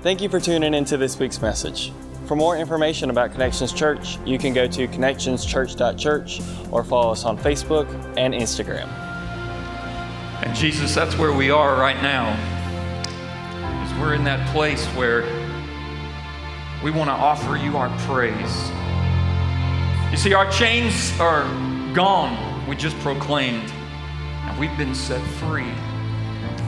Thank 0.00 0.22
you 0.22 0.28
for 0.28 0.38
tuning 0.38 0.74
into 0.74 0.96
this 0.96 1.18
week's 1.18 1.42
message. 1.42 1.90
For 2.26 2.36
more 2.36 2.56
information 2.56 3.10
about 3.10 3.32
Connections 3.32 3.72
Church, 3.72 4.16
you 4.24 4.38
can 4.38 4.54
go 4.54 4.68
to 4.68 4.86
connectionschurch.church 4.86 6.40
or 6.70 6.84
follow 6.84 7.10
us 7.10 7.24
on 7.24 7.36
Facebook 7.36 7.88
and 8.16 8.32
Instagram. 8.32 8.86
And 10.44 10.54
Jesus, 10.54 10.94
that's 10.94 11.18
where 11.18 11.32
we 11.32 11.50
are 11.50 11.74
right 11.74 12.00
now. 12.00 12.30
Is 13.84 14.00
we're 14.00 14.14
in 14.14 14.22
that 14.22 14.48
place 14.54 14.86
where 14.94 15.22
we 16.84 16.92
want 16.92 17.10
to 17.10 17.14
offer 17.14 17.56
you 17.56 17.76
our 17.76 17.88
praise. 18.06 18.70
You 20.12 20.16
see, 20.16 20.32
our 20.32 20.48
chains 20.48 21.12
are 21.18 21.42
gone, 21.92 22.68
we 22.68 22.76
just 22.76 22.96
proclaimed, 23.00 23.68
and 23.72 24.60
we've 24.60 24.78
been 24.78 24.94
set 24.94 25.20
free. 25.38 25.72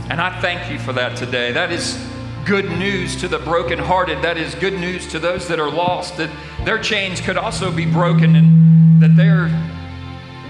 And 0.09 0.21
I 0.21 0.41
thank 0.41 0.69
you 0.69 0.81
for 0.81 0.93
that 0.95 1.17
today. 1.17 1.53
That 1.53 1.71
is 1.71 2.10
good 2.45 2.65
news 2.79 3.17
to 3.21 3.29
the 3.29 3.39
brokenhearted. 3.39 4.23
That 4.23 4.37
is 4.37 4.55
good 4.55 4.75
news 4.75 5.07
to 5.09 5.19
those 5.19 5.47
that 5.49 5.61
are 5.61 5.71
lost, 5.71 6.17
that 6.17 6.31
their 6.65 6.79
chains 6.79 7.21
could 7.21 7.37
also 7.37 7.71
be 7.71 7.87
broken 7.87 8.37
and 8.37 9.03
that 9.03 9.17
their 9.17 9.49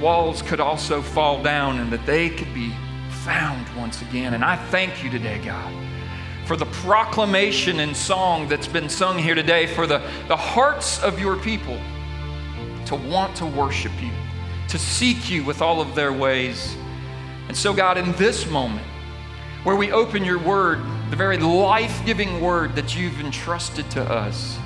walls 0.00 0.42
could 0.42 0.60
also 0.60 1.02
fall 1.02 1.42
down 1.42 1.78
and 1.78 1.92
that 1.92 2.04
they 2.06 2.30
could 2.30 2.52
be 2.54 2.72
found 3.24 3.66
once 3.76 4.02
again. 4.02 4.34
And 4.34 4.44
I 4.44 4.56
thank 4.56 5.04
you 5.04 5.10
today, 5.10 5.40
God, 5.44 5.72
for 6.46 6.56
the 6.56 6.66
proclamation 6.66 7.80
and 7.80 7.96
song 7.96 8.48
that's 8.48 8.68
been 8.68 8.88
sung 8.88 9.18
here 9.18 9.34
today, 9.34 9.66
for 9.66 9.86
the, 9.86 9.98
the 10.28 10.36
hearts 10.36 11.02
of 11.02 11.20
your 11.20 11.36
people 11.36 11.78
to 12.86 12.96
want 12.96 13.36
to 13.36 13.46
worship 13.46 13.92
you, 14.00 14.10
to 14.68 14.78
seek 14.78 15.30
you 15.30 15.44
with 15.44 15.60
all 15.60 15.80
of 15.80 15.94
their 15.94 16.12
ways. 16.12 16.76
And 17.48 17.56
so, 17.56 17.72
God, 17.74 17.98
in 17.98 18.12
this 18.12 18.48
moment, 18.48 18.86
where 19.64 19.76
we 19.76 19.92
open 19.92 20.24
your 20.24 20.38
word, 20.38 20.80
the 21.10 21.16
very 21.16 21.38
life 21.38 22.00
giving 22.06 22.40
word 22.40 22.76
that 22.76 22.96
you've 22.96 23.18
entrusted 23.18 23.90
to 23.90 24.02
us, 24.02 24.56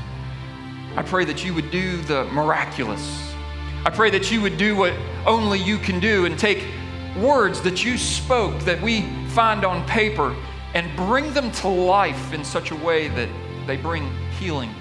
I 0.94 1.02
pray 1.02 1.24
that 1.24 1.42
you 1.42 1.55
would 1.55 1.70
do 1.70 1.96
the 2.02 2.24
miraculous. 2.27 3.32
I 3.86 3.91
pray 3.91 4.10
that 4.10 4.30
you 4.30 4.42
would 4.42 4.58
do 4.58 4.77
what 4.77 4.92
only 5.27 5.58
you 5.58 5.78
can 5.78 6.00
do 6.00 6.27
and 6.27 6.38
take 6.38 6.66
words 7.16 7.62
that 7.62 7.82
you 7.82 7.96
spoke 7.96 8.58
that 8.60 8.80
we 8.82 9.02
find 9.28 9.64
on 9.64 9.86
paper 9.86 10.36
and 10.74 10.94
bring 10.96 11.32
them 11.32 11.50
to 11.50 11.69
life 11.69 12.34
in 12.34 12.44
such 12.44 12.72
a 12.72 12.76
way 12.76 13.08
that 13.08 13.28
they 13.66 13.78
bring 13.78 14.12
healing, 14.38 14.74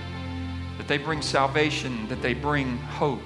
that 0.78 0.90
they 0.90 0.98
bring 0.98 1.22
salvation, 1.22 2.08
that 2.10 2.22
they 2.22 2.34
bring 2.34 2.78
hope. 2.78 3.22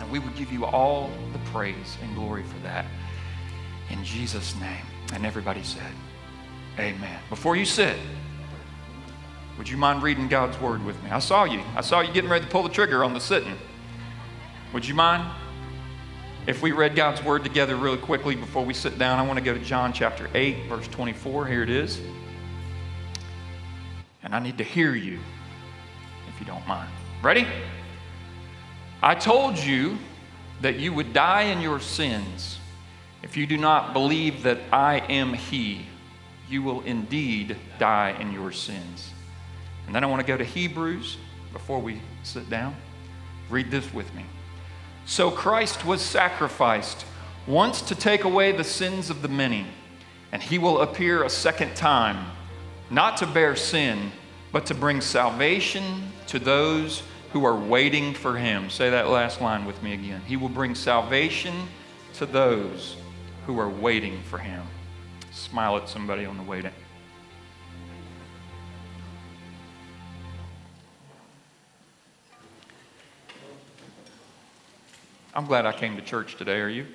And 0.00 0.10
we 0.10 0.18
would 0.18 0.34
give 0.34 0.52
you 0.52 0.64
all 0.64 1.10
the 1.32 1.38
praise 1.50 1.96
and 2.02 2.12
glory 2.16 2.42
for 2.42 2.58
that. 2.64 2.86
In 3.90 4.02
Jesus' 4.02 4.58
name. 4.60 4.84
And 5.12 5.24
everybody 5.24 5.62
said, 5.62 5.92
Amen. 6.78 7.18
Before 7.30 7.56
you 7.56 7.64
sit, 7.64 7.96
would 9.56 9.68
you 9.68 9.76
mind 9.76 10.02
reading 10.02 10.28
God's 10.28 10.60
word 10.60 10.84
with 10.84 11.02
me? 11.02 11.10
I 11.10 11.18
saw 11.18 11.44
you. 11.44 11.62
I 11.74 11.80
saw 11.80 12.00
you 12.00 12.12
getting 12.12 12.28
ready 12.28 12.44
to 12.44 12.50
pull 12.50 12.62
the 12.62 12.68
trigger 12.68 13.02
on 13.02 13.14
the 13.14 13.20
sitting. 13.20 13.56
Would 14.74 14.86
you 14.86 14.94
mind? 14.94 15.26
If 16.46 16.62
we 16.62 16.72
read 16.72 16.94
God's 16.94 17.22
word 17.24 17.42
together 17.42 17.74
really 17.74 17.96
quickly 17.96 18.36
before 18.36 18.64
we 18.64 18.74
sit 18.74 18.98
down, 18.98 19.18
I 19.18 19.26
want 19.26 19.38
to 19.38 19.44
go 19.44 19.54
to 19.54 19.58
John 19.60 19.92
chapter 19.92 20.28
8, 20.32 20.68
verse 20.68 20.86
24. 20.88 21.46
Here 21.46 21.62
it 21.62 21.70
is. 21.70 22.00
And 24.22 24.34
I 24.34 24.38
need 24.38 24.58
to 24.58 24.64
hear 24.64 24.94
you, 24.94 25.18
if 26.28 26.38
you 26.38 26.46
don't 26.46 26.66
mind. 26.68 26.90
Ready? 27.22 27.46
I 29.02 29.14
told 29.14 29.58
you 29.58 29.98
that 30.60 30.78
you 30.78 30.92
would 30.92 31.12
die 31.12 31.42
in 31.42 31.60
your 31.60 31.80
sins. 31.80 32.58
If 33.22 33.36
you 33.36 33.46
do 33.46 33.56
not 33.56 33.92
believe 33.92 34.42
that 34.44 34.58
I 34.72 34.98
am 34.98 35.32
He, 35.32 35.86
you 36.48 36.62
will 36.62 36.82
indeed 36.82 37.56
die 37.78 38.16
in 38.20 38.32
your 38.32 38.52
sins. 38.52 39.10
And 39.86 39.94
then 39.94 40.04
I 40.04 40.06
want 40.06 40.20
to 40.20 40.26
go 40.26 40.36
to 40.36 40.44
Hebrews 40.44 41.16
before 41.52 41.80
we 41.80 42.00
sit 42.22 42.48
down. 42.50 42.76
Read 43.50 43.70
this 43.70 43.92
with 43.94 44.12
me. 44.14 44.24
So 45.06 45.30
Christ 45.30 45.84
was 45.84 46.02
sacrificed 46.02 47.04
once 47.46 47.80
to 47.82 47.94
take 47.94 48.24
away 48.24 48.52
the 48.52 48.64
sins 48.64 49.08
of 49.08 49.22
the 49.22 49.28
many, 49.28 49.66
and 50.32 50.42
he 50.42 50.58
will 50.58 50.80
appear 50.80 51.22
a 51.22 51.30
second 51.30 51.76
time, 51.76 52.26
not 52.90 53.16
to 53.18 53.26
bear 53.26 53.54
sin, 53.54 54.10
but 54.50 54.66
to 54.66 54.74
bring 54.74 55.00
salvation 55.00 56.10
to 56.26 56.38
those 56.38 57.02
who 57.32 57.44
are 57.44 57.56
waiting 57.56 58.14
for 58.14 58.36
him. 58.36 58.68
Say 58.68 58.90
that 58.90 59.08
last 59.08 59.40
line 59.40 59.64
with 59.64 59.80
me 59.82 59.92
again. 59.94 60.22
He 60.26 60.36
will 60.36 60.48
bring 60.48 60.74
salvation 60.74 61.54
to 62.14 62.26
those 62.26 62.96
who 63.46 63.60
are 63.60 63.68
waiting 63.68 64.20
for 64.22 64.38
him. 64.38 64.64
Smile 65.36 65.76
at 65.76 65.86
somebody 65.86 66.24
on 66.24 66.38
the 66.38 66.42
way 66.42 66.62
down. 66.62 66.72
I'm 75.34 75.44
glad 75.44 75.66
I 75.66 75.72
came 75.72 75.94
to 75.96 76.02
church 76.02 76.36
today. 76.36 76.58
Are 76.60 76.70
you? 76.70 76.86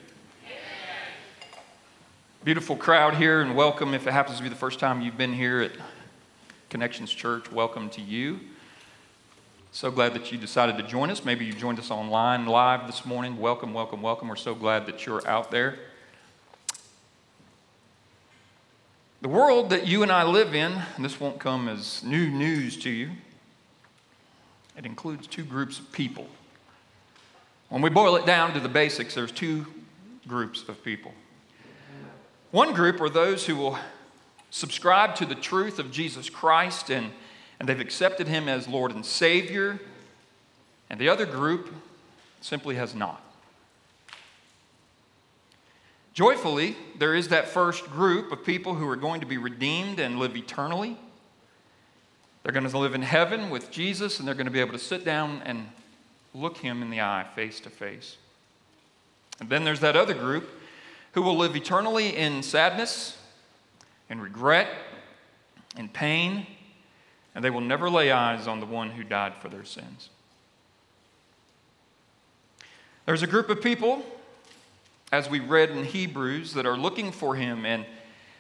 Beautiful 2.44 2.76
crowd 2.76 3.16
here, 3.16 3.42
and 3.42 3.56
welcome. 3.56 3.94
If 3.94 4.08
it 4.08 4.12
happens 4.12 4.38
to 4.38 4.44
be 4.44 4.50
the 4.50 4.56
first 4.56 4.80
time 4.80 5.02
you've 5.02 5.20
been 5.20 5.34
here 5.34 5.62
at 5.62 5.74
Connections 6.72 7.12
Church, 7.12 7.52
welcome 7.52 7.92
to 7.92 8.02
you. 8.02 8.40
So 9.72 9.92
glad 9.92 10.16
that 10.16 10.32
you 10.32 10.40
decided 10.40 10.78
to 10.78 10.84
join 10.84 11.12
us. 11.12 11.24
Maybe 11.24 11.46
you 11.46 11.54
joined 11.54 11.78
us 11.78 11.92
online 11.92 12.48
live 12.48 12.88
this 12.88 13.06
morning. 13.06 13.38
Welcome, 13.38 13.72
welcome, 13.72 14.02
welcome. 14.02 14.28
We're 14.28 14.36
so 14.36 14.56
glad 14.56 14.88
that 14.88 15.06
you're 15.06 15.26
out 15.28 15.52
there. 15.52 15.78
The 19.22 19.30
world 19.30 19.70
that 19.70 19.86
you 19.86 20.02
and 20.02 20.12
I 20.12 20.24
live 20.24 20.56
in, 20.56 20.82
and 20.96 21.06
this 21.06 21.20
won't 21.20 21.40
come 21.40 21.70
as 21.70 22.04
new 22.04 22.32
news 22.32 22.76
to 22.78 22.90
you, 22.90 23.12
it 24.76 24.84
includes 24.84 25.28
two 25.28 25.44
groups 25.44 25.78
of 25.78 25.92
people. 25.92 26.26
When 27.70 27.84
we 27.84 27.92
boil 27.92 28.16
it 28.16 28.26
down 28.26 28.56
to 28.56 28.60
the 28.60 28.68
basics, 28.68 29.14
there's 29.14 29.32
two 29.32 29.68
groups 30.28 30.68
of 30.68 30.84
people. 30.84 31.14
One 32.50 32.74
group 32.74 33.00
are 33.00 33.10
those 33.10 33.46
who 33.46 33.58
will 33.58 33.78
subscribe 34.50 35.14
to 35.18 35.28
the 35.28 35.36
truth 35.36 35.78
of 35.78 35.92
Jesus 35.92 36.28
Christ 36.28 36.90
and, 36.90 37.12
and 37.60 37.70
they've 37.70 37.80
accepted 37.80 38.28
him 38.28 38.50
as 38.50 38.68
Lord 38.68 38.92
and 38.92 39.06
Savior, 39.06 39.80
and 40.90 41.00
the 41.00 41.10
other 41.10 41.28
group 41.28 41.72
simply 42.42 42.74
has 42.74 42.96
not. 42.96 43.24
Joyfully, 46.14 46.76
there 46.98 47.16
is 47.16 47.30
that 47.30 47.48
first 47.48 47.86
group 47.86 48.32
of 48.32 48.44
people 48.44 48.76
who 48.76 48.88
are 48.90 48.98
going 48.98 49.22
to 49.22 49.28
be 49.28 49.38
redeemed 49.38 50.00
and 50.00 50.20
live 50.20 50.36
eternally. 50.36 50.98
They're 52.44 52.52
going 52.52 52.68
to 52.68 52.78
live 52.78 52.96
in 52.96 53.02
heaven 53.02 53.50
with 53.50 53.72
Jesus, 53.72 54.20
and 54.20 54.28
they're 54.28 54.36
going 54.36 54.46
to 54.46 54.52
be 54.52 54.60
able 54.60 54.74
to 54.74 54.80
sit 54.80 55.06
down 55.06 55.42
and 55.46 55.70
look 56.34 56.58
him 56.58 56.82
in 56.82 56.90
the 56.90 57.02
eye 57.02 57.26
face 57.36 57.60
to 57.62 57.70
face. 57.70 58.18
And 59.40 59.50
then 59.50 59.64
there's 59.64 59.80
that 59.80 59.96
other 59.96 60.14
group 60.14 60.50
who 61.14 61.22
will 61.22 61.38
live 61.38 61.56
eternally 61.56 62.16
in 62.16 62.44
sadness 62.44 63.18
and 64.10 64.22
regret 64.22 64.68
and 65.78 65.92
pain, 65.92 66.46
and 67.36 67.44
they 67.44 67.50
will 67.50 67.62
never 67.62 67.90
lay 67.90 68.12
eyes 68.12 68.48
on 68.48 68.60
the 68.60 68.66
one 68.66 68.92
who 68.92 69.04
died 69.04 69.34
for 69.42 69.48
their 69.48 69.64
sins. 69.64 70.10
There's 73.06 73.24
a 73.24 73.28
group 73.28 73.50
of 73.50 73.62
people, 73.62 74.06
as 75.12 75.30
we 75.30 75.40
read 75.40 75.72
in 75.72 75.84
Hebrews, 75.84 76.54
that 76.54 76.66
are 76.66 76.78
looking 76.78 77.12
for 77.12 77.36
him 77.36 77.66
and 77.66 77.86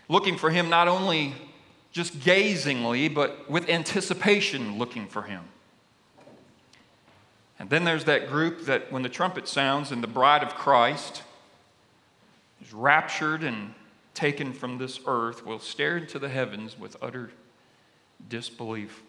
looking 0.07 0.37
for 0.37 0.49
him 0.49 0.69
not 0.69 0.87
only 0.87 1.33
just 1.91 2.21
gazingly, 2.21 3.09
but 3.09 3.49
with 3.49 3.69
anticipation 3.69 4.77
looking 4.77 5.07
for 5.07 5.23
him. 5.23 5.43
And 7.59 7.69
then 7.69 7.83
there's 7.83 8.05
that 8.05 8.27
group 8.29 8.65
that 8.65 8.91
when 8.91 9.03
the 9.03 9.09
trumpet 9.09 9.47
sounds 9.47 9.91
and 9.91 10.01
the 10.01 10.07
bride 10.07 10.41
of 10.41 10.55
Christ 10.55 11.23
is 12.61 12.73
raptured 12.73 13.43
and 13.43 13.73
taken 14.13 14.53
from 14.53 14.77
this 14.77 14.99
earth 15.05 15.45
will 15.45 15.59
stare 15.59 15.97
into 15.97 16.19
the 16.19 16.29
heavens 16.29 16.79
with 16.79 16.95
utter 17.01 17.31
disbelief. 18.29 19.03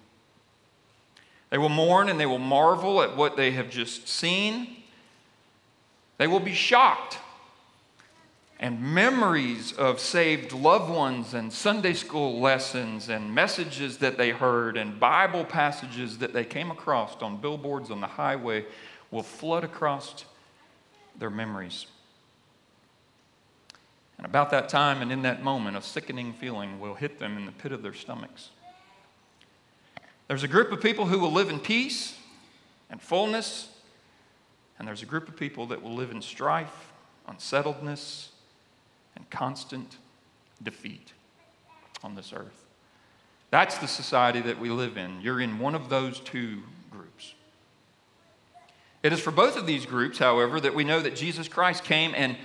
They 1.51 1.59
will 1.59 1.69
mourn 1.69 2.09
and 2.09 2.19
they 2.19 2.27
will 2.27 2.39
marvel 2.39 3.03
at 3.03 3.17
what 3.17 3.37
they 3.37 3.53
have 3.53 3.71
just 3.71 4.09
seen. 4.09 4.77
They 6.19 6.27
will 6.27 6.41
be 6.41 6.55
shocked 6.55 7.19
and 8.63 8.81
memories 8.81 9.73
of 9.73 9.99
saved 9.99 10.53
loved 10.53 10.89
ones 10.89 11.35
and 11.35 11.53
Sunday 11.53 11.95
school 11.95 12.39
lessons 12.39 13.09
and 13.09 13.35
messages 13.35 13.99
that 13.99 14.17
they 14.17 14.31
heard 14.31 14.77
and 14.77 15.01
Bible 15.01 15.45
passages 15.45 16.19
that 16.19 16.33
they 16.33 16.45
came 16.45 16.71
across 16.71 17.21
on 17.21 17.39
billboards 17.39 17.91
on 17.91 18.01
the 18.01 18.07
highway 18.07 18.65
will 19.11 19.25
flood 19.25 19.65
across 19.65 20.25
their 21.19 21.29
memories. 21.29 21.87
And 24.17 24.25
about 24.25 24.51
that 24.51 24.69
time 24.69 25.03
and 25.03 25.11
in 25.11 25.23
that 25.23 25.43
moment, 25.43 25.77
a 25.77 25.83
sickening 25.83 26.33
feeling 26.33 26.79
will 26.79 26.95
hit 26.95 27.19
them 27.19 27.37
in 27.37 27.47
the 27.47 27.53
pit 27.53 27.73
of 27.73 27.83
their 27.83 27.93
stomachs. 27.93 28.51
There's 30.29 30.45
a 30.45 30.49
group 30.49 30.71
of 30.71 30.81
people 30.81 31.07
who 31.07 31.19
will 31.19 31.33
live 31.33 31.51
in 31.51 31.59
peace 31.59 32.17
and 32.91 33.03
fullness, 33.03 33.71
and 34.79 34.87
there's 34.87 35.03
a 35.03 35.07
group 35.07 35.29
of 35.29 35.37
people 35.37 35.67
that 35.67 35.83
will 35.83 35.97
live 35.97 36.13
in 36.13 36.23
strife, 36.23 36.93
unsettledness, 37.27 38.29
and 39.17 39.29
constant 39.31 39.97
defeat 40.63 41.13
on 42.03 42.15
this 42.15 42.33
earth. 42.33 42.65
That's 43.51 43.79
the 43.79 43.89
society 43.89 44.41
that 44.41 44.59
we 44.59 44.71
live 44.71 44.97
in. 44.97 45.21
You're 45.21 45.41
in 45.41 45.59
one 45.59 45.75
of 45.75 45.89
those 45.89 46.21
two 46.21 46.63
groups. 46.91 47.35
It 49.03 49.13
is 49.13 49.21
for 49.21 49.31
both 49.31 49.57
of 49.57 49.67
these 49.67 49.85
groups, 49.85 50.19
however, 50.19 50.61
that 50.61 50.75
we 50.75 50.85
know 50.85 51.01
that 51.01 51.17
Jesus 51.17 51.49
Christ 51.49 51.85
came 51.85 52.15
and 52.17 52.37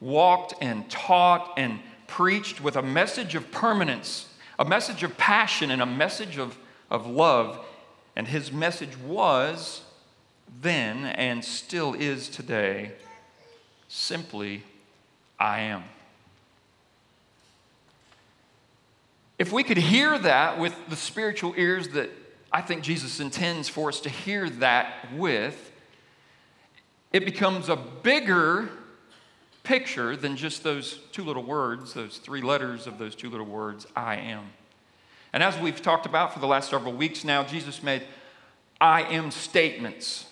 walked 0.00 0.54
and 0.60 0.88
taught 0.88 1.52
and 1.56 1.80
preached 2.06 2.60
with 2.60 2.76
a 2.76 2.82
message 2.82 3.34
of 3.34 3.50
permanence, 3.50 4.32
a 4.58 4.64
message 4.64 5.02
of 5.02 5.18
passion, 5.18 5.70
and 5.70 5.82
a 5.82 5.86
message 5.86 6.38
of, 6.38 6.56
of 6.90 7.06
love. 7.06 7.64
And 8.14 8.26
his 8.26 8.50
message 8.50 8.96
was 8.98 9.82
then 10.62 11.04
and 11.04 11.44
still 11.44 11.92
is 11.94 12.28
today 12.28 12.92
simply, 13.88 14.62
I 15.38 15.60
am. 15.60 15.84
If 19.38 19.52
we 19.52 19.62
could 19.62 19.76
hear 19.76 20.18
that 20.18 20.58
with 20.58 20.74
the 20.88 20.96
spiritual 20.96 21.54
ears 21.56 21.88
that 21.90 22.10
I 22.50 22.62
think 22.62 22.82
Jesus 22.82 23.20
intends 23.20 23.68
for 23.68 23.88
us 23.88 24.00
to 24.00 24.08
hear 24.08 24.48
that 24.48 25.12
with, 25.12 25.72
it 27.12 27.24
becomes 27.24 27.68
a 27.68 27.76
bigger 27.76 28.70
picture 29.62 30.16
than 30.16 30.36
just 30.36 30.62
those 30.62 31.00
two 31.12 31.24
little 31.24 31.42
words, 31.42 31.92
those 31.92 32.18
three 32.18 32.40
letters 32.40 32.86
of 32.86 32.98
those 32.98 33.14
two 33.14 33.28
little 33.28 33.46
words, 33.46 33.86
I 33.94 34.16
am. 34.16 34.44
And 35.32 35.42
as 35.42 35.58
we've 35.58 35.82
talked 35.82 36.06
about 36.06 36.32
for 36.32 36.38
the 36.38 36.46
last 36.46 36.70
several 36.70 36.94
weeks 36.94 37.24
now, 37.24 37.44
Jesus 37.44 37.82
made 37.82 38.02
I 38.80 39.02
am 39.02 39.30
statements. 39.30 40.26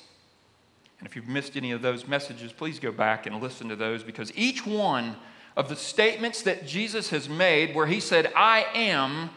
And 0.98 1.06
if 1.06 1.16
you've 1.16 1.28
missed 1.28 1.56
any 1.56 1.72
of 1.72 1.82
those 1.82 2.06
messages, 2.06 2.52
please 2.52 2.78
go 2.78 2.92
back 2.92 3.26
and 3.26 3.42
listen 3.42 3.68
to 3.68 3.76
those 3.76 4.02
because 4.02 4.32
each 4.34 4.66
one 4.66 5.16
of 5.56 5.68
the 5.68 5.76
statements 5.76 6.42
that 6.42 6.66
Jesus 6.66 7.10
has 7.10 7.28
made 7.28 7.74
where 7.74 7.86
he 7.86 8.00
said, 8.00 8.32
I 8.34 8.66
am, 8.74 9.30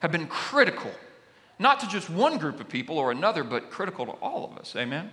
have 0.00 0.12
been 0.12 0.26
critical, 0.26 0.90
not 1.58 1.80
to 1.80 1.88
just 1.88 2.10
one 2.10 2.38
group 2.38 2.60
of 2.60 2.68
people 2.68 2.98
or 2.98 3.10
another, 3.10 3.42
but 3.44 3.70
critical 3.70 4.04
to 4.06 4.12
all 4.12 4.44
of 4.44 4.58
us. 4.58 4.74
Amen? 4.76 5.12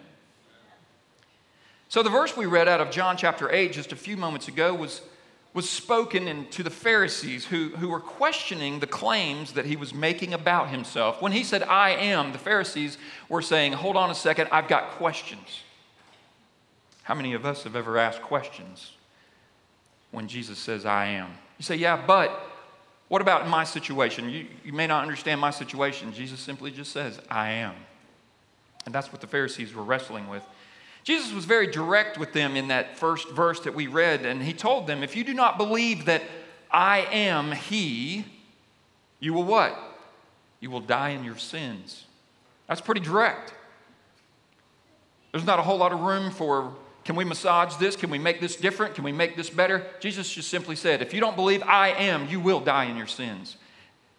So 1.88 2.04
the 2.04 2.10
verse 2.10 2.36
we 2.36 2.46
read 2.46 2.68
out 2.68 2.82
of 2.82 2.92
John 2.92 3.18
chapter 3.18 3.52
8 3.52 3.72
just 3.72 3.92
a 3.92 3.96
few 3.96 4.18
moments 4.18 4.48
ago 4.48 4.74
was, 4.76 5.02
was 5.54 5.70
spoken 5.70 6.28
in, 6.28 6.46
to 6.50 6.62
the 6.62 6.70
Pharisees 6.70 7.46
who, 7.46 7.70
who 7.70 7.90
were 7.90 8.00
questioning 8.00 8.80
the 8.80 8.88
claims 8.88 9.54
that 9.54 9.66
he 9.66 9.76
was 9.76 9.94
making 9.94 10.34
about 10.34 10.70
himself. 10.70 11.22
When 11.22 11.32
he 11.32 11.44
said, 11.44 11.64
I 11.64 11.92
am, 11.92 12.32
the 12.32 12.38
Pharisees 12.38 12.98
were 13.30 13.42
saying, 13.42 13.74
Hold 13.74 13.96
on 13.96 14.12
a 14.12 14.16
second, 14.16 14.50
I've 14.52 14.68
got 14.68 14.92
questions. 14.92 15.64
How 17.04 17.16
many 17.16 17.34
of 17.34 17.44
us 17.44 17.64
have 17.64 17.76
ever 17.76 17.98
asked 17.98 18.22
questions? 18.22 18.92
When 20.12 20.28
Jesus 20.28 20.58
says, 20.58 20.86
I 20.86 21.08
am. 21.08 21.30
You 21.58 21.64
say, 21.64 21.76
yeah, 21.76 22.02
but 22.06 22.48
what 23.08 23.22
about 23.22 23.48
my 23.48 23.64
situation? 23.64 24.30
You, 24.30 24.46
you 24.64 24.74
may 24.74 24.88
not 24.88 25.02
understand 25.02 25.42
my 25.42 25.52
situation. 25.52 26.14
Jesus 26.14 26.40
simply 26.40 26.72
just 26.72 26.92
says, 26.92 27.20
I 27.30 27.52
am. 27.52 27.76
And 28.86 28.96
that's 28.96 29.12
what 29.12 29.22
the 29.22 29.28
Pharisees 29.28 29.74
were 29.74 29.84
wrestling 29.84 30.30
with. 30.30 30.44
Jesus 31.04 31.34
was 31.34 31.46
very 31.46 31.68
direct 31.68 32.18
with 32.18 32.34
them 32.34 32.56
in 32.56 32.68
that 32.68 32.98
first 32.98 33.30
verse 33.30 33.60
that 33.62 33.74
we 33.74 33.88
read, 33.88 34.26
and 34.26 34.42
he 34.44 34.54
told 34.54 34.86
them, 34.86 35.02
If 35.02 35.16
you 35.16 35.24
do 35.24 35.34
not 35.34 35.58
believe 35.58 36.06
that 36.06 36.22
I 36.72 37.08
am 37.12 37.52
He, 37.52 38.26
you 39.20 39.34
will 39.34 39.44
what? 39.44 39.78
You 40.60 40.70
will 40.70 40.82
die 40.82 41.10
in 41.10 41.24
your 41.24 41.38
sins. 41.38 42.06
That's 42.68 42.82
pretty 42.82 43.02
direct. 43.02 43.54
There's 45.32 45.46
not 45.46 45.60
a 45.60 45.62
whole 45.62 45.78
lot 45.78 45.92
of 45.92 46.02
room 46.02 46.32
for 46.32 46.74
can 47.10 47.16
we 47.16 47.26
massage 47.26 47.76
this? 47.78 47.96
Can 47.96 48.12
we 48.12 48.20
make 48.20 48.40
this 48.40 48.56
different? 48.56 48.94
Can 48.94 49.04
we 49.04 49.12
make 49.12 49.36
this 49.36 49.50
better? 49.50 49.84
Jesus 50.00 50.32
just 50.32 50.48
simply 50.48 50.76
said, 50.76 51.02
If 51.02 51.12
you 51.12 51.20
don't 51.20 51.36
believe 51.36 51.64
I 51.64 51.90
am, 51.90 52.30
you 52.30 52.40
will 52.40 52.60
die 52.60 52.84
in 52.84 52.96
your 52.96 53.08
sins. 53.08 53.58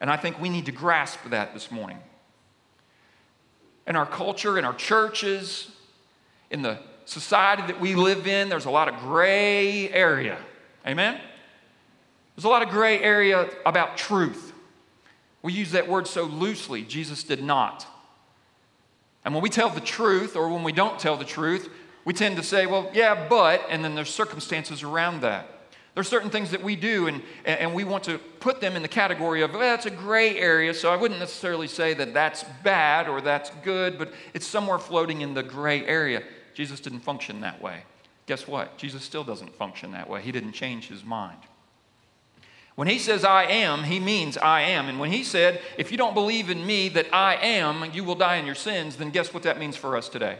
And 0.01 0.11
I 0.11 0.17
think 0.17 0.41
we 0.41 0.49
need 0.49 0.67
to 0.67 0.73
grasp 0.73 1.21
that 1.29 1.55
this 1.55 1.71
morning. 1.71 1.99
In 3.87 3.95
our 3.95 4.07
culture, 4.07 4.59
in 4.59 4.65
our 4.65 4.75
churches, 4.75 5.71
in 6.51 6.63
the 6.63 6.81
society 7.05 7.63
that 7.69 7.81
we 7.81 7.95
live 7.95 8.27
in, 8.27 8.49
there's 8.49 8.65
a 8.65 8.73
lot 8.73 8.89
of 8.89 8.99
gray 8.99 9.89
area. 9.91 10.37
Amen? 10.85 11.21
There's 12.35 12.45
a 12.45 12.49
lot 12.49 12.63
of 12.63 12.71
gray 12.71 13.01
area 13.01 13.51
about 13.65 13.99
truth. 13.99 14.53
We 15.43 15.53
use 15.53 15.71
that 15.71 15.87
word 15.87 16.09
so 16.09 16.25
loosely. 16.25 16.83
Jesus 16.83 17.23
did 17.23 17.41
not. 17.41 17.87
And 19.25 19.33
when 19.33 19.45
we 19.45 19.51
tell 19.51 19.71
the 19.71 19.81
truth 19.81 20.35
or 20.35 20.49
when 20.49 20.65
we 20.65 20.73
don't 20.73 20.99
tell 20.99 21.17
the 21.17 21.25
truth, 21.25 21.71
we 22.11 22.15
tend 22.15 22.37
to 22.37 22.43
say, 22.43 22.67
well, 22.67 22.91
yeah, 22.93 23.29
but, 23.29 23.65
and 23.69 23.85
then 23.85 23.95
there's 23.95 24.11
circumstances 24.11 24.83
around 24.83 25.21
that. 25.21 25.47
There's 25.95 26.09
certain 26.09 26.29
things 26.29 26.51
that 26.51 26.61
we 26.61 26.75
do, 26.75 27.07
and, 27.07 27.23
and 27.45 27.73
we 27.73 27.85
want 27.85 28.03
to 28.03 28.19
put 28.19 28.61
them 28.61 28.75
in 28.75 28.83
the 28.83 28.89
category 28.89 29.43
of, 29.43 29.53
well, 29.53 29.61
that's 29.61 29.87
a 29.87 29.93
gray 29.93 30.37
area, 30.37 30.75
so 30.75 30.93
I 30.93 30.97
wouldn't 30.97 31.21
necessarily 31.21 31.69
say 31.69 31.95
that 31.95 32.13
that's 32.13 32.45
bad 32.65 33.09
or 33.09 33.21
that's 33.21 33.53
good, 33.63 33.97
but 33.97 34.13
it's 34.35 34.45
somewhere 34.45 34.81
floating 34.81 35.21
in 35.21 35.35
the 35.35 35.45
gray 35.45 35.87
area. 35.87 36.25
Jesus 36.53 36.81
didn't 36.81 36.99
function 36.99 37.43
that 37.43 37.63
way. 37.63 37.85
Guess 38.27 38.49
what? 38.49 38.77
Jesus 38.77 39.05
still 39.05 39.23
doesn't 39.23 39.55
function 39.55 39.93
that 39.93 40.11
way. 40.11 40.21
He 40.21 40.33
didn't 40.33 40.55
change 40.55 40.89
his 40.89 41.05
mind. 41.05 41.39
When 42.75 42.89
he 42.89 42.99
says 42.99 43.25
I 43.25 43.45
am, 43.45 43.85
he 43.85 44.01
means 44.01 44.37
I 44.37 44.63
am. 44.63 44.89
And 44.89 44.99
when 44.99 45.13
he 45.13 45.23
said, 45.23 45.61
if 45.79 45.93
you 45.93 45.97
don't 45.97 46.15
believe 46.15 46.51
in 46.51 46.67
me 46.67 46.89
that 46.89 47.07
I 47.15 47.37
am, 47.37 47.93
you 47.93 48.03
will 48.03 48.17
die 48.17 48.39
in 48.39 48.47
your 48.47 48.57
sins, 48.57 48.97
then 48.97 49.11
guess 49.11 49.33
what 49.33 49.45
that 49.45 49.61
means 49.61 49.77
for 49.77 49.97
us 49.97 50.09
today? 50.09 50.39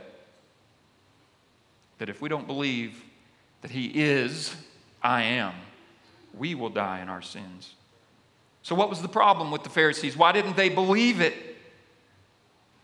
That 2.01 2.09
if 2.09 2.23
we 2.23 2.31
don't 2.31 2.47
believe 2.47 3.05
that 3.61 3.71
He 3.71 3.87
is, 3.89 4.57
I 5.03 5.23
am, 5.23 5.53
we 6.37 6.55
will 6.55 6.71
die 6.71 7.01
in 7.03 7.11
our 7.11 7.21
sins. 7.21 7.75
So, 8.63 8.75
what 8.75 8.89
was 8.89 9.03
the 9.03 9.09
problem 9.09 9.51
with 9.51 9.65
the 9.65 9.69
Pharisees? 9.69 10.17
Why 10.17 10.33
didn't 10.33 10.57
they 10.57 10.71
believe 10.71 11.21
it? 11.21 11.35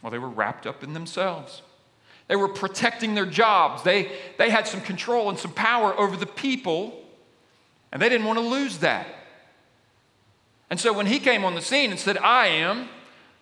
Well, 0.02 0.10
they 0.10 0.18
were 0.18 0.28
wrapped 0.28 0.66
up 0.66 0.84
in 0.84 0.92
themselves. 0.92 1.62
They 2.28 2.36
were 2.36 2.48
protecting 2.48 3.14
their 3.14 3.24
jobs. 3.24 3.82
They, 3.82 4.12
they 4.36 4.50
had 4.50 4.68
some 4.68 4.82
control 4.82 5.30
and 5.30 5.38
some 5.38 5.52
power 5.52 5.98
over 5.98 6.14
the 6.16 6.26
people, 6.26 7.02
and 7.92 8.02
they 8.02 8.10
didn't 8.10 8.26
want 8.26 8.38
to 8.38 8.44
lose 8.44 8.78
that. 8.78 9.06
And 10.68 10.78
so 10.78 10.92
when 10.92 11.06
he 11.06 11.20
came 11.20 11.42
on 11.42 11.54
the 11.54 11.62
scene 11.62 11.90
and 11.90 11.98
said, 11.98 12.18
I 12.18 12.48
am, 12.48 12.90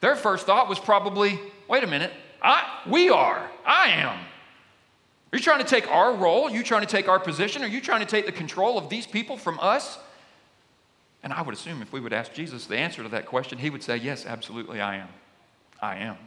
their 0.00 0.15
first 0.15 0.47
thought 0.47 0.69
was 0.69 0.79
probably, 0.79 1.41
wait 1.67 1.82
a 1.82 1.88
minute, 1.88 2.12
I, 2.41 2.81
we 2.87 3.09
are, 3.11 3.50
I 3.67 3.88
am. 3.88 4.19
Are 5.35 5.37
you 5.37 5.43
trying 5.43 5.59
to 5.59 5.65
take 5.65 5.91
our 5.91 6.15
role? 6.15 6.45
Are 6.45 6.51
you 6.51 6.63
trying 6.63 6.83
to 6.83 6.87
take 6.87 7.09
our 7.09 7.19
position? 7.19 7.65
Are 7.65 7.67
you 7.67 7.81
trying 7.81 7.99
to 7.99 8.07
take 8.07 8.25
the 8.25 8.31
control 8.31 8.79
of 8.79 8.89
these 8.89 9.05
people 9.05 9.37
from 9.37 9.59
us? 9.59 9.99
And 11.25 11.33
I 11.33 11.43
would 11.43 11.57
assume 11.57 11.83
if 11.83 11.93
we 11.93 11.99
would 11.99 12.13
ask 12.13 12.33
Jesus 12.33 12.67
the 12.67 12.77
answer 12.77 13.03
to 13.03 13.09
that 13.09 13.27
question, 13.27 13.59
he 13.59 13.69
would 13.69 13.83
say, 13.83 13.97
Yes, 13.97 14.27
absolutely, 14.27 14.81
I 14.81 14.99
am. 14.99 15.09
I 15.83 15.97
am. 15.97 16.19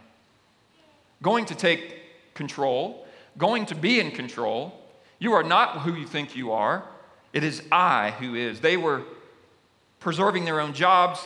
Going 1.22 1.46
to 1.46 1.55
take 1.55 2.01
control, 2.34 3.08
going 3.38 3.65
to 3.67 3.75
be 3.75 4.01
in 4.01 4.12
control. 4.12 4.77
You 5.20 5.31
are 5.31 5.43
not 5.43 5.84
who 5.84 5.93
you 5.93 6.05
think 6.05 6.36
you 6.36 6.51
are. 6.51 6.84
It 7.31 7.46
is 7.46 7.63
I 7.72 8.12
who 8.20 8.36
is. 8.36 8.60
They 8.60 8.75
were 8.75 9.03
preserving 10.01 10.43
their 10.43 10.60
own 10.60 10.74
jobs, 10.74 11.25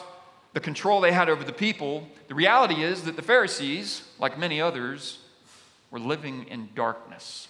the 0.53 0.59
control 0.59 1.01
they 1.01 1.13
had 1.13 1.29
over 1.29 1.43
the 1.43 1.51
people. 1.51 2.07
The 2.27 2.35
reality 2.35 2.83
is 2.83 3.01
that 3.05 3.15
the 3.15 3.23
Pharisees, 3.23 4.03
like 4.19 4.37
many 4.37 4.61
others, 4.61 5.17
were 5.89 5.99
living 5.99 6.45
in 6.47 6.69
darkness. 6.75 7.47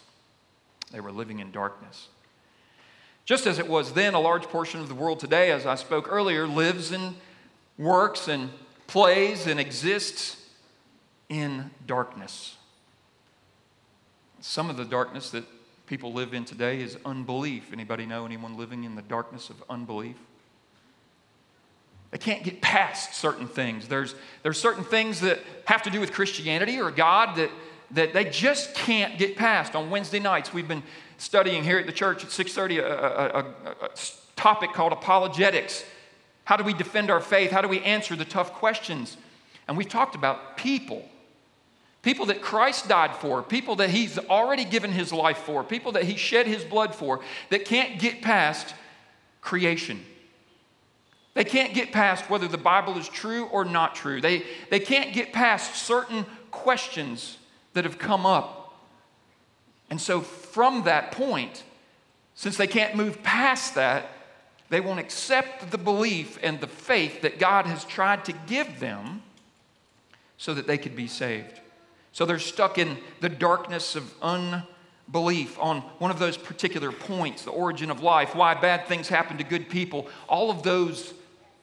They 0.92 1.00
were 1.00 1.12
living 1.12 1.40
in 1.40 1.52
darkness. 1.52 2.08
Just 3.26 3.48
as 3.48 3.60
it 3.60 3.68
was 3.68 3.94
then, 3.94 4.14
a 4.14 4.20
large 4.20 4.44
portion 4.44 4.80
of 4.80 4.88
the 4.88 4.96
world 4.96 5.20
today, 5.20 5.52
as 5.52 5.66
I 5.66 5.76
spoke 5.76 6.08
earlier, 6.12 6.48
lives 6.48 6.92
and 6.92 7.16
works 7.78 8.28
and 8.28 8.50
plays 8.88 9.48
and 9.48 9.60
exists 9.60 10.38
in 11.30 11.72
darkness. 11.88 12.58
Some 14.42 14.70
of 14.70 14.78
the 14.78 14.86
darkness 14.86 15.30
that 15.32 15.46
people 15.86 16.14
live 16.14 16.34
in 16.34 16.46
today 16.46 16.82
is 16.82 16.98
unbelief. 17.06 17.72
Anybody 17.72 18.06
know 18.06 18.26
anyone 18.26 18.58
living 18.58 18.84
in 18.84 18.96
the 18.96 19.02
darkness 19.02 19.50
of 19.50 19.64
unbelief? 19.70 20.18
They 22.12 22.18
can't 22.18 22.44
get 22.44 22.62
past 22.62 23.14
certain 23.14 23.48
things. 23.48 23.88
There's, 23.88 24.16
there's 24.44 24.60
certain 24.60 24.84
things 24.84 25.22
that 25.22 25.40
have 25.66 25.84
to 25.84 25.90
do 25.90 26.02
with 26.02 26.12
Christianity 26.12 26.80
or 26.80 26.92
God 26.92 27.38
that 27.38 27.50
that 27.92 28.14
they 28.14 28.26
just 28.26 28.74
can't 28.74 29.18
get 29.18 29.36
past. 29.36 29.76
On 29.76 29.90
Wednesday 29.90 30.20
nights, 30.20 30.54
we've 30.54 30.68
been 30.68 30.84
studying 31.18 31.64
here 31.64 31.78
at 31.78 31.86
the 31.86 31.92
church 31.92 32.24
at 32.24 32.30
6:30 32.30 32.80
a, 32.80 32.84
a, 32.84 33.40
a, 33.40 33.86
a 33.86 33.90
topic 34.36 34.74
called 34.74 34.94
apologetics. 34.94 35.84
How 36.46 36.58
do 36.58 36.64
we 36.64 36.74
defend 36.74 37.12
our 37.12 37.20
faith? 37.20 37.52
How 37.52 37.62
do 37.62 37.68
we 37.68 37.82
answer 37.82 38.16
the 38.16 38.26
tough 38.26 38.54
questions? 38.54 39.18
And 39.68 39.78
we've 39.78 39.90
talked 39.90 40.16
about 40.16 40.58
people. 40.58 41.08
People 42.02 42.26
that 42.28 42.42
Christ 42.42 42.88
died 42.88 43.16
for, 43.16 43.44
people 43.44 43.76
that 43.76 43.92
He's 43.92 44.18
already 44.18 44.66
given 44.66 44.92
His 44.92 45.14
life 45.14 45.38
for, 45.38 45.64
people 45.64 45.92
that 45.92 46.04
He 46.04 46.18
shed 46.18 46.48
His 46.48 46.64
blood 46.64 46.96
for, 46.96 47.22
that 47.50 47.66
can't 47.66 48.00
get 48.00 48.24
past 48.24 48.74
creation. 49.42 50.04
They 51.36 51.44
can't 51.44 51.74
get 51.74 51.92
past 51.92 52.30
whether 52.30 52.48
the 52.48 52.58
Bible 52.58 52.98
is 52.98 53.08
true 53.08 53.46
or 53.46 53.64
not 53.64 53.96
true. 53.96 54.20
They, 54.20 54.44
they 54.70 54.80
can't 54.80 55.14
get 55.14 55.32
past 55.32 55.76
certain 55.76 56.26
questions 56.50 57.38
that 57.74 57.84
have 57.84 57.98
come 57.98 58.26
up. 58.26 58.76
And 59.90 60.00
so, 60.00 60.22
from 60.22 60.84
that 60.84 61.12
point, 61.12 61.64
since 62.34 62.58
they 62.58 62.68
can't 62.68 62.96
move 62.96 63.22
past 63.24 63.76
that, 63.76 64.10
they 64.70 64.80
won't 64.80 65.00
accept 65.00 65.70
the 65.70 65.78
belief 65.78 66.40
and 66.42 66.60
the 66.62 66.68
faith 66.68 67.22
that 67.22 67.40
God 67.40 67.66
has 67.66 67.84
tried 67.84 68.24
to 68.26 68.34
give 68.48 68.80
them 68.80 69.22
so 70.38 70.54
that 70.54 70.66
they 70.66 70.78
could 70.78 70.96
be 70.96 71.08
saved. 71.08 71.60
So 72.14 72.26
they're 72.26 72.40
stuck 72.40 72.78
in 72.78 72.98
the 73.20 73.30
darkness 73.30 73.96
of 73.96 74.14
unbelief 74.22 75.60
on 75.60 75.82
one 76.00 76.10
of 76.10 76.20
those 76.20 76.38
particular 76.38 76.92
points 76.92 77.44
the 77.44 77.52
origin 77.52 77.92
of 77.92 78.02
life, 78.02 78.34
why 78.34 78.54
bad 78.54 78.88
things 78.88 79.10
happen 79.10 79.38
to 79.38 79.44
good 79.44 79.70
people, 79.70 80.08
all 80.28 80.50
of 80.50 80.64
those 80.64 81.14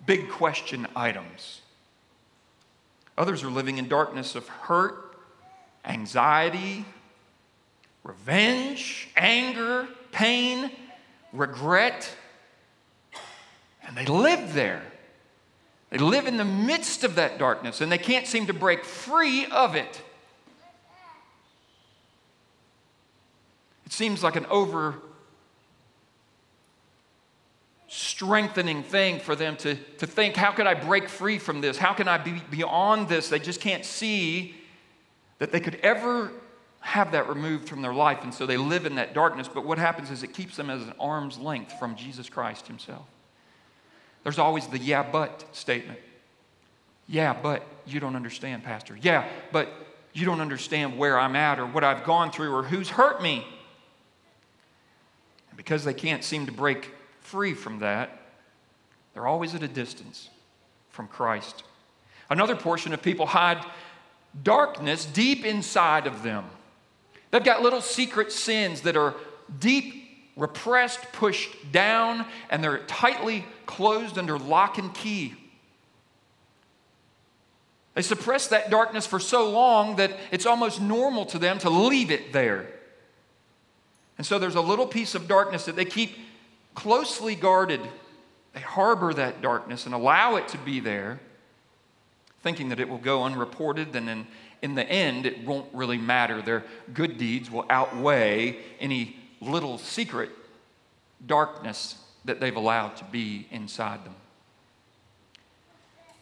big 0.05 0.29
question 0.29 0.87
items. 0.95 1.63
Others 3.17 3.43
are 3.43 3.51
living 3.51 3.79
in 3.79 3.89
darkness 3.89 4.35
of 4.35 4.47
hurt, 4.49 5.08
anxiety, 5.85 6.85
revenge, 8.05 9.09
anger, 9.17 9.89
pain, 10.13 10.71
regret. 11.33 12.11
And 13.87 13.97
they 13.97 14.07
live 14.07 14.55
there. 14.55 14.83
They 15.91 15.99
live 15.99 16.27
in 16.27 16.37
the 16.37 16.45
midst 16.45 17.05
of 17.05 17.15
that 17.15 17.39
darkness 17.39 17.81
and 17.81 17.91
they 17.91 17.99
can't 17.99 18.27
seem 18.27 18.47
to 18.47 18.53
break 18.53 18.85
free 18.85 19.47
of 19.47 19.75
it. 19.75 20.03
It 23.87 23.93
seems 23.93 24.23
like 24.23 24.37
an 24.37 24.45
over 24.47 24.97
strengthening 27.89 28.83
thing 28.83 29.19
for 29.19 29.35
them 29.35 29.57
to, 29.57 29.75
to 29.75 30.07
think, 30.07 30.37
how 30.37 30.53
could 30.53 30.67
I 30.67 30.75
break 30.75 31.09
free 31.09 31.39
from 31.39 31.63
this? 31.63 31.79
How 31.79 31.95
can 31.95 32.07
I 32.07 32.19
be 32.19 32.43
beyond 32.51 33.09
this? 33.09 33.31
They 33.31 33.39
just 33.39 33.63
can't 33.63 33.85
see 33.85 34.55
that 35.39 35.53
they 35.53 35.61
could 35.61 35.77
ever 35.77 36.33
have 36.81 37.13
that 37.13 37.29
removed 37.29 37.69
from 37.69 37.83
their 37.83 37.95
life. 37.95 38.21
And 38.23 38.33
so 38.33 38.47
they 38.47 38.57
live 38.57 38.87
in 38.87 38.97
that 38.97 39.15
darkness. 39.15 39.49
But 39.49 39.65
what 39.65 39.79
happens 39.79 40.11
is 40.11 40.23
it 40.23 40.33
keeps 40.33 40.57
them 40.57 40.71
as 40.71 40.83
an 40.83 40.95
arm's 40.99 41.39
length 41.39 41.79
from 41.79 41.97
Jesus 41.97 42.29
Christ 42.29 42.67
Himself. 42.67 43.07
There's 44.23 44.39
always 44.39 44.67
the 44.67 44.79
yeah, 44.79 45.03
but 45.03 45.45
statement. 45.53 45.99
Yeah, 47.07 47.35
but 47.41 47.67
you 47.87 48.01
don't 48.01 48.17
understand, 48.17 48.65
Pastor. 48.65 48.99
Yeah, 49.01 49.29
but 49.53 49.73
you 50.13 50.25
don't 50.27 50.41
understand 50.41 50.99
where 50.99 51.19
I'm 51.19 51.37
at 51.37 51.59
or 51.59 51.67
what 51.67 51.85
I've 51.85 52.05
gone 52.05 52.31
through 52.31 52.55
or 52.55 52.63
who's 52.63 52.91
hurt 52.91 53.23
me. 53.23 53.47
And 55.49 55.57
because 55.57 55.85
they 55.85 55.95
can't 55.95 56.23
seem 56.23 56.47
to 56.47 56.53
break 56.53 56.93
free 57.21 57.55
from 57.55 57.79
that, 57.79 58.21
they're 59.15 59.27
always 59.27 59.55
at 59.55 59.63
a 59.63 59.69
distance 59.69 60.29
from 60.91 61.09
Christ. 61.09 61.63
Another 62.31 62.57
portion 62.57 62.93
of 62.93 63.01
people 63.01 63.27
hide 63.27 63.65
darkness 64.43 65.05
deep 65.05 65.45
inside 65.45 66.07
of 66.07 66.23
them. 66.23 66.45
They've 67.31 67.45
got 67.45 67.63
little 67.63 67.81
secret 67.81 68.33
sins 68.33 68.83
that 68.83 68.97
are 68.97 69.15
deep 69.59 69.95
repressed, 70.37 71.01
pushed 71.13 71.73
down, 71.73 72.25
and 72.49 72.63
they're 72.63 72.79
tightly 72.87 73.45
closed 73.67 74.17
under 74.17 74.39
lock 74.39 74.79
and 74.79 74.95
key. 74.95 75.35
They 77.95 78.03
suppress 78.03 78.47
that 78.49 78.71
darkness 78.71 79.07
for 79.07 79.19
so 79.19 79.51
long 79.51 79.97
that 79.97 80.13
it's 80.31 80.47
almost 80.47 80.81
normal 80.81 81.27
to 81.27 81.39
them 81.39 81.59
to 81.59 81.71
leave 81.71 82.13
it 82.13 82.33
there. 82.33 82.69
And 84.17 84.27
so 84.27 84.39
there's 84.39 84.55
a 84.55 84.61
little 84.61 84.87
piece 84.87 85.17
of 85.17 85.27
darkness 85.27 85.65
that 85.65 85.75
they 85.75 85.85
keep 85.85 86.17
closely 86.75 87.35
guarded. 87.35 87.81
They 88.53 88.61
harbor 88.61 89.13
that 89.15 89.43
darkness 89.43 89.85
and 89.85 89.95
allow 89.95 90.37
it 90.37 90.47
to 90.49 90.59
be 90.59 90.79
there, 90.79 91.19
thinking 92.43 92.69
that 92.69 92.81
it 92.81 92.89
will 92.89 92.99
go 92.99 93.25
unreported, 93.25 93.95
and 93.95 94.09
then 94.09 94.27
in 94.63 94.75
the 94.75 94.89
end, 94.89 95.27
it 95.27 95.45
won't 95.45 95.67
really 95.73 95.99
matter. 95.99 96.43
Their 96.43 96.65
good 96.93 97.19
deeds 97.19 97.51
will 97.51 97.67
outweigh 97.71 98.59
any 98.81 99.17
little 99.41 99.79
secret 99.79 100.31
darkness 101.27 101.97
that 102.25 102.41
they've 102.41 102.55
allowed 102.55 102.97
to 102.97 103.05
be 103.05 103.47
inside 103.51 104.05
them. 104.05 104.15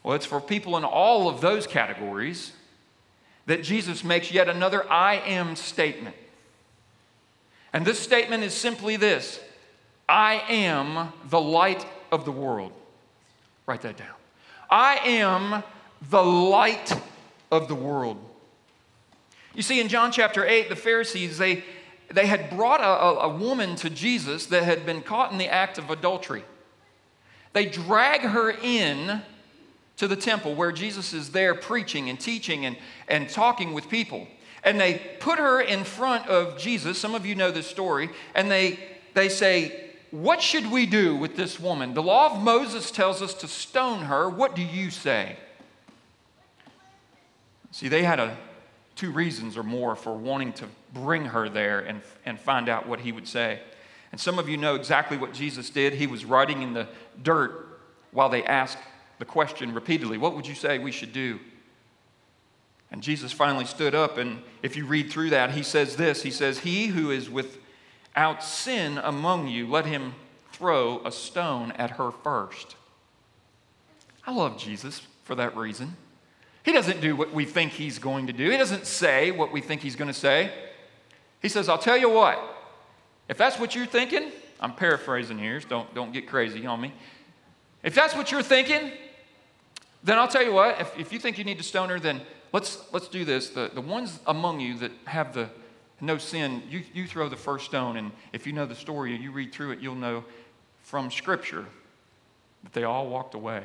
Well, 0.02 0.14
it's 0.14 0.26
for 0.26 0.40
people 0.40 0.76
in 0.76 0.85
all 0.85 1.28
of 1.28 1.40
those 1.40 1.66
categories 1.66 2.52
that 3.46 3.62
Jesus 3.62 4.04
makes 4.04 4.30
yet 4.30 4.49
another 4.49 4.88
I 4.90 5.16
am 5.16 5.56
statement. 5.56 6.14
And 7.73 7.85
this 7.85 7.99
statement 7.99 8.44
is 8.44 8.54
simply 8.54 8.96
this 8.96 9.40
I 10.08 10.42
am 10.49 11.12
the 11.28 11.40
light 11.40 11.85
of 12.12 12.25
the 12.25 12.32
world. 12.32 12.73
Write 13.66 13.82
that 13.82 13.96
down. 13.96 14.14
I 14.70 14.96
am 15.04 15.64
the 16.10 16.22
light 16.22 16.92
of 17.50 17.68
the 17.68 17.74
world. 17.74 18.18
You 19.54 19.62
see, 19.62 19.80
in 19.80 19.88
John 19.88 20.12
chapter 20.12 20.44
8, 20.44 20.68
the 20.68 20.76
Pharisees, 20.76 21.38
they, 21.38 21.64
they 22.12 22.26
had 22.26 22.50
brought 22.50 22.80
a, 22.80 23.24
a, 23.24 23.28
woman 23.28 23.74
to 23.76 23.88
Jesus 23.88 24.46
that 24.46 24.64
had 24.64 24.84
been 24.84 25.00
caught 25.00 25.32
in 25.32 25.38
the 25.38 25.48
act 25.48 25.78
of 25.78 25.88
adultery. 25.88 26.44
They 27.52 27.64
drag 27.64 28.20
her 28.20 28.50
in 28.50 29.22
to 29.96 30.06
the 30.06 30.16
temple 30.16 30.54
where 30.54 30.72
Jesus 30.72 31.14
is 31.14 31.30
there 31.30 31.54
preaching 31.54 32.10
and 32.10 32.20
teaching 32.20 32.66
and, 32.66 32.76
and 33.08 33.30
talking 33.30 33.72
with 33.72 33.88
people. 33.88 34.28
And 34.62 34.78
they 34.78 35.00
put 35.20 35.38
her 35.38 35.60
in 35.60 35.84
front 35.84 36.26
of 36.26 36.58
Jesus. 36.58 36.98
Some 36.98 37.14
of 37.14 37.24
you 37.24 37.34
know 37.34 37.50
this 37.50 37.66
story. 37.66 38.10
And 38.34 38.50
they, 38.50 38.78
they 39.14 39.30
say, 39.30 39.90
What 40.10 40.42
should 40.42 40.70
we 40.70 40.84
do 40.84 41.16
with 41.16 41.36
this 41.36 41.58
woman? 41.58 41.94
The 41.94 42.02
law 42.02 42.34
of 42.34 42.42
Moses 42.42 42.90
tells 42.90 43.22
us 43.22 43.32
to 43.34 43.48
stone 43.48 44.02
her. 44.02 44.28
What 44.28 44.54
do 44.54 44.62
you 44.62 44.90
say? 44.90 45.36
See, 47.76 47.88
they 47.88 48.04
had 48.04 48.18
a 48.21 48.35
two 48.95 49.12
reasons 49.12 49.54
or 49.54 49.62
more 49.62 49.95
for 49.95 50.16
wanting 50.16 50.54
to 50.54 50.64
bring 50.95 51.26
her 51.26 51.50
there 51.50 51.80
and, 51.80 52.00
and 52.25 52.40
find 52.40 52.71
out 52.71 52.88
what 52.88 53.00
he 53.00 53.12
would 53.12 53.28
say. 53.28 53.61
And 54.12 54.18
some 54.18 54.38
of 54.38 54.49
you 54.49 54.56
know 54.56 54.76
exactly 54.76 55.18
what 55.18 55.35
Jesus 55.35 55.68
did. 55.68 55.92
He 55.92 56.06
was 56.06 56.25
writing 56.25 56.62
in 56.62 56.73
the 56.73 56.88
dirt 57.23 57.80
while 58.12 58.30
they 58.30 58.42
asked 58.45 58.78
the 59.18 59.26
question 59.26 59.75
repeatedly 59.75 60.16
What 60.16 60.35
would 60.35 60.47
you 60.47 60.54
say 60.54 60.78
we 60.78 60.90
should 60.90 61.12
do? 61.12 61.38
And 62.90 63.02
Jesus 63.02 63.30
finally 63.30 63.66
stood 63.66 63.95
up, 63.95 64.16
and 64.16 64.40
if 64.62 64.75
you 64.75 64.87
read 64.87 65.11
through 65.11 65.28
that, 65.28 65.50
he 65.50 65.62
says 65.62 65.97
this 65.97 66.23
He 66.23 66.30
says, 66.30 66.61
He 66.61 66.87
who 66.87 67.11
is 67.11 67.28
without 67.28 68.42
sin 68.42 68.97
among 68.97 69.49
you, 69.49 69.68
let 69.68 69.85
him 69.85 70.14
throw 70.50 71.04
a 71.04 71.12
stone 71.12 71.73
at 71.73 71.90
her 71.90 72.11
first. 72.11 72.75
I 74.26 74.33
love 74.33 74.56
Jesus 74.56 75.02
for 75.25 75.35
that 75.35 75.54
reason. 75.54 75.99
He 76.66 76.73
doesn't 76.73 77.00
do 77.00 77.14
what 77.14 77.32
we 77.32 77.44
think 77.44 77.70
he's 77.70 78.00
going 78.00 78.26
to 78.26 78.32
do, 78.32 78.50
he 78.50 78.56
doesn't 78.56 78.87
say 78.87 79.30
what 79.30 79.52
we 79.52 79.61
think 79.61 79.82
he's 79.82 79.94
going 79.94 80.08
to 80.08 80.18
say. 80.18 80.52
He 81.40 81.49
says, 81.49 81.68
I'll 81.68 81.78
tell 81.78 81.96
you 81.96 82.11
what, 82.11 82.38
if 83.28 83.38
that's 83.38 83.58
what 83.58 83.76
you're 83.76 83.87
thinking, 83.87 84.32
I'm 84.58 84.75
paraphrasing 84.75 85.38
here, 85.38 85.61
so 85.61 85.68
don't, 85.68 85.94
don't 85.94 86.12
get 86.12 86.26
crazy 86.26 86.66
on 86.66 86.80
me. 86.80 86.92
If 87.85 87.94
that's 87.94 88.16
what 88.16 88.32
you're 88.32 88.42
thinking, 88.42 88.90
then 90.02 90.18
I'll 90.18 90.26
tell 90.26 90.42
you 90.42 90.52
what, 90.52 90.80
if, 90.80 90.99
if 90.99 91.12
you 91.12 91.20
think 91.20 91.38
you 91.38 91.44
need 91.44 91.58
to 91.58 91.64
stone 91.64 91.88
her, 91.88 92.00
then 92.00 92.20
let's, 92.52 92.82
let's 92.92 93.06
do 93.06 93.25
this. 93.25 93.50
The, 93.50 93.70
the 93.73 93.80
ones 93.80 94.18
among 94.26 94.58
you 94.58 94.76
that 94.78 94.90
have 95.04 95.35
the 95.35 95.49
no 96.00 96.18
sin, 96.18 96.62
you, 96.68 96.82
you 96.92 97.06
throw 97.06 97.28
the 97.28 97.37
first 97.37 97.66
stone. 97.66 97.96
And 97.96 98.11
if 98.32 98.46
you 98.46 98.52
know 98.52 98.66
the 98.66 98.75
story 98.75 99.14
and 99.14 99.23
you 99.23 99.30
read 99.30 99.52
through 99.52 99.70
it, 99.70 99.78
you'll 99.78 99.94
know 99.94 100.25
from 100.82 101.11
Scripture 101.12 101.64
that 102.64 102.73
they 102.73 102.82
all 102.85 103.06
walked 103.06 103.35
away. 103.35 103.62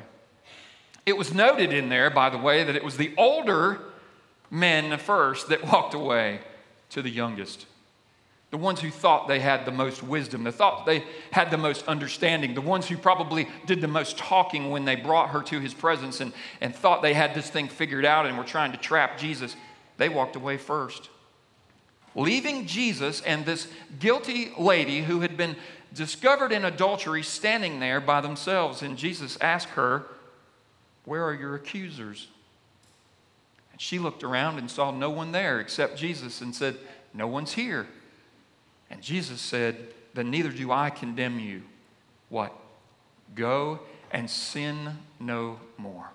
It 1.04 1.16
was 1.16 1.34
noted 1.34 1.72
in 1.72 1.88
there, 1.88 2.10
by 2.10 2.30
the 2.30 2.38
way, 2.38 2.64
that 2.64 2.76
it 2.76 2.84
was 2.84 2.96
the 2.96 3.12
older 3.16 3.80
men 4.50 4.96
first 4.98 5.48
that 5.48 5.64
walked 5.72 5.94
away 5.94 6.40
to 6.90 7.02
the 7.02 7.10
youngest. 7.10 7.66
The 8.50 8.58
ones 8.58 8.80
who 8.80 8.90
thought 8.90 9.28
they 9.28 9.40
had 9.40 9.64
the 9.64 9.72
most 9.72 10.02
wisdom, 10.02 10.44
the 10.44 10.52
thought 10.52 10.84
they 10.84 11.04
had 11.30 11.50
the 11.50 11.56
most 11.56 11.88
understanding, 11.88 12.52
the 12.52 12.60
ones 12.60 12.86
who 12.86 12.98
probably 12.98 13.48
did 13.66 13.80
the 13.80 13.88
most 13.88 14.18
talking 14.18 14.70
when 14.70 14.84
they 14.84 14.94
brought 14.94 15.30
her 15.30 15.42
to 15.44 15.58
his 15.58 15.72
presence 15.72 16.20
and, 16.20 16.34
and 16.60 16.74
thought 16.74 17.00
they 17.00 17.14
had 17.14 17.34
this 17.34 17.48
thing 17.48 17.66
figured 17.66 18.04
out 18.04 18.26
and 18.26 18.36
were 18.36 18.44
trying 18.44 18.70
to 18.72 18.78
trap 18.78 19.16
Jesus, 19.16 19.56
they 19.96 20.10
walked 20.10 20.36
away 20.36 20.58
first. 20.58 21.08
Leaving 22.14 22.66
Jesus 22.66 23.22
and 23.22 23.46
this 23.46 23.68
guilty 23.98 24.52
lady 24.58 25.00
who 25.00 25.20
had 25.20 25.38
been 25.38 25.56
discovered 25.94 26.52
in 26.52 26.66
adultery 26.66 27.22
standing 27.22 27.80
there 27.80 28.02
by 28.02 28.20
themselves. 28.20 28.82
And 28.82 28.98
Jesus 28.98 29.38
asked 29.40 29.68
her, 29.70 30.04
where 31.04 31.24
are 31.24 31.34
your 31.34 31.54
accusers? 31.54 32.28
And 33.72 33.80
she 33.80 33.98
looked 33.98 34.22
around 34.22 34.58
and 34.58 34.70
saw 34.70 34.90
no 34.90 35.10
one 35.10 35.32
there 35.32 35.60
except 35.60 35.96
Jesus 35.96 36.40
and 36.40 36.54
said, 36.54 36.76
No 37.12 37.26
one's 37.26 37.52
here. 37.52 37.86
And 38.90 39.02
Jesus 39.02 39.40
said, 39.40 39.88
Then 40.14 40.30
neither 40.30 40.50
do 40.50 40.70
I 40.70 40.90
condemn 40.90 41.38
you. 41.38 41.62
What? 42.28 42.52
Go 43.34 43.80
and 44.10 44.28
sin 44.28 44.98
no 45.18 45.58
more. 45.78 46.10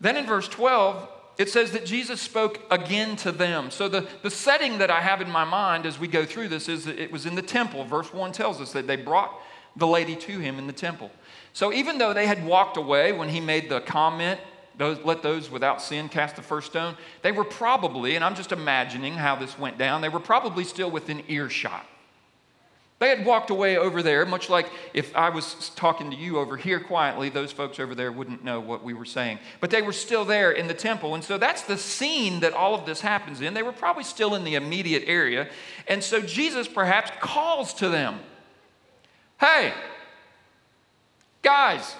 Then 0.00 0.16
in 0.16 0.26
verse 0.26 0.48
12, 0.48 1.08
it 1.38 1.48
says 1.48 1.70
that 1.72 1.86
Jesus 1.86 2.20
spoke 2.20 2.60
again 2.70 3.14
to 3.16 3.32
them. 3.32 3.70
So 3.70 3.88
the, 3.88 4.08
the 4.22 4.30
setting 4.30 4.78
that 4.78 4.90
I 4.90 5.00
have 5.00 5.20
in 5.20 5.30
my 5.30 5.44
mind 5.44 5.86
as 5.86 5.98
we 5.98 6.08
go 6.08 6.24
through 6.24 6.48
this 6.48 6.68
is 6.68 6.84
that 6.84 6.98
it 6.98 7.12
was 7.12 7.26
in 7.26 7.36
the 7.36 7.42
temple. 7.42 7.84
Verse 7.84 8.12
1 8.12 8.32
tells 8.32 8.60
us 8.60 8.72
that 8.72 8.88
they 8.88 8.96
brought 8.96 9.32
the 9.76 9.86
lady 9.86 10.16
to 10.16 10.38
him 10.40 10.58
in 10.58 10.66
the 10.66 10.72
temple. 10.72 11.12
So 11.58 11.72
even 11.72 11.98
though 11.98 12.12
they 12.12 12.28
had 12.28 12.46
walked 12.46 12.76
away 12.76 13.10
when 13.10 13.28
he 13.28 13.40
made 13.40 13.68
the 13.68 13.80
comment, 13.80 14.38
those, 14.76 14.96
let 15.04 15.24
those 15.24 15.50
without 15.50 15.82
sin 15.82 16.08
cast 16.08 16.36
the 16.36 16.42
first 16.42 16.68
stone, 16.68 16.96
they 17.22 17.32
were 17.32 17.42
probably, 17.42 18.14
and 18.14 18.24
I'm 18.24 18.36
just 18.36 18.52
imagining 18.52 19.14
how 19.14 19.34
this 19.34 19.58
went 19.58 19.76
down, 19.76 20.00
they 20.00 20.08
were 20.08 20.20
probably 20.20 20.62
still 20.62 20.88
within 20.88 21.20
earshot. 21.26 21.84
They 23.00 23.08
had 23.08 23.26
walked 23.26 23.50
away 23.50 23.76
over 23.76 24.04
there, 24.04 24.24
much 24.24 24.48
like 24.48 24.70
if 24.94 25.16
I 25.16 25.30
was 25.30 25.72
talking 25.74 26.12
to 26.12 26.16
you 26.16 26.38
over 26.38 26.56
here 26.56 26.78
quietly, 26.78 27.28
those 27.28 27.50
folks 27.50 27.80
over 27.80 27.96
there 27.96 28.12
wouldn't 28.12 28.44
know 28.44 28.60
what 28.60 28.84
we 28.84 28.94
were 28.94 29.04
saying. 29.04 29.40
But 29.58 29.70
they 29.70 29.82
were 29.82 29.92
still 29.92 30.24
there 30.24 30.52
in 30.52 30.68
the 30.68 30.74
temple. 30.74 31.16
And 31.16 31.24
so 31.24 31.38
that's 31.38 31.62
the 31.62 31.76
scene 31.76 32.38
that 32.38 32.52
all 32.52 32.76
of 32.76 32.86
this 32.86 33.00
happens 33.00 33.40
in. 33.40 33.54
They 33.54 33.64
were 33.64 33.72
probably 33.72 34.04
still 34.04 34.36
in 34.36 34.44
the 34.44 34.54
immediate 34.54 35.02
area. 35.08 35.48
And 35.88 36.04
so 36.04 36.20
Jesus 36.20 36.68
perhaps 36.68 37.10
calls 37.20 37.74
to 37.74 37.88
them 37.88 38.20
Hey, 39.40 39.72
guys. 41.48 41.96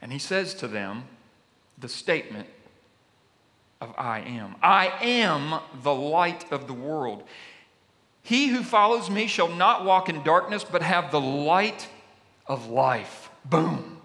And 0.00 0.10
he 0.10 0.18
says 0.18 0.54
to 0.54 0.66
them 0.66 1.04
the 1.76 1.90
statement 1.90 2.48
of 3.82 3.92
I 3.98 4.20
am. 4.20 4.56
I 4.62 4.86
am 5.02 5.60
the 5.82 5.94
light 5.94 6.50
of 6.50 6.66
the 6.66 6.72
world. 6.72 7.22
He 8.22 8.48
who 8.48 8.62
follows 8.62 9.10
me 9.10 9.26
shall 9.26 9.48
not 9.48 9.84
walk 9.84 10.08
in 10.08 10.22
darkness, 10.22 10.64
but 10.64 10.80
have 10.80 11.10
the 11.10 11.20
light 11.20 11.86
of 12.46 12.68
life. 12.68 13.30
Boom. 13.44 14.00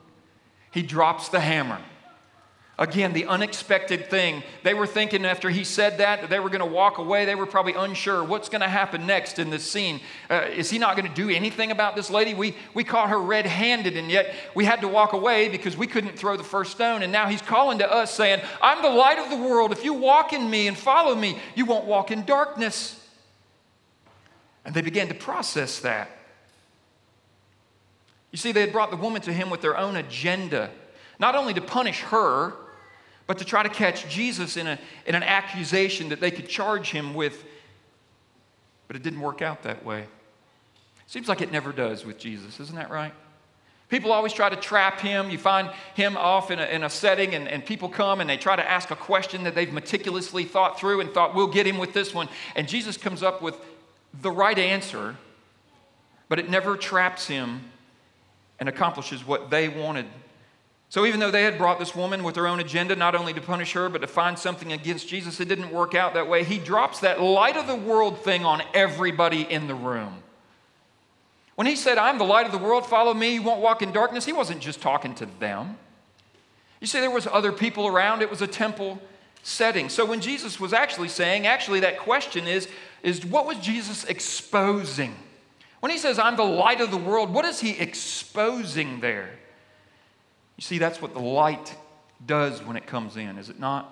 He 0.72 0.82
drops 0.82 1.30
the 1.30 1.40
hammer. 1.40 1.80
Again, 2.78 3.14
the 3.14 3.26
unexpected 3.28 4.10
thing. 4.10 4.44
They 4.64 4.74
were 4.74 4.86
thinking 4.86 5.26
after 5.26 5.50
he 5.50 5.64
said 5.64 6.00
that, 6.00 6.20
that 6.20 6.30
they 6.30 6.42
were 6.42 6.50
going 6.50 6.60
to 6.60 6.66
walk 6.66 6.98
away. 6.98 7.24
They 7.24 7.36
were 7.36 7.46
probably 7.46 7.72
unsure 7.74 8.22
what's 8.22 8.50
going 8.50 8.62
to 8.62 8.68
happen 8.68 9.08
next 9.08 9.40
in 9.40 9.50
this 9.50 9.64
scene. 9.64 10.02
Uh, 10.30 10.48
is 10.54 10.70
he 10.72 10.78
not 10.78 10.98
going 10.98 11.08
to 11.08 11.16
do 11.16 11.30
anything 11.30 11.72
about 11.72 11.96
this 11.96 12.10
lady? 12.10 12.34
We, 12.34 12.54
we 12.74 12.84
caught 12.84 13.12
her 13.12 13.22
red 13.22 13.46
handed, 13.46 13.96
and 13.96 14.12
yet 14.12 14.34
we 14.56 14.66
had 14.66 14.82
to 14.82 14.90
walk 14.90 15.14
away 15.14 15.48
because 15.48 15.78
we 15.78 15.88
couldn't 15.88 16.20
throw 16.20 16.36
the 16.36 16.44
first 16.44 16.72
stone. 16.74 17.02
And 17.02 17.14
now 17.14 17.28
he's 17.28 17.42
calling 17.42 17.78
to 17.78 17.90
us 17.90 18.14
saying, 18.14 18.42
I'm 18.62 18.82
the 18.82 18.90
light 18.90 19.20
of 19.20 19.30
the 19.30 19.38
world. 19.38 19.72
If 19.72 19.86
you 19.86 19.94
walk 19.94 20.34
in 20.34 20.50
me 20.50 20.68
and 20.68 20.78
follow 20.78 21.16
me, 21.16 21.40
you 21.56 21.64
won't 21.64 21.86
walk 21.86 22.12
in 22.12 22.26
darkness. 22.26 23.02
And 24.66 24.76
they 24.76 24.82
began 24.82 25.08
to 25.08 25.14
process 25.14 25.80
that. 25.80 26.10
You 28.32 28.38
see, 28.38 28.52
they 28.52 28.60
had 28.60 28.74
brought 28.74 28.92
the 28.92 28.98
woman 28.98 29.22
to 29.22 29.32
him 29.32 29.50
with 29.50 29.62
their 29.62 29.78
own 29.78 29.96
agenda, 29.96 30.72
not 31.20 31.36
only 31.36 31.54
to 31.54 31.62
punish 31.62 32.02
her, 32.02 32.54
but 33.28 33.38
to 33.40 33.46
try 33.46 33.64
to 33.64 33.70
catch 33.70 34.08
Jesus 34.08 34.58
in, 34.58 34.68
a, 34.68 34.80
in 35.06 35.16
an 35.16 35.24
accusation 35.24 36.10
that 36.10 36.20
they 36.20 36.32
could 36.32 36.48
charge 36.48 36.92
him 36.92 37.14
with. 37.14 37.44
But 38.88 38.96
it 38.96 39.04
didn't 39.04 39.22
work 39.22 39.42
out 39.42 39.64
that 39.64 39.84
way. 39.84 40.06
Seems 41.08 41.28
like 41.28 41.42
it 41.42 41.52
never 41.52 41.72
does 41.72 42.06
with 42.06 42.18
Jesus, 42.18 42.60
isn't 42.60 42.76
that 42.76 42.90
right? 42.90 43.14
People 43.88 44.12
always 44.12 44.34
try 44.34 44.50
to 44.50 44.56
trap 44.56 45.00
him. 45.00 45.30
You 45.30 45.38
find 45.38 45.70
him 45.94 46.18
off 46.18 46.50
in 46.50 46.60
a, 46.60 46.66
in 46.66 46.84
a 46.84 46.90
setting, 46.90 47.36
and, 47.36 47.48
and 47.48 47.64
people 47.64 47.88
come 47.88 48.20
and 48.20 48.30
they 48.30 48.38
try 48.38 48.56
to 48.56 48.68
ask 48.68 48.90
a 48.90 48.96
question 48.96 49.44
that 49.44 49.54
they've 49.54 49.72
meticulously 49.72 50.44
thought 50.44 50.80
through 50.80 51.02
and 51.02 51.14
thought, 51.14 51.36
we'll 51.36 51.48
get 51.48 51.68
him 51.68 51.78
with 51.78 51.94
this 51.94 52.14
one. 52.14 52.28
And 52.56 52.68
Jesus 52.68 52.98
comes 52.98 53.22
up 53.22 53.42
with 53.42 53.56
the 54.22 54.32
right 54.32 54.58
answer, 54.58 55.16
but 56.30 56.40
it 56.40 56.50
never 56.50 56.78
traps 56.78 57.28
him 57.28 57.62
and 58.60 58.68
accomplishes 58.68 59.26
what 59.26 59.52
they 59.52 59.70
wanted. 59.70 60.08
So, 60.96 61.06
even 61.06 61.20
though 61.20 61.30
they 61.30 61.44
had 61.44 61.58
brought 61.58 61.78
this 61.78 61.94
woman 61.94 62.24
with 62.24 62.36
their 62.36 62.48
own 62.48 62.62
agenda, 62.62 62.96
not 62.96 63.16
only 63.16 63.34
to 63.34 63.42
punish 63.42 63.74
her, 63.74 63.90
but 63.90 64.00
to 64.00 64.08
find 64.08 64.40
something 64.40 64.72
against 64.72 65.10
Jesus, 65.10 65.42
it 65.42 65.50
didn't 65.50 65.74
work 65.74 65.94
out 65.94 66.14
that 66.14 66.30
way. 66.30 66.46
He 66.46 66.58
drops 66.58 67.02
that 67.02 67.20
light 67.20 67.58
of 67.58 67.68
the 67.68 67.76
world 67.76 68.24
thing 68.24 68.46
on 68.46 68.64
everybody 68.74 69.42
in 69.42 69.68
the 69.68 69.76
room. 69.76 70.24
When 71.56 71.68
he 71.68 71.76
said, 71.76 71.98
I'm 71.98 72.18
the 72.18 72.24
light 72.24 72.46
of 72.46 72.54
the 72.54 72.58
world, 72.58 72.86
follow 72.86 73.14
me, 73.14 73.34
you 73.34 73.42
won't 73.42 73.60
walk 73.60 73.82
in 73.82 73.92
darkness, 73.92 74.24
he 74.24 74.32
wasn't 74.32 74.62
just 74.62 74.80
talking 74.80 75.14
to 75.16 75.26
them. 75.26 75.78
You 76.80 76.88
see, 76.88 77.02
there 77.02 77.12
was 77.12 77.28
other 77.28 77.52
people 77.52 77.88
around, 77.88 78.22
it 78.22 78.30
was 78.30 78.42
a 78.42 78.48
temple 78.48 79.02
setting. 79.44 79.90
So 79.90 80.06
when 80.06 80.22
Jesus 80.22 80.62
was 80.62 80.72
actually 80.72 81.10
saying, 81.10 81.46
actually, 81.46 81.82
that 81.82 82.00
question 82.00 82.48
is, 82.48 82.70
is 83.04 83.26
what 83.26 83.46
was 83.46 83.58
Jesus 83.58 84.06
exposing? 84.06 85.14
When 85.82 85.92
he 85.92 85.98
says, 85.98 86.18
I'm 86.18 86.38
the 86.38 86.44
light 86.46 86.80
of 86.80 86.90
the 86.90 86.96
world, 86.96 87.34
what 87.34 87.44
is 87.44 87.60
he 87.60 87.72
exposing 87.72 89.02
there? 89.02 89.32
You 90.58 90.62
see, 90.62 90.78
that's 90.78 91.02
what 91.02 91.14
the 91.14 91.20
light 91.20 91.76
does 92.26 92.64
when 92.64 92.78
it 92.78 92.88
comes 92.88 93.18
in, 93.18 93.38
is 93.38 93.50
it 93.50 93.60
not? 93.60 93.92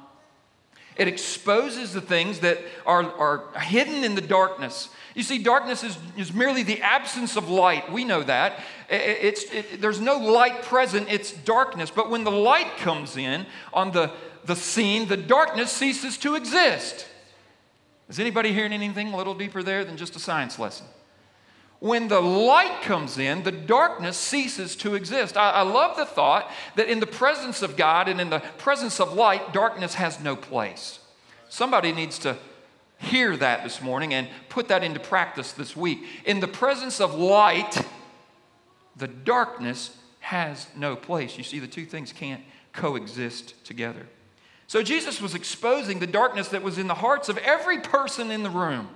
It 0.96 1.08
exposes 1.08 1.94
the 1.94 2.02
things 2.02 2.40
that 2.40 2.60
are, 2.86 3.04
are 3.04 3.60
hidden 3.60 4.04
in 4.04 4.14
the 4.14 4.22
darkness. 4.22 4.90
You 5.16 5.24
see, 5.24 5.40
darkness 5.40 5.84
is, 5.84 5.98
is 6.18 6.34
merely 6.34 6.62
the 6.62 6.82
absence 6.82 7.36
of 7.36 7.50
light. 7.50 7.92
We 7.92 8.04
know 8.04 8.22
that. 8.24 8.60
It's, 8.90 9.44
it, 9.52 9.82
there's 9.82 10.00
no 10.00 10.18
light 10.18 10.62
present, 10.62 11.12
it's 11.12 11.32
darkness. 11.32 11.90
But 11.90 12.12
when 12.12 12.24
the 12.24 12.32
light 12.32 12.78
comes 12.78 13.18
in 13.18 13.48
on 13.74 13.92
the, 13.92 14.12
the 14.46 14.56
scene, 14.56 15.08
the 15.08 15.18
darkness 15.18 15.72
ceases 15.72 16.18
to 16.20 16.36
exist. 16.36 17.08
Is 18.08 18.20
anybody 18.20 18.54
hearing 18.54 18.74
anything 18.74 19.14
a 19.14 19.18
little 19.18 19.34
deeper 19.34 19.64
there 19.64 19.84
than 19.84 19.98
just 19.98 20.16
a 20.16 20.20
science 20.20 20.60
lesson? 20.60 20.86
When 21.84 22.08
the 22.08 22.22
light 22.22 22.82
comes 22.82 23.18
in, 23.18 23.44
the 23.44 23.52
darkness 23.52 24.16
ceases 24.16 24.78
to 24.78 24.96
exist. 24.96 25.36
I, 25.36 25.50
I, 25.50 25.62
love 25.64 25.98
the 25.98 26.06
thought 26.06 26.50
that 26.78 26.88
in 26.88 27.02
the 27.02 27.06
presence 27.06 27.62
of 27.62 27.76
God 27.76 28.08
and 28.08 28.22
in 28.22 28.30
the 28.30 28.40
presence 28.58 29.02
of 29.02 29.12
light, 29.12 29.52
darkness 29.52 29.96
has 29.96 30.18
no 30.22 30.38
place. 30.38 31.00
Somebody 31.50 31.92
needs 31.92 32.20
to 32.20 32.38
hear 33.00 33.36
that 33.36 33.66
this 33.66 33.82
morning 33.82 34.14
and 34.14 34.30
put 34.48 34.70
that 34.70 34.82
into 34.82 35.02
practice 35.02 35.52
this 35.52 35.76
week. 35.76 36.06
In 36.24 36.40
the 36.40 36.48
presence 36.48 37.02
of 37.02 37.16
light, 37.16 37.86
the 38.96 39.10
darkness 39.10 39.98
has 40.22 40.68
no 40.78 40.96
place. 40.96 41.38
You 41.38 41.44
see, 41.44 41.60
the 41.60 41.68
two 41.68 41.86
things 41.86 42.14
can't 42.14 42.44
coexist 42.72 43.62
together. 43.66 44.08
So 44.68 44.84
Jesus 44.84 45.20
was 45.20 45.36
exposing 45.36 46.00
the 46.00 46.08
darkness 46.08 46.48
that 46.48 46.64
was 46.64 46.78
in 46.78 46.88
the 46.88 46.94
hearts 46.94 47.28
of 47.28 47.38
every 47.40 47.82
person 47.82 48.32
in 48.32 48.42
the 48.42 48.50
room. 48.50 48.88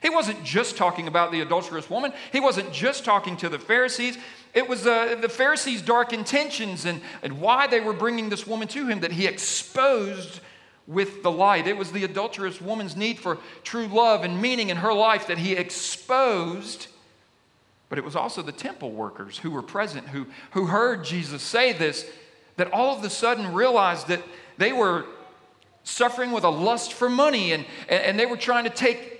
He 0.00 0.08
wasn't 0.08 0.42
just 0.44 0.76
talking 0.76 1.08
about 1.08 1.30
the 1.30 1.42
adulterous 1.42 1.90
woman. 1.90 2.12
He 2.32 2.40
wasn't 2.40 2.72
just 2.72 3.04
talking 3.04 3.36
to 3.38 3.48
the 3.48 3.58
Pharisees. 3.58 4.16
It 4.54 4.66
was 4.68 4.86
uh, 4.86 5.16
the 5.20 5.28
Pharisees' 5.28 5.82
dark 5.82 6.12
intentions 6.12 6.86
and, 6.86 7.00
and 7.22 7.40
why 7.40 7.66
they 7.66 7.80
were 7.80 7.92
bringing 7.92 8.30
this 8.30 8.46
woman 8.46 8.66
to 8.68 8.86
him 8.86 9.00
that 9.00 9.12
he 9.12 9.26
exposed 9.26 10.40
with 10.86 11.22
the 11.22 11.30
light. 11.30 11.66
It 11.66 11.76
was 11.76 11.92
the 11.92 12.04
adulterous 12.04 12.60
woman's 12.60 12.96
need 12.96 13.18
for 13.18 13.38
true 13.62 13.86
love 13.86 14.24
and 14.24 14.40
meaning 14.40 14.70
in 14.70 14.78
her 14.78 14.92
life 14.92 15.26
that 15.26 15.38
he 15.38 15.52
exposed. 15.52 16.88
But 17.90 17.98
it 17.98 18.04
was 18.04 18.16
also 18.16 18.40
the 18.40 18.52
temple 18.52 18.92
workers 18.92 19.38
who 19.38 19.50
were 19.50 19.62
present, 19.62 20.08
who, 20.08 20.26
who 20.52 20.66
heard 20.66 21.04
Jesus 21.04 21.42
say 21.42 21.74
this, 21.74 22.10
that 22.56 22.72
all 22.72 22.96
of 22.96 23.04
a 23.04 23.10
sudden 23.10 23.52
realized 23.52 24.08
that 24.08 24.22
they 24.56 24.72
were 24.72 25.04
suffering 25.84 26.32
with 26.32 26.44
a 26.44 26.50
lust 26.50 26.92
for 26.92 27.08
money 27.08 27.52
and, 27.52 27.66
and 27.88 28.18
they 28.18 28.26
were 28.26 28.36
trying 28.36 28.64
to 28.64 28.70
take 28.70 29.19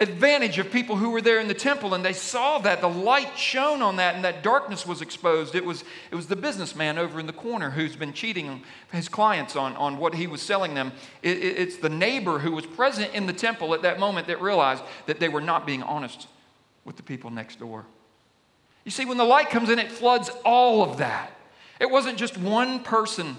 advantage 0.00 0.58
of 0.58 0.72
people 0.72 0.96
who 0.96 1.10
were 1.10 1.20
there 1.20 1.38
in 1.38 1.46
the 1.46 1.54
temple 1.54 1.94
and 1.94 2.04
they 2.04 2.12
saw 2.12 2.58
that. 2.58 2.80
The 2.80 2.88
light 2.88 3.38
shone 3.38 3.80
on 3.80 3.96
that 3.96 4.16
and 4.16 4.24
that 4.24 4.42
darkness 4.42 4.86
was 4.86 5.00
exposed. 5.00 5.54
It 5.54 5.64
was, 5.64 5.84
it 6.10 6.16
was 6.16 6.26
the 6.26 6.36
businessman 6.36 6.98
over 6.98 7.20
in 7.20 7.26
the 7.26 7.32
corner 7.32 7.70
who's 7.70 7.94
been 7.94 8.12
cheating 8.12 8.62
his 8.90 9.08
clients 9.08 9.54
on, 9.54 9.76
on 9.76 9.98
what 9.98 10.14
he 10.14 10.26
was 10.26 10.42
selling 10.42 10.74
them. 10.74 10.92
It, 11.22 11.38
it, 11.38 11.58
it's 11.58 11.76
the 11.76 11.88
neighbor 11.88 12.40
who 12.40 12.52
was 12.52 12.66
present 12.66 13.14
in 13.14 13.26
the 13.26 13.32
temple 13.32 13.72
at 13.72 13.82
that 13.82 14.00
moment 14.00 14.26
that 14.26 14.40
realized 14.40 14.82
that 15.06 15.20
they 15.20 15.28
were 15.28 15.40
not 15.40 15.64
being 15.64 15.82
honest 15.82 16.26
with 16.84 16.96
the 16.96 17.02
people 17.02 17.30
next 17.30 17.60
door. 17.60 17.86
You 18.84 18.90
see 18.90 19.04
when 19.04 19.16
the 19.16 19.24
light 19.24 19.48
comes 19.48 19.70
in 19.70 19.78
it 19.78 19.90
floods 19.90 20.28
all 20.44 20.82
of 20.82 20.98
that. 20.98 21.30
It 21.80 21.90
wasn't 21.90 22.18
just 22.18 22.36
one 22.36 22.80
person 22.80 23.36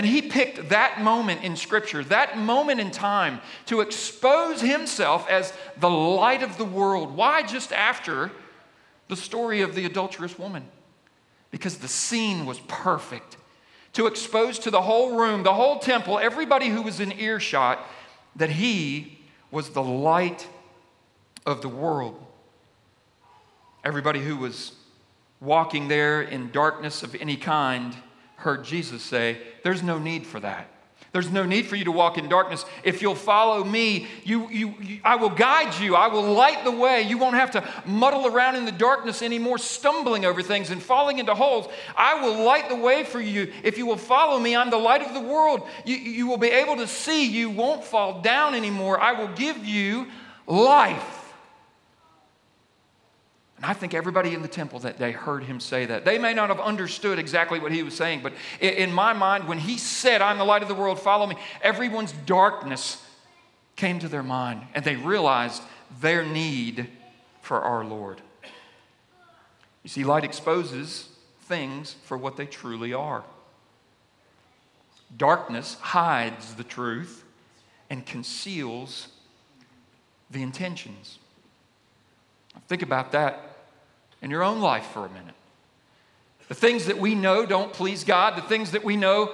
and 0.00 0.08
he 0.08 0.22
picked 0.22 0.70
that 0.70 1.02
moment 1.02 1.44
in 1.44 1.54
Scripture, 1.56 2.02
that 2.04 2.38
moment 2.38 2.80
in 2.80 2.90
time, 2.90 3.38
to 3.66 3.82
expose 3.82 4.62
himself 4.62 5.28
as 5.28 5.52
the 5.76 5.90
light 5.90 6.42
of 6.42 6.56
the 6.56 6.64
world. 6.64 7.14
Why 7.14 7.42
just 7.42 7.70
after 7.70 8.30
the 9.08 9.16
story 9.16 9.60
of 9.60 9.74
the 9.74 9.84
adulterous 9.84 10.38
woman? 10.38 10.64
Because 11.50 11.76
the 11.76 11.86
scene 11.86 12.46
was 12.46 12.60
perfect. 12.60 13.36
To 13.92 14.06
expose 14.06 14.58
to 14.60 14.70
the 14.70 14.80
whole 14.80 15.18
room, 15.18 15.42
the 15.42 15.52
whole 15.52 15.78
temple, 15.78 16.18
everybody 16.18 16.68
who 16.68 16.80
was 16.80 16.98
in 16.98 17.12
earshot, 17.12 17.86
that 18.36 18.48
he 18.48 19.18
was 19.50 19.68
the 19.68 19.82
light 19.82 20.48
of 21.44 21.60
the 21.60 21.68
world. 21.68 22.18
Everybody 23.84 24.20
who 24.20 24.38
was 24.38 24.72
walking 25.42 25.88
there 25.88 26.22
in 26.22 26.52
darkness 26.52 27.02
of 27.02 27.14
any 27.16 27.36
kind 27.36 27.94
heard 28.40 28.64
Jesus 28.64 29.02
say, 29.02 29.38
There's 29.62 29.82
no 29.82 29.98
need 29.98 30.26
for 30.26 30.40
that. 30.40 30.68
There's 31.12 31.30
no 31.30 31.44
need 31.44 31.66
for 31.66 31.74
you 31.74 31.84
to 31.86 31.92
walk 31.92 32.18
in 32.18 32.28
darkness. 32.28 32.64
If 32.84 33.02
you'll 33.02 33.16
follow 33.16 33.64
me, 33.64 34.06
you, 34.22 34.48
you, 34.48 34.74
you, 34.80 35.00
I 35.02 35.16
will 35.16 35.30
guide 35.30 35.74
you. 35.80 35.96
I 35.96 36.06
will 36.06 36.22
light 36.22 36.62
the 36.62 36.70
way. 36.70 37.02
You 37.02 37.18
won't 37.18 37.34
have 37.34 37.50
to 37.52 37.68
muddle 37.84 38.28
around 38.28 38.54
in 38.54 38.64
the 38.64 38.70
darkness 38.70 39.20
anymore, 39.20 39.58
stumbling 39.58 40.24
over 40.24 40.40
things 40.40 40.70
and 40.70 40.80
falling 40.80 41.18
into 41.18 41.34
holes. 41.34 41.66
I 41.96 42.22
will 42.22 42.44
light 42.44 42.68
the 42.68 42.76
way 42.76 43.02
for 43.02 43.20
you. 43.20 43.52
If 43.64 43.76
you 43.76 43.86
will 43.86 43.96
follow 43.96 44.38
me, 44.38 44.54
I'm 44.54 44.70
the 44.70 44.76
light 44.76 45.02
of 45.02 45.12
the 45.12 45.20
world. 45.20 45.66
You, 45.84 45.96
you 45.96 46.28
will 46.28 46.38
be 46.38 46.50
able 46.50 46.76
to 46.76 46.86
see. 46.86 47.26
You 47.26 47.50
won't 47.50 47.82
fall 47.82 48.20
down 48.20 48.54
anymore. 48.54 49.00
I 49.00 49.12
will 49.12 49.34
give 49.34 49.64
you 49.64 50.06
life. 50.46 51.19
And 53.60 53.70
I 53.70 53.74
think 53.74 53.92
everybody 53.92 54.32
in 54.32 54.40
the 54.40 54.48
temple 54.48 54.78
that 54.80 54.98
day 54.98 55.12
heard 55.12 55.44
him 55.44 55.60
say 55.60 55.84
that. 55.84 56.06
They 56.06 56.16
may 56.16 56.32
not 56.32 56.48
have 56.48 56.60
understood 56.60 57.18
exactly 57.18 57.60
what 57.60 57.72
he 57.72 57.82
was 57.82 57.94
saying, 57.94 58.22
but 58.22 58.32
in 58.58 58.90
my 58.90 59.12
mind, 59.12 59.46
when 59.46 59.58
he 59.58 59.76
said, 59.76 60.22
I'm 60.22 60.38
the 60.38 60.46
light 60.46 60.62
of 60.62 60.68
the 60.68 60.74
world, 60.74 60.98
follow 60.98 61.26
me, 61.26 61.36
everyone's 61.60 62.12
darkness 62.24 63.04
came 63.76 63.98
to 63.98 64.08
their 64.08 64.22
mind 64.22 64.62
and 64.74 64.82
they 64.82 64.96
realized 64.96 65.62
their 66.00 66.24
need 66.24 66.88
for 67.42 67.60
our 67.60 67.84
Lord. 67.84 68.22
You 69.82 69.90
see, 69.90 70.04
light 70.04 70.24
exposes 70.24 71.10
things 71.42 71.96
for 72.04 72.16
what 72.16 72.38
they 72.38 72.46
truly 72.46 72.94
are. 72.94 73.24
Darkness 75.14 75.74
hides 75.80 76.54
the 76.54 76.64
truth 76.64 77.24
and 77.90 78.06
conceals 78.06 79.08
the 80.30 80.42
intentions. 80.42 81.18
Think 82.66 82.80
about 82.80 83.12
that 83.12 83.49
in 84.22 84.30
your 84.30 84.42
own 84.42 84.60
life 84.60 84.86
for 84.86 85.06
a 85.06 85.08
minute. 85.08 85.34
The 86.48 86.54
things 86.54 86.86
that 86.86 86.98
we 86.98 87.14
know 87.14 87.46
don't 87.46 87.72
please 87.72 88.04
God, 88.04 88.36
the 88.36 88.42
things 88.42 88.72
that 88.72 88.84
we 88.84 88.96
know 88.96 89.32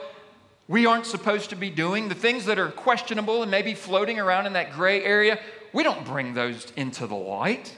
we 0.68 0.86
aren't 0.86 1.06
supposed 1.06 1.50
to 1.50 1.56
be 1.56 1.70
doing, 1.70 2.08
the 2.08 2.14
things 2.14 2.44
that 2.46 2.58
are 2.58 2.70
questionable 2.70 3.42
and 3.42 3.50
maybe 3.50 3.74
floating 3.74 4.18
around 4.18 4.46
in 4.46 4.52
that 4.54 4.72
gray 4.72 5.02
area, 5.02 5.38
we 5.72 5.82
don't 5.82 6.04
bring 6.04 6.34
those 6.34 6.72
into 6.76 7.06
the 7.06 7.14
light. 7.14 7.74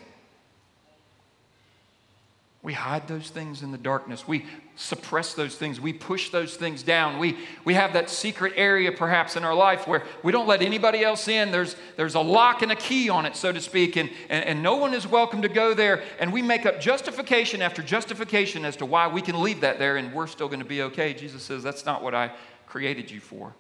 We 2.61 2.73
hide 2.73 3.07
those 3.07 3.31
things 3.31 3.62
in 3.62 3.71
the 3.71 3.79
darkness. 3.79 4.27
We 4.27 4.44
suppress 4.75 5.35
those 5.35 5.55
things. 5.55 5.81
We 5.81 5.92
push 5.92 6.31
those 6.31 6.57
things 6.57 6.83
down. 6.83 7.21
We, 7.21 7.38
we 7.64 7.75
have 7.75 7.92
that 7.92 8.11
secret 8.11 8.55
area 8.57 8.90
perhaps 8.90 9.37
in 9.37 9.44
our 9.44 9.55
life 9.55 9.87
where 9.87 10.03
we 10.25 10.33
don't 10.33 10.49
let 10.49 10.61
anybody 10.61 11.05
else 11.05 11.29
in. 11.29 11.53
There's, 11.53 11.77
there's 11.97 12.16
a 12.16 12.21
lock 12.21 12.62
and 12.62 12.73
a 12.73 12.77
key 12.77 13.11
on 13.11 13.27
it, 13.27 13.37
so 13.37 13.53
to 13.53 13.61
speak, 13.61 13.94
and, 13.94 14.11
and, 14.29 14.44
and 14.44 14.62
no 14.62 14.75
one 14.75 14.92
is 14.92 15.07
welcome 15.07 15.42
to 15.42 15.49
go 15.49 15.73
there. 15.73 16.03
And 16.18 16.33
we 16.33 16.42
make 16.42 16.66
up 16.66 16.81
justification 16.81 17.62
after 17.62 17.81
justification 17.81 18.64
as 18.64 18.75
to 18.77 18.87
why 18.87 19.07
we 19.07 19.23
can 19.23 19.40
leave 19.40 19.61
that 19.61 19.79
there 19.79 19.97
and 19.97 20.12
we're 20.12 20.27
still 20.27 20.49
going 20.49 20.59
to 20.59 20.66
be 20.66 20.83
okay. 20.83 21.14
Jesus 21.14 21.44
says, 21.44 21.62
That's 21.62 21.87
not 21.87 22.03
what 22.03 22.14
I 22.14 22.33
created 22.66 23.09
you 23.09 23.21
for. 23.21 23.55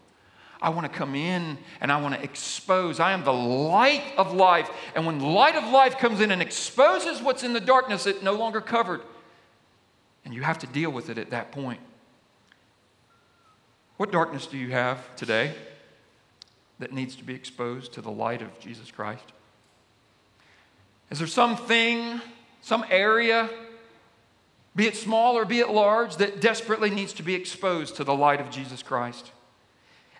I 0.60 0.70
want 0.70 0.90
to 0.90 0.98
come 0.98 1.14
in 1.14 1.56
and 1.80 1.92
I 1.92 2.00
want 2.00 2.14
to 2.14 2.22
expose. 2.22 2.98
I 2.98 3.12
am 3.12 3.24
the 3.24 3.32
light 3.32 4.02
of 4.16 4.32
life. 4.32 4.70
And 4.94 5.06
when 5.06 5.20
light 5.20 5.54
of 5.54 5.70
life 5.70 5.98
comes 5.98 6.20
in 6.20 6.30
and 6.30 6.42
exposes 6.42 7.22
what's 7.22 7.44
in 7.44 7.52
the 7.52 7.60
darkness, 7.60 8.06
it's 8.06 8.22
no 8.22 8.32
longer 8.32 8.60
covered. 8.60 9.00
And 10.24 10.34
you 10.34 10.42
have 10.42 10.58
to 10.58 10.66
deal 10.66 10.90
with 10.90 11.10
it 11.10 11.18
at 11.18 11.30
that 11.30 11.52
point. 11.52 11.80
What 13.96 14.12
darkness 14.12 14.46
do 14.46 14.58
you 14.58 14.70
have 14.72 15.14
today 15.16 15.54
that 16.78 16.92
needs 16.92 17.16
to 17.16 17.24
be 17.24 17.34
exposed 17.34 17.92
to 17.94 18.00
the 18.00 18.10
light 18.10 18.42
of 18.42 18.58
Jesus 18.60 18.90
Christ? 18.90 19.24
Is 21.10 21.18
there 21.18 21.28
something, 21.28 22.20
some 22.62 22.84
area, 22.90 23.48
be 24.76 24.86
it 24.86 24.96
small 24.96 25.36
or 25.36 25.44
be 25.44 25.60
it 25.60 25.70
large, 25.70 26.16
that 26.16 26.40
desperately 26.40 26.90
needs 26.90 27.12
to 27.14 27.22
be 27.22 27.34
exposed 27.34 27.96
to 27.96 28.04
the 28.04 28.14
light 28.14 28.40
of 28.40 28.50
Jesus 28.50 28.82
Christ? 28.82 29.32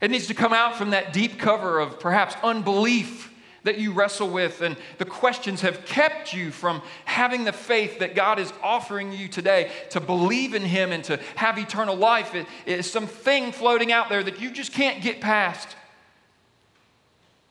It 0.01 0.11
needs 0.11 0.27
to 0.29 0.35
come 0.35 0.53
out 0.53 0.77
from 0.77 0.91
that 0.91 1.13
deep 1.13 1.39
cover 1.39 1.81
of 1.81 1.99
perhaps 1.99 2.37
unbelief 2.43 3.33
that 3.65 3.79
you 3.79 3.93
wrestle 3.93 4.31
with, 4.31 4.63
and 4.63 4.77
the 4.99 5.05
questions 5.05 5.61
have 5.63 5.85
kept 5.85 6.33
you 6.33 6.51
from 6.51 6.81
having 7.05 7.45
the 7.45 7.53
faith 7.53 7.99
that 7.99 8.15
God 8.15 8.39
is 8.39 8.53
offering 8.63 9.13
you 9.13 9.29
today 9.29 9.71
to 9.91 10.01
believe 10.01 10.55
in 10.55 10.63
Him 10.63 10.93
and 10.93 11.03
to 11.05 11.19
have 11.35 11.59
eternal 11.59 11.97
life. 11.97 12.35
It 12.35 12.47
is 12.67 12.91
something 12.91 13.53
floating 13.53 13.93
out 13.93 14.09
there 14.09 14.23
that 14.23 14.41
you 14.41 14.51
just 14.51 14.73
can't 14.73 15.03
get 15.03 15.21
past 15.21 15.77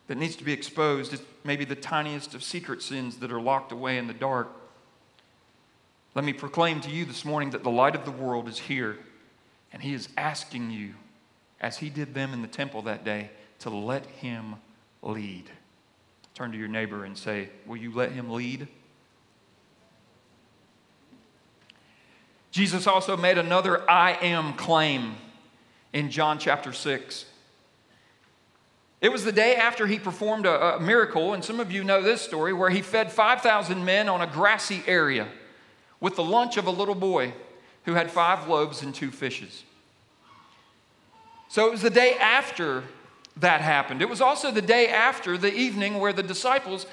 that 0.08 0.18
needs 0.18 0.38
to 0.38 0.46
be 0.46 0.54
exposed. 0.54 1.14
It's 1.14 1.24
maybe 1.44 1.66
the 1.66 1.76
tiniest 1.76 2.34
of 2.34 2.44
secret 2.44 2.82
sins 2.82 3.18
that 3.18 3.32
are 3.32 3.42
locked 3.42 3.74
away 3.74 3.98
in 3.98 4.08
the 4.08 4.14
dark. 4.14 4.50
Let 6.16 6.24
me 6.24 6.34
proclaim 6.34 6.80
to 6.82 6.90
you 6.90 7.06
this 7.06 7.26
morning 7.26 7.52
that 7.52 7.64
the 7.64 7.70
light 7.70 7.96
of 7.96 8.06
the 8.06 8.12
world 8.12 8.48
is 8.48 8.58
here, 8.58 8.98
and 9.74 9.84
He 9.84 9.94
is 9.94 10.08
asking 10.18 10.72
you 10.72 10.94
as 11.60 11.78
he 11.78 11.90
did 11.90 12.14
them 12.14 12.34
in 12.34 12.42
the 12.42 12.48
temple 12.48 12.84
that 12.84 13.04
day, 13.04 13.30
to 13.60 13.70
let 13.70 14.06
him 14.06 14.56
lead. 15.02 15.50
Turn 16.34 16.52
to 16.52 16.58
your 16.58 16.68
neighbor 16.68 17.04
and 17.04 17.18
say, 17.18 17.50
Will 17.66 17.78
you 17.78 17.94
let 17.94 18.12
him 18.12 18.30
lead? 18.30 18.68
Jesus 22.52 22.88
also 22.88 23.18
made 23.18 23.38
another 23.38 23.90
I 23.90 24.14
am 24.14 24.54
claim 24.54 25.16
in 25.94 26.10
John 26.10 26.40
chapter 26.40 26.74
6. 26.74 27.26
It 29.00 29.12
was 29.12 29.24
the 29.24 29.32
day 29.32 29.56
after 29.56 29.86
he 29.86 30.00
performed 30.00 30.48
a, 30.48 30.76
a, 30.76 30.80
miracle, 30.80 31.34
and 31.34 31.44
some 31.44 31.60
of 31.60 31.72
you 31.72 31.84
know 31.84 32.02
this 32.02 32.22
story, 32.22 32.54
where 32.54 32.72
he 32.72 32.82
fed 32.82 33.12
5,000 33.12 33.86
men 33.86 34.10
on 34.10 34.22
a 34.22 34.28
grassy 34.28 34.82
area 34.88 35.28
with 36.00 36.16
the 36.16 36.24
lunch 36.24 36.58
of 36.58 36.66
a 36.66 36.72
little 36.72 36.96
boy 36.96 37.34
who 37.86 37.94
had 37.94 38.10
five 38.10 38.48
loaves 38.48 38.82
and 38.82 38.94
two 38.94 39.12
fishes. 39.12 39.64
So 41.50 41.68
it 41.68 41.72
was 41.72 41.82
the 41.82 41.90
day 41.90 42.16
after 42.16 42.84
that 43.38 43.62
happened. 43.62 44.02
It 44.02 44.10
was 44.10 44.22
also 44.22 44.52
the 44.52 44.62
day 44.62 44.88
after 44.90 45.38
the 45.38 45.54
evening 45.54 46.00
where 46.00 46.14
the 46.14 46.24
disciples 46.24 46.86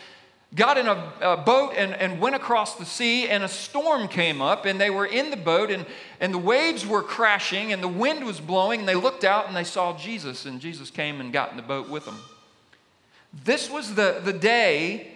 got 0.55 0.79
in 0.79 0.87
a, 0.87 1.13
a, 1.21 1.37
boat 1.37 1.73
and, 1.77 1.95
and 1.95 2.21
went 2.21 2.37
across 2.37 2.77
the 2.77 2.85
sea, 2.85 3.29
and 3.29 3.43
a 3.43 3.49
storm 3.49 4.07
came 4.07 4.41
up, 4.41 4.67
and 4.67 4.81
they 4.81 4.91
were 4.91 5.07
in 5.07 5.31
the 5.31 5.37
boat, 5.37 5.71
and, 5.71 5.85
and 6.21 6.33
the 6.33 6.39
waves 6.39 6.87
were 6.87 7.03
crashing, 7.03 7.73
and 7.73 7.83
the 7.83 7.89
wind 7.89 8.25
was 8.25 8.41
blowing, 8.41 8.81
and 8.81 8.89
they 8.89 8.95
looked 8.95 9.25
out 9.25 9.49
and 9.49 9.57
they 9.57 9.65
saw 9.65 9.97
Jesus, 9.97 10.47
and 10.47 10.61
Jesus 10.61 10.91
came 10.91 11.21
and 11.21 11.33
got 11.33 11.51
in 11.51 11.57
the 11.57 11.63
boat 11.63 11.89
with 11.89 12.05
them. 12.05 12.19
This 13.43 13.69
was 13.69 13.95
the, 13.95 14.21
the 14.23 14.33
day 14.33 15.09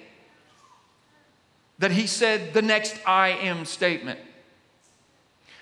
that 1.78 1.92
he 1.92 2.08
said 2.08 2.52
the 2.52 2.62
next 2.62 2.98
I 3.06 3.28
am 3.28 3.64
statement. 3.64 4.18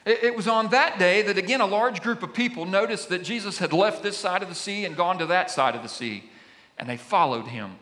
It 0.07 0.37
was 0.37 0.47
on 0.47 0.69
that 0.69 1.01
day 1.01 1.23
that, 1.23 1.37
again, 1.37 1.61
a 1.61 1.67
large 1.67 2.01
group 2.01 2.23
of 2.23 2.33
people 2.33 2.65
noticed 2.65 3.09
that 3.09 3.25
Jesus 3.25 3.59
had 3.59 3.73
left 3.73 4.05
this 4.05 4.17
side 4.17 4.41
of 4.41 4.49
the 4.49 4.55
sea 4.55 4.85
and 4.85 4.97
gone 4.97 5.19
to 5.19 5.27
that 5.27 5.51
side 5.51 5.75
of 5.75 5.83
the 5.83 5.89
sea, 5.89 6.31
and 6.79 6.89
they 6.89 6.97
followed 6.97 7.49
him. 7.49 7.75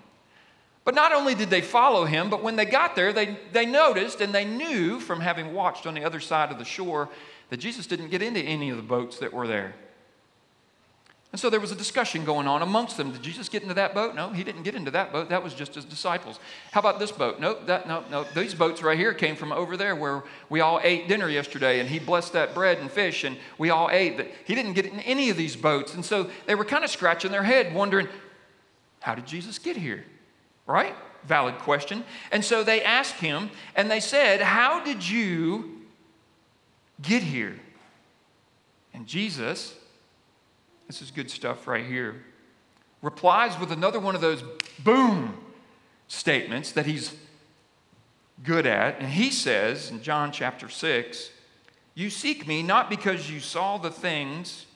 But 0.84 0.94
not 0.94 1.12
only 1.12 1.34
did 1.34 1.50
they 1.50 1.60
follow 1.60 2.06
him, 2.06 2.30
but 2.30 2.42
when 2.42 2.56
they 2.56 2.64
got 2.64 2.96
there, 2.96 3.12
they, 3.12 3.38
they 3.52 3.66
noticed 3.66 4.22
and 4.22 4.34
they 4.34 4.46
knew 4.46 5.00
from 5.00 5.20
having 5.20 5.52
watched 5.52 5.86
on 5.86 5.92
the 5.92 6.04
other 6.04 6.20
side 6.20 6.50
of 6.50 6.58
the 6.58 6.64
shore 6.64 7.10
that 7.50 7.58
Jesus 7.58 7.86
didn't 7.86 8.08
get 8.08 8.22
into 8.22 8.40
any 8.40 8.70
of 8.70 8.78
the 8.78 8.82
boats 8.82 9.18
that 9.18 9.32
were 9.32 9.46
there. 9.46 9.74
And 11.34 11.40
so 11.40 11.50
there 11.50 11.58
was 11.58 11.72
a 11.72 11.74
discussion 11.74 12.24
going 12.24 12.46
on 12.46 12.62
amongst 12.62 12.96
them. 12.96 13.10
Did 13.10 13.20
Jesus 13.20 13.48
get 13.48 13.62
into 13.62 13.74
that 13.74 13.92
boat? 13.92 14.14
No, 14.14 14.28
he 14.28 14.44
didn't 14.44 14.62
get 14.62 14.76
into 14.76 14.92
that 14.92 15.12
boat. 15.12 15.30
That 15.30 15.42
was 15.42 15.52
just 15.52 15.74
his 15.74 15.84
disciples. 15.84 16.38
How 16.70 16.78
about 16.78 17.00
this 17.00 17.10
boat? 17.10 17.40
No, 17.40 17.58
that, 17.64 17.88
no, 17.88 18.04
no. 18.08 18.22
These 18.22 18.54
boats 18.54 18.84
right 18.84 18.96
here 18.96 19.12
came 19.12 19.34
from 19.34 19.50
over 19.50 19.76
there 19.76 19.96
where 19.96 20.22
we 20.48 20.60
all 20.60 20.78
ate 20.84 21.08
dinner 21.08 21.28
yesterday, 21.28 21.80
and 21.80 21.88
he 21.88 21.98
blessed 21.98 22.34
that 22.34 22.54
bread 22.54 22.78
and 22.78 22.88
fish, 22.88 23.24
and 23.24 23.36
we 23.58 23.70
all 23.70 23.90
ate. 23.90 24.16
But 24.16 24.28
He 24.44 24.54
didn't 24.54 24.74
get 24.74 24.86
in 24.86 25.00
any 25.00 25.28
of 25.28 25.36
these 25.36 25.56
boats. 25.56 25.94
And 25.94 26.04
so 26.04 26.30
they 26.46 26.54
were 26.54 26.64
kind 26.64 26.84
of 26.84 26.90
scratching 26.90 27.32
their 27.32 27.42
head, 27.42 27.74
wondering, 27.74 28.06
how 29.00 29.16
did 29.16 29.26
Jesus 29.26 29.58
get 29.58 29.76
here? 29.76 30.04
Right? 30.68 30.94
Valid 31.24 31.58
question. 31.58 32.04
And 32.30 32.44
so 32.44 32.62
they 32.62 32.80
asked 32.80 33.16
him, 33.16 33.50
and 33.74 33.90
they 33.90 33.98
said, 33.98 34.40
How 34.40 34.84
did 34.84 35.08
you 35.08 35.82
get 37.02 37.24
here? 37.24 37.58
And 38.92 39.08
Jesus 39.08 39.74
this 40.86 41.00
is 41.00 41.10
good 41.10 41.30
stuff 41.30 41.66
right 41.66 41.84
here. 41.84 42.22
Replies 43.02 43.58
with 43.58 43.72
another 43.72 44.00
one 44.00 44.14
of 44.14 44.20
those 44.20 44.42
boom 44.78 45.36
statements 46.08 46.72
that 46.72 46.86
he's 46.86 47.14
good 48.42 48.66
at. 48.66 48.98
And 48.98 49.08
he 49.08 49.30
says 49.30 49.90
in 49.90 50.02
John 50.02 50.32
chapter 50.32 50.68
6, 50.68 51.30
You 51.94 52.10
seek 52.10 52.46
me 52.46 52.62
not 52.62 52.90
because 52.90 53.30
you 53.30 53.40
saw 53.40 53.78
the 53.78 53.90
things 53.90 54.66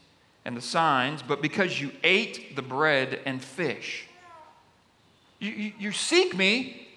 and 0.45 0.57
the 0.57 0.63
signs, 0.63 1.23
but 1.23 1.43
because 1.43 1.81
you 1.81 1.91
ate 2.03 2.57
the 2.57 2.63
bread 2.63 3.21
and 3.27 3.43
fish. 3.43 4.07
You, 5.39 5.51
you, 5.51 5.73
you 5.79 5.93
seek 5.93 6.37
me 6.37 6.89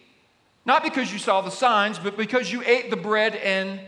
not 0.65 0.83
because 0.83 1.11
you 1.11 1.19
saw 1.19 1.41
the 1.41 1.49
signs, 1.49 1.97
but 1.97 2.17
because 2.17 2.51
you 2.51 2.61
ate 2.63 2.89
the 2.89 2.97
bread 2.97 3.35
and 3.35 3.79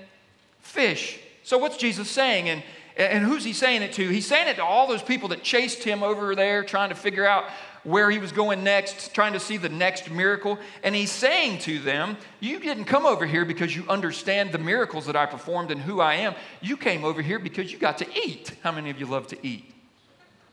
fish. 0.60 1.20
So, 1.44 1.58
what's 1.58 1.78
Jesus 1.78 2.10
saying? 2.10 2.50
And 2.50 2.64
and 2.96 3.24
who's 3.24 3.44
he 3.44 3.54
saying 3.54 3.82
it 3.82 3.94
to? 3.94 4.08
He's 4.10 4.28
saying 4.28 4.48
it 4.48 4.56
to 4.58 4.64
all 4.64 4.88
those 4.88 5.02
people 5.02 5.30
that 5.30 5.44
chased 5.44 5.84
him 5.84 6.04
over 6.04 6.36
there, 6.36 6.64
trying 6.64 6.90
to 6.90 6.96
figure 6.96 7.26
out 7.26 7.46
where 7.84 8.10
he 8.10 8.20
was 8.20 8.32
going 8.32 8.64
next, 8.64 9.14
trying 9.14 9.34
to 9.34 9.40
see 9.40 9.58
the 9.58 9.70
next 9.70 10.10
miracle. 10.10 10.58
And 10.84 10.96
he's 10.96 11.12
saying 11.12 11.60
to 11.60 11.80
them, 11.80 12.18
You 12.40 12.60
didn't 12.60 12.86
come 12.86 13.06
over 13.06 13.26
here 13.26 13.46
because 13.46 13.76
you 13.76 13.84
understand 13.90 14.52
the 14.52 14.58
miracles 14.58 15.06
that 15.08 15.16
I 15.16 15.26
performed 15.26 15.72
and 15.72 15.82
who 15.82 16.02
I 16.02 16.16
am. 16.16 16.36
You 16.62 16.78
came 16.78 17.04
over 17.04 17.22
here 17.22 17.40
because 17.40 17.72
you 17.72 17.78
got 17.78 17.98
to 18.00 18.08
eat. 18.14 18.54
How 18.64 18.72
many 18.72 18.90
of 18.90 19.00
you 19.00 19.06
love 19.06 19.28
to 19.28 19.48
eat? 19.48 19.74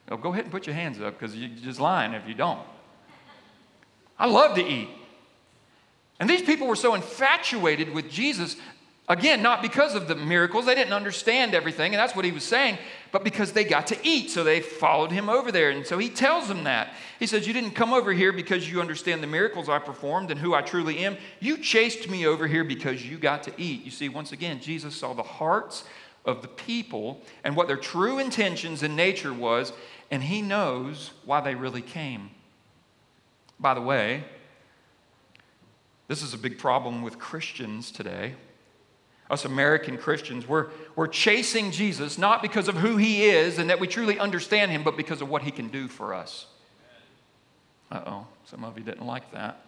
Well, 0.09 0.19
go 0.19 0.33
ahead 0.33 0.45
and 0.45 0.53
put 0.53 0.67
your 0.67 0.75
hands 0.75 1.01
up 1.01 1.19
because 1.19 1.37
you're 1.37 1.51
just 1.63 1.79
lying 1.79 2.15
if 2.15 2.27
you 2.27 2.35
don't. 2.35 2.61
I 4.19 4.27
love 4.27 4.57
to 4.57 4.65
eat. 4.65 4.89
And 6.19 6.29
these 6.29 6.43
people 6.43 6.67
were 6.67 6.77
so 6.77 6.95
infatuated 6.95 7.95
with 7.95 8.11
Jesus, 8.11 8.57
Again, 9.11 9.43
not 9.43 9.61
because 9.61 9.97
of 9.97 10.07
the 10.07 10.15
miracles, 10.15 10.67
they 10.67 10.75
didn't 10.77 10.93
understand 10.93 11.53
everything, 11.53 11.93
and 11.93 11.99
that's 11.99 12.15
what 12.15 12.25
he 12.25 12.31
was 12.31 12.45
saying, 12.45 12.79
but 13.11 13.25
because 13.25 13.51
they 13.51 13.65
got 13.65 13.89
to 13.89 13.99
eat, 14.05 14.31
so 14.31 14.45
they 14.45 14.61
followed 14.61 15.11
him 15.11 15.29
over 15.29 15.51
there. 15.51 15.71
And 15.71 15.85
so 15.85 15.99
he 15.99 16.09
tells 16.09 16.47
them 16.47 16.63
that. 16.63 16.95
He 17.19 17.27
says, 17.27 17.45
You 17.45 17.53
didn't 17.53 17.73
come 17.73 17.93
over 17.93 18.13
here 18.13 18.33
because 18.33 18.71
you 18.71 18.81
understand 18.81 19.21
the 19.21 19.27
miracles 19.27 19.69
I 19.69 19.81
performed 19.81 20.31
and 20.31 20.39
who 20.39 20.55
I 20.55 20.63
truly 20.63 20.99
am. 20.99 21.17
You 21.41 21.59
chased 21.59 22.09
me 22.09 22.25
over 22.25 22.47
here 22.47 22.63
because 22.63 23.05
you 23.05 23.19
got 23.19 23.43
to 23.43 23.53
eat. 23.61 23.85
You 23.85 23.91
see, 23.91 24.09
once 24.09 24.31
again, 24.31 24.61
Jesus 24.61 24.95
saw 24.95 25.13
the 25.13 25.25
hearts 25.25 25.83
of 26.25 26.41
the 26.41 26.49
people 26.49 27.21
and 27.43 27.57
what 27.57 27.67
their 27.67 27.77
true 27.77 28.21
intentions 28.21 28.85
and 28.85 28.95
nature 28.95 29.35
was, 29.35 29.73
and 30.13 30.23
he 30.23 30.41
knows 30.41 31.11
why 31.25 31.41
they 31.41 31.57
really 31.57 31.83
came. 31.83 32.31
By 33.59 33.75
the 33.75 33.83
way, 33.83 34.23
This 36.07 36.23
is 36.23 36.33
a 36.33 36.39
big 36.39 36.59
problem 36.59 37.03
with 37.03 37.19
Christians 37.19 37.91
today. 37.91 38.37
Us 39.31 39.45
American 39.45 39.97
Christians, 39.97 40.47
we're, 40.47 40.67
we're 40.97 41.07
chasing 41.07 41.71
Jesus 41.71 42.19
not 42.19 42.43
because 42.43 42.67
of 42.67 42.77
who 42.77 42.97
he 42.97 43.25
is 43.25 43.59
and 43.59 43.71
that 43.71 43.79
we 43.79 43.87
truly 43.87 44.19
understand 44.19 44.73
him, 44.73 44.83
but 44.83 44.97
because 44.97 45.23
of 45.23 45.29
what 45.29 45.43
he 45.43 45.53
can 45.53 45.69
do 45.69 45.87
for 45.87 46.13
us. 46.13 46.47
Uh 47.93 48.01
oh, 48.07 48.27
some 48.45 48.65
of 48.65 48.77
you 48.77 48.85
didn't 48.85 49.07
like 49.07 49.31
that. 49.33 49.65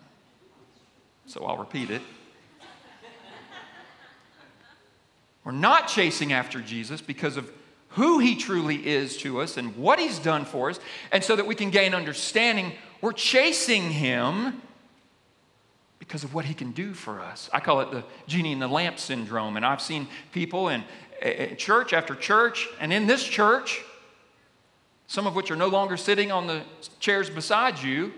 So 1.27 1.44
I'll 1.44 1.59
repeat 1.59 1.90
it. 1.90 2.03
We're 5.44 5.53
not 5.53 5.88
chasing 5.88 6.33
after 6.33 6.61
Jesus 6.61 7.01
because 7.01 7.37
of 7.37 7.51
who 7.90 8.18
he 8.20 8.37
truly 8.37 8.87
is 8.87 9.16
to 9.18 9.40
us 9.40 9.57
and 9.57 9.77
what 9.77 9.98
he's 9.98 10.18
done 10.18 10.44
for 10.44 10.70
us, 10.70 10.81
and 11.11 11.22
so 11.22 11.37
that 11.37 11.46
we 11.46 11.55
can 11.55 11.70
gain 11.70 11.94
understanding. 11.94 12.72
We're 13.01 13.12
chasing 13.12 13.90
him 13.90 14.62
because 16.12 16.25
of 16.25 16.35
what 16.35 16.44
he 16.44 16.53
can 16.53 16.72
do 16.72 16.92
for 16.92 17.22
us. 17.22 17.48
I 17.55 17.61
call 17.61 17.81
it 17.81 17.90
the 17.90 18.05
genie 18.27 18.53
in 18.53 18.59
the 18.59 18.68
lamp 18.68 18.98
syndrome, 18.98 19.57
and 19.57 19.64
I've 19.64 19.81
seen 19.81 20.07
people 20.31 20.68
in 20.68 20.85
eh, 21.22 21.31
eh, 21.31 21.55
church 21.55 21.94
after 21.94 22.14
church, 22.14 22.68
and 22.81 22.92
in 22.92 23.07
this 23.07 23.25
church, 23.25 23.81
some 25.07 25.27
of 25.27 25.35
which 25.35 25.51
are 25.51 25.57
no 25.57 25.68
longer 25.68 25.96
sitting 25.96 26.31
on 26.31 26.46
the 26.46 26.64
chairs 27.01 27.31
beside 27.31 27.83
you, 27.83 28.12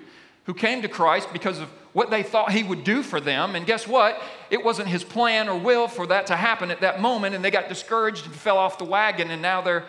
who 0.46 0.54
came 0.54 0.83
to 0.83 0.88
Christ 0.88 1.28
because 1.33 1.61
of 1.61 1.68
what 1.92 2.11
they 2.11 2.24
thought 2.24 2.50
he 2.50 2.64
would 2.64 2.83
do 2.83 3.00
for 3.00 3.20
them. 3.20 3.54
And 3.54 3.64
guess 3.64 3.87
what? 3.87 4.20
It 4.50 4.64
wasn't 4.64 4.88
his 4.88 5.04
plan 5.04 5.48
or 5.48 5.57
will 5.57 5.87
for 5.87 6.09
that 6.09 6.26
to 6.26 6.35
happen 6.35 6.72
at 6.72 6.80
that 6.80 7.00
moment. 7.00 7.37
And 7.37 7.44
they 7.44 7.52
got 7.52 7.68
discouraged 7.68 8.26
and 8.26 8.35
fell 8.35 8.59
off 8.59 8.76
the 8.76 8.85
wagon. 8.85 9.30
And 9.30 9.40
now 9.40 9.62
they're, 9.62 9.85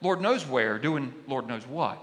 Lord 0.00 0.22
knows 0.22 0.46
where, 0.46 0.78
doing 0.78 1.12
Lord 1.28 1.46
knows 1.46 1.66
what. 1.66 2.02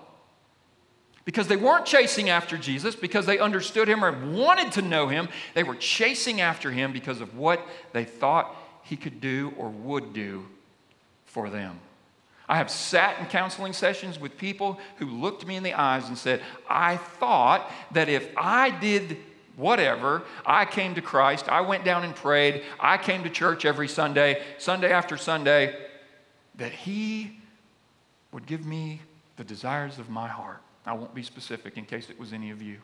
Because 1.28 1.50
they 1.50 1.58
weren't 1.58 1.86
chasing 1.86 2.30
after 2.30 2.58
Jesus, 2.58 2.96
because 2.96 3.26
they 3.26 3.38
understood 3.38 3.90
him 3.90 4.02
or 4.02 4.14
wanted 4.14 4.72
to 4.72 4.82
know 4.82 5.10
him. 5.10 5.28
They 5.56 5.64
were 5.64 5.76
chasing 5.76 6.40
after 6.40 6.72
him 6.72 6.94
because 6.94 7.20
of 7.20 7.36
what 7.36 7.60
they 7.92 8.06
thought 8.06 8.56
he 8.84 8.96
could 8.96 9.20
do 9.20 9.54
or 9.58 9.68
would 9.68 10.14
do 10.14 10.46
for 11.26 11.50
them. 11.50 11.82
I 12.48 12.56
have 12.56 12.72
sat 12.72 13.20
in 13.20 13.26
counseling 13.26 13.74
sessions 13.74 14.18
with 14.18 14.38
people 14.38 14.80
who 15.00 15.08
looked 15.08 15.46
me 15.46 15.58
in 15.58 15.64
the 15.64 15.74
eyes 15.74 16.08
and 16.08 16.18
said, 16.18 16.42
I 16.70 16.96
thought 16.96 17.70
that 17.92 18.08
if 18.08 18.30
I 18.38 18.70
did 18.70 19.18
whatever. 19.58 20.22
I 20.46 20.66
came 20.66 20.94
to 20.96 21.02
Christ. 21.02 21.50
I 21.50 21.62
went 21.62 21.84
down 21.84 22.04
and 22.04 22.16
prayed. 22.16 22.64
I 22.80 22.98
came 22.98 23.24
to 23.24 23.30
church 23.30 23.66
every 23.66 23.88
Sunday, 23.88 24.44
Sunday 24.60 24.92
after 24.92 25.18
Sunday, 25.18 25.76
that 26.56 26.72
He 26.72 27.40
would 28.32 28.46
give 28.46 28.64
me 28.66 29.02
the 29.36 29.44
desires 29.44 29.98
of 29.98 30.10
my 30.10 30.28
heart. 30.28 30.62
I 30.88 30.94
won't 30.94 31.14
be 31.14 31.24
specific 31.24 31.78
in 31.78 31.86
case 31.86 32.10
it 32.10 32.18
was 32.18 32.32
any 32.32 32.50
of 32.50 32.62
you. 32.62 32.78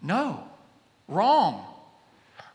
No, 0.00 0.44
wrong. 1.08 1.64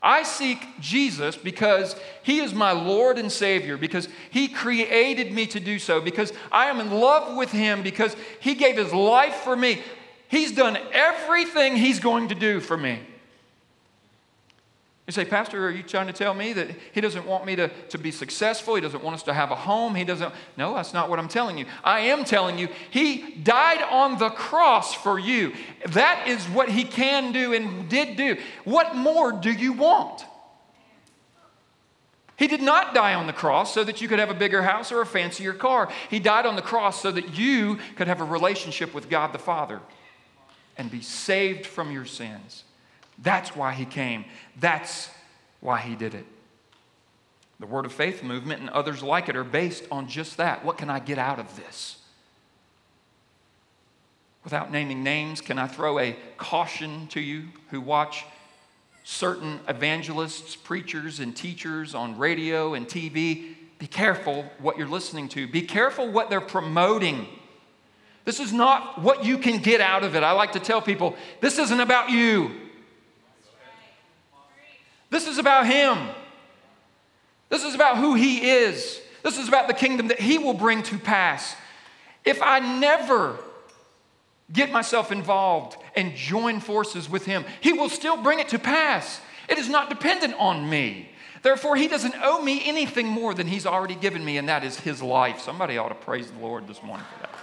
I 0.02 0.24
seek 0.24 0.58
Jesus 0.80 1.36
because 1.36 1.94
He 2.24 2.40
is 2.40 2.52
my 2.52 2.72
Lord 2.72 3.18
and 3.18 3.30
Savior, 3.30 3.76
because 3.76 4.08
He 4.30 4.48
created 4.48 5.32
me 5.32 5.46
to 5.46 5.60
do 5.60 5.78
so, 5.78 6.00
because 6.00 6.32
I 6.50 6.66
am 6.66 6.80
in 6.80 6.90
love 6.90 7.36
with 7.36 7.52
Him, 7.52 7.82
because 7.82 8.16
He 8.40 8.56
gave 8.56 8.76
His 8.76 8.92
life 8.92 9.36
for 9.36 9.54
me. 9.54 9.80
He's 10.26 10.52
done 10.52 10.76
everything 10.92 11.76
He's 11.76 12.00
going 12.00 12.28
to 12.28 12.34
do 12.34 12.58
for 12.58 12.76
me. 12.76 12.98
You 15.12 15.24
say, 15.24 15.28
Pastor, 15.28 15.66
are 15.66 15.70
you 15.70 15.82
trying 15.82 16.06
to 16.06 16.12
tell 16.14 16.32
me 16.32 16.54
that 16.54 16.70
He 16.92 17.02
doesn't 17.02 17.26
want 17.26 17.44
me 17.44 17.54
to, 17.56 17.68
to 17.90 17.98
be 17.98 18.10
successful? 18.10 18.76
He 18.76 18.80
doesn't 18.80 19.04
want 19.04 19.12
us 19.12 19.22
to 19.24 19.34
have 19.34 19.50
a 19.50 19.54
home? 19.54 19.94
He 19.94 20.04
doesn't. 20.04 20.32
No, 20.56 20.72
that's 20.72 20.94
not 20.94 21.10
what 21.10 21.18
I'm 21.18 21.28
telling 21.28 21.58
you. 21.58 21.66
I 21.84 22.00
am 22.00 22.24
telling 22.24 22.56
you, 22.56 22.70
He 22.90 23.34
died 23.34 23.82
on 23.82 24.18
the 24.18 24.30
cross 24.30 24.94
for 24.94 25.18
you. 25.18 25.52
That 25.88 26.28
is 26.28 26.42
what 26.46 26.70
He 26.70 26.84
can 26.84 27.30
do 27.30 27.52
and 27.52 27.90
did 27.90 28.16
do. 28.16 28.38
What 28.64 28.96
more 28.96 29.32
do 29.32 29.52
you 29.52 29.74
want? 29.74 30.24
He 32.38 32.46
did 32.46 32.62
not 32.62 32.94
die 32.94 33.12
on 33.12 33.26
the 33.26 33.34
cross 33.34 33.74
so 33.74 33.84
that 33.84 34.00
you 34.00 34.08
could 34.08 34.18
have 34.18 34.30
a 34.30 34.34
bigger 34.34 34.62
house 34.62 34.90
or 34.92 35.02
a 35.02 35.06
fancier 35.06 35.52
car. 35.52 35.90
He 36.08 36.20
died 36.20 36.46
on 36.46 36.56
the 36.56 36.62
cross 36.62 37.02
so 37.02 37.12
that 37.12 37.36
you 37.36 37.76
could 37.96 38.08
have 38.08 38.22
a 38.22 38.24
relationship 38.24 38.94
with 38.94 39.10
God 39.10 39.34
the 39.34 39.38
Father 39.38 39.80
and 40.78 40.90
be 40.90 41.02
saved 41.02 41.66
from 41.66 41.92
your 41.92 42.06
sins. 42.06 42.64
That's 43.22 43.54
why 43.54 43.72
he 43.72 43.84
came. 43.84 44.24
That's 44.58 45.08
why 45.60 45.80
he 45.80 45.94
did 45.94 46.14
it. 46.14 46.26
The 47.60 47.66
Word 47.66 47.86
of 47.86 47.92
Faith 47.92 48.22
movement 48.22 48.60
and 48.60 48.70
others 48.70 49.02
like 49.02 49.28
it 49.28 49.36
are 49.36 49.44
based 49.44 49.84
on 49.90 50.08
just 50.08 50.36
that. 50.38 50.64
What 50.64 50.78
can 50.78 50.90
I 50.90 50.98
get 50.98 51.18
out 51.18 51.38
of 51.38 51.56
this? 51.56 51.98
Without 54.42 54.72
naming 54.72 55.04
names, 55.04 55.40
can 55.40 55.58
I 55.58 55.68
throw 55.68 56.00
a 56.00 56.16
caution 56.36 57.06
to 57.08 57.20
you 57.20 57.44
who 57.70 57.80
watch 57.80 58.24
certain 59.04 59.60
evangelists, 59.68 60.56
preachers, 60.56 61.20
and 61.20 61.36
teachers 61.36 61.94
on 61.94 62.18
radio 62.18 62.74
and 62.74 62.88
TV? 62.88 63.54
Be 63.78 63.86
careful 63.86 64.44
what 64.58 64.76
you're 64.76 64.88
listening 64.88 65.28
to. 65.30 65.46
Be 65.46 65.62
careful 65.62 66.10
what 66.10 66.28
they're 66.28 66.40
promoting. 66.40 67.28
This 68.24 68.40
is 68.40 68.52
not 68.52 69.00
what 69.00 69.24
you 69.24 69.38
can 69.38 69.62
get 69.62 69.80
out 69.80 70.02
of 70.02 70.16
it. 70.16 70.24
I 70.24 70.32
like 70.32 70.52
to 70.52 70.60
tell 70.60 70.82
people 70.82 71.14
this 71.40 71.58
isn't 71.58 71.80
about 71.80 72.10
you, 72.10 72.50
this 75.12 75.28
is 75.28 75.38
about 75.38 75.66
Him. 75.66 75.96
This 77.48 77.62
is 77.62 77.74
about 77.74 77.98
who 77.98 78.14
He 78.14 78.50
is. 78.50 79.00
This 79.22 79.38
is 79.38 79.46
about 79.46 79.68
the 79.68 79.74
kingdom 79.74 80.08
that 80.08 80.18
He 80.18 80.38
will 80.38 80.54
bring 80.54 80.82
to 80.84 80.98
pass. 80.98 81.54
If 82.24 82.42
I 82.42 82.58
never 82.58 83.38
get 84.52 84.72
myself 84.72 85.12
involved 85.12 85.76
and 85.94 86.16
join 86.16 86.58
forces 86.58 87.08
with 87.08 87.24
Him, 87.24 87.44
He 87.60 87.72
will 87.72 87.88
still 87.88 88.20
bring 88.20 88.40
it 88.40 88.48
to 88.48 88.58
pass. 88.58 89.20
It 89.48 89.58
is 89.58 89.68
not 89.68 89.88
dependent 89.88 90.34
on 90.38 90.68
me. 90.68 91.10
Therefore, 91.42 91.76
He 91.76 91.86
doesn't 91.86 92.14
owe 92.20 92.42
me 92.42 92.62
anything 92.64 93.06
more 93.06 93.34
than 93.34 93.46
He's 93.46 93.66
already 93.66 93.94
given 93.94 94.24
me, 94.24 94.38
and 94.38 94.48
that 94.48 94.64
is 94.64 94.80
His 94.80 95.02
life. 95.02 95.40
Somebody 95.40 95.78
ought 95.78 95.90
to 95.90 95.94
praise 95.94 96.30
the 96.30 96.38
Lord 96.38 96.66
this 96.66 96.82
morning 96.82 97.06
for 97.14 97.20
that. 97.20 97.34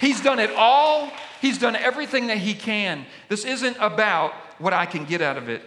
He's 0.00 0.20
done 0.20 0.38
it 0.38 0.50
all. 0.50 1.10
He's 1.40 1.58
done 1.58 1.76
everything 1.76 2.26
that 2.28 2.38
he 2.38 2.54
can. 2.54 3.06
This 3.28 3.44
isn't 3.44 3.76
about 3.80 4.32
what 4.58 4.72
I 4.72 4.86
can 4.86 5.04
get 5.04 5.22
out 5.22 5.36
of 5.36 5.48
it. 5.48 5.62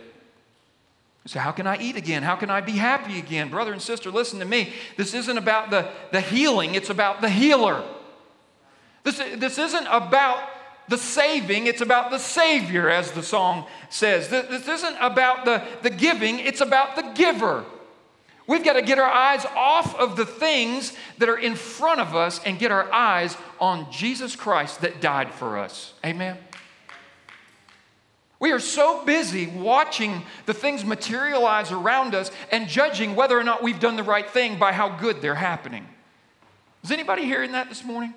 So, 1.26 1.40
how 1.40 1.52
can 1.52 1.68
I 1.68 1.78
eat 1.78 1.96
again? 1.96 2.24
How 2.24 2.36
can 2.36 2.50
I 2.50 2.62
be 2.62 2.72
happy 2.72 3.20
again? 3.20 3.50
Brother 3.50 3.74
and 3.74 3.82
sister, 3.82 4.10
listen 4.10 4.40
to 4.40 4.46
me. 4.46 4.74
This 4.98 5.14
isn't 5.14 5.38
about 5.38 5.70
the, 5.70 5.90
the 6.12 6.22
healing, 6.22 6.76
it's 6.76 6.90
about 6.90 7.22
the 7.22 7.30
healer. 7.30 7.84
This, 9.04 9.18
this 9.18 9.58
isn't 9.58 9.88
about 9.88 10.50
the 10.88 10.98
saving, 10.98 11.68
it's 11.68 11.82
about 11.82 12.10
the 12.10 12.18
Savior, 12.18 12.90
as 12.90 13.12
the 13.12 13.24
song 13.24 13.66
says. 13.90 14.30
This, 14.30 14.48
this 14.48 14.68
isn't 14.68 14.98
about 15.00 15.46
the, 15.46 15.64
the 15.84 15.90
giving, 15.90 16.40
it's 16.40 16.62
about 16.62 16.96
the 16.96 17.04
giver. 17.14 17.64
We've 18.48 18.64
got 18.64 18.74
to 18.74 18.82
get 18.82 18.98
our 18.98 19.10
eyes 19.10 19.46
off 19.56 19.94
of 20.00 20.16
the 20.16 20.26
things 20.26 20.94
that 21.20 21.30
are 21.30 21.38
in 21.38 21.54
front 21.54 22.02
of 22.02 22.16
us 22.16 22.42
and 22.44 22.58
get 22.58 22.72
our 22.72 22.92
eyes 22.92 23.38
on 23.60 23.92
Jesus 23.92 24.36
Christ 24.36 24.82
that 24.82 25.00
died 25.00 25.32
for 25.32 25.60
us. 25.60 25.94
Amen. 26.04 26.36
We 28.40 28.52
are 28.52 28.60
so 28.60 29.04
busy 29.04 29.48
watching 29.48 30.24
the 30.46 30.54
things 30.54 30.86
materialize 30.86 31.72
around 31.72 32.16
us 32.16 32.32
and 32.52 32.70
judging 32.70 33.16
whether 33.16 33.38
or 33.38 33.44
not 33.44 33.62
we've 33.62 33.80
done 33.80 33.98
the 33.98 34.04
right 34.04 34.30
thing 34.30 34.58
by 34.58 34.72
how 34.72 34.90
good 34.90 35.22
they're 35.22 35.36
happening. 35.36 35.86
Is 36.84 36.92
anybody 36.92 37.26
hearing 37.26 37.52
that 37.52 37.68
this 37.68 37.84
morning? 37.84 38.14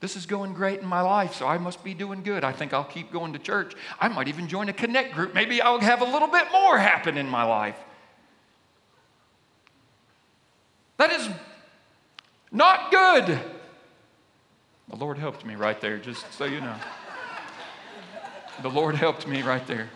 This 0.00 0.14
is 0.14 0.26
going 0.26 0.54
great 0.54 0.78
in 0.78 0.86
my 0.86 1.00
life, 1.00 1.34
so 1.34 1.46
I 1.46 1.58
must 1.58 1.82
be 1.82 1.92
doing 1.92 2.22
good. 2.22 2.44
I 2.44 2.52
think 2.52 2.72
I'll 2.72 2.84
keep 2.84 3.10
going 3.10 3.32
to 3.32 3.38
church. 3.40 3.74
I 3.98 4.06
might 4.06 4.28
even 4.28 4.46
join 4.46 4.68
a 4.68 4.72
connect 4.72 5.12
group. 5.12 5.34
Maybe 5.34 5.60
I'll 5.60 5.80
have 5.80 6.02
a 6.02 6.04
little 6.04 6.28
bit 6.28 6.46
more 6.52 6.78
happen 6.78 7.18
in 7.18 7.28
my 7.28 7.42
life. 7.42 7.76
That 10.98 11.10
is 11.10 11.28
not 12.52 12.92
good. 12.92 13.40
The 14.88 14.96
Lord 14.96 15.18
helped 15.18 15.44
me 15.44 15.56
right 15.56 15.80
there, 15.80 15.98
just 15.98 16.32
so 16.32 16.44
you 16.44 16.60
know. 16.60 16.76
The 18.62 18.70
Lord 18.70 18.94
helped 18.94 19.26
me 19.26 19.42
right 19.42 19.66
there. 19.66 19.88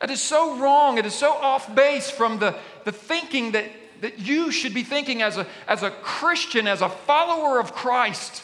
That 0.00 0.10
is 0.10 0.20
so 0.20 0.58
wrong. 0.58 0.98
It 0.98 1.06
is 1.06 1.14
so 1.14 1.32
off 1.32 1.74
base 1.74 2.10
from 2.10 2.38
the, 2.38 2.56
the 2.84 2.92
thinking 2.92 3.52
that, 3.52 3.70
that 4.00 4.18
you 4.18 4.50
should 4.50 4.74
be 4.74 4.82
thinking 4.82 5.22
as 5.22 5.36
a, 5.36 5.46
as 5.66 5.82
a 5.82 5.90
Christian, 5.90 6.66
as 6.66 6.82
a 6.82 6.88
follower 6.88 7.58
of 7.58 7.74
Christ. 7.74 8.42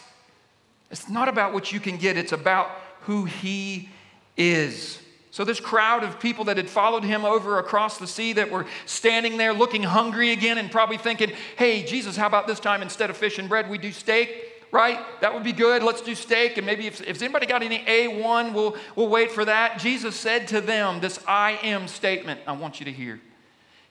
It's 0.91 1.09
not 1.09 1.29
about 1.29 1.53
what 1.53 1.73
you 1.73 1.81
can 1.81 1.97
get, 1.97 2.17
it's 2.17 2.33
about 2.33 2.71
who 3.03 3.25
He 3.25 3.89
is. 4.37 5.01
So, 5.33 5.45
this 5.45 5.61
crowd 5.61 6.03
of 6.03 6.19
people 6.19 6.47
that 6.47 6.57
had 6.57 6.69
followed 6.69 7.05
him 7.05 7.25
over 7.25 7.61
across 7.61 7.99
the 7.99 8.07
sea 8.09 8.33
that 8.33 8.51
were 8.51 8.67
standing 8.85 9.37
there 9.37 9.53
looking 9.53 9.85
hungry 9.85 10.33
again 10.33 10.59
and 10.59 10.71
probably 10.73 10.99
thinking, 10.99 11.31
hey, 11.57 11.85
Jesus, 11.85 12.17
how 12.17 12.27
about 12.27 12.49
this 12.49 12.59
time 12.59 12.83
instead 12.83 13.11
of 13.11 13.17
fish 13.17 13.39
and 13.39 13.49
bread, 13.49 13.71
we 13.71 13.79
do 13.79 13.93
steak? 13.93 14.50
Right? 14.72 14.98
That 15.20 15.35
would 15.35 15.42
be 15.42 15.52
good. 15.52 15.83
Let's 15.83 16.00
do 16.00 16.14
steak. 16.14 16.56
And 16.56 16.64
maybe 16.64 16.87
if, 16.87 17.00
if 17.02 17.20
anybody 17.20 17.46
got 17.46 17.62
any 17.62 17.80
A1, 17.80 18.52
we'll, 18.52 18.76
we'll 18.94 19.09
wait 19.09 19.33
for 19.33 19.44
that. 19.44 19.80
Jesus 19.80 20.14
said 20.14 20.46
to 20.48 20.61
them 20.61 21.00
this 21.00 21.18
I 21.26 21.59
am 21.62 21.88
statement 21.88 22.40
I 22.46 22.52
want 22.52 22.78
you 22.78 22.85
to 22.87 22.92
hear. 22.92 23.20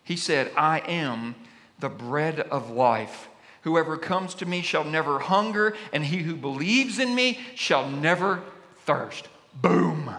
He 0.03 0.15
said, 0.15 0.51
I 0.55 0.79
am 0.79 1.35
the 1.79 1.89
bread 1.89 2.39
of 2.39 2.71
life. 2.71 3.27
Whoever 3.63 3.97
comes 3.97 4.33
to 4.35 4.45
me 4.45 4.61
shall 4.61 4.85
never 4.85 5.19
hunger, 5.19 5.75
and 5.91 6.05
he 6.05 6.19
who 6.19 6.35
believes 6.35 6.97
in 6.97 7.13
me 7.13 7.39
shall 7.55 7.89
never 7.89 8.41
thirst. 8.85 9.27
Boom. 9.53 10.15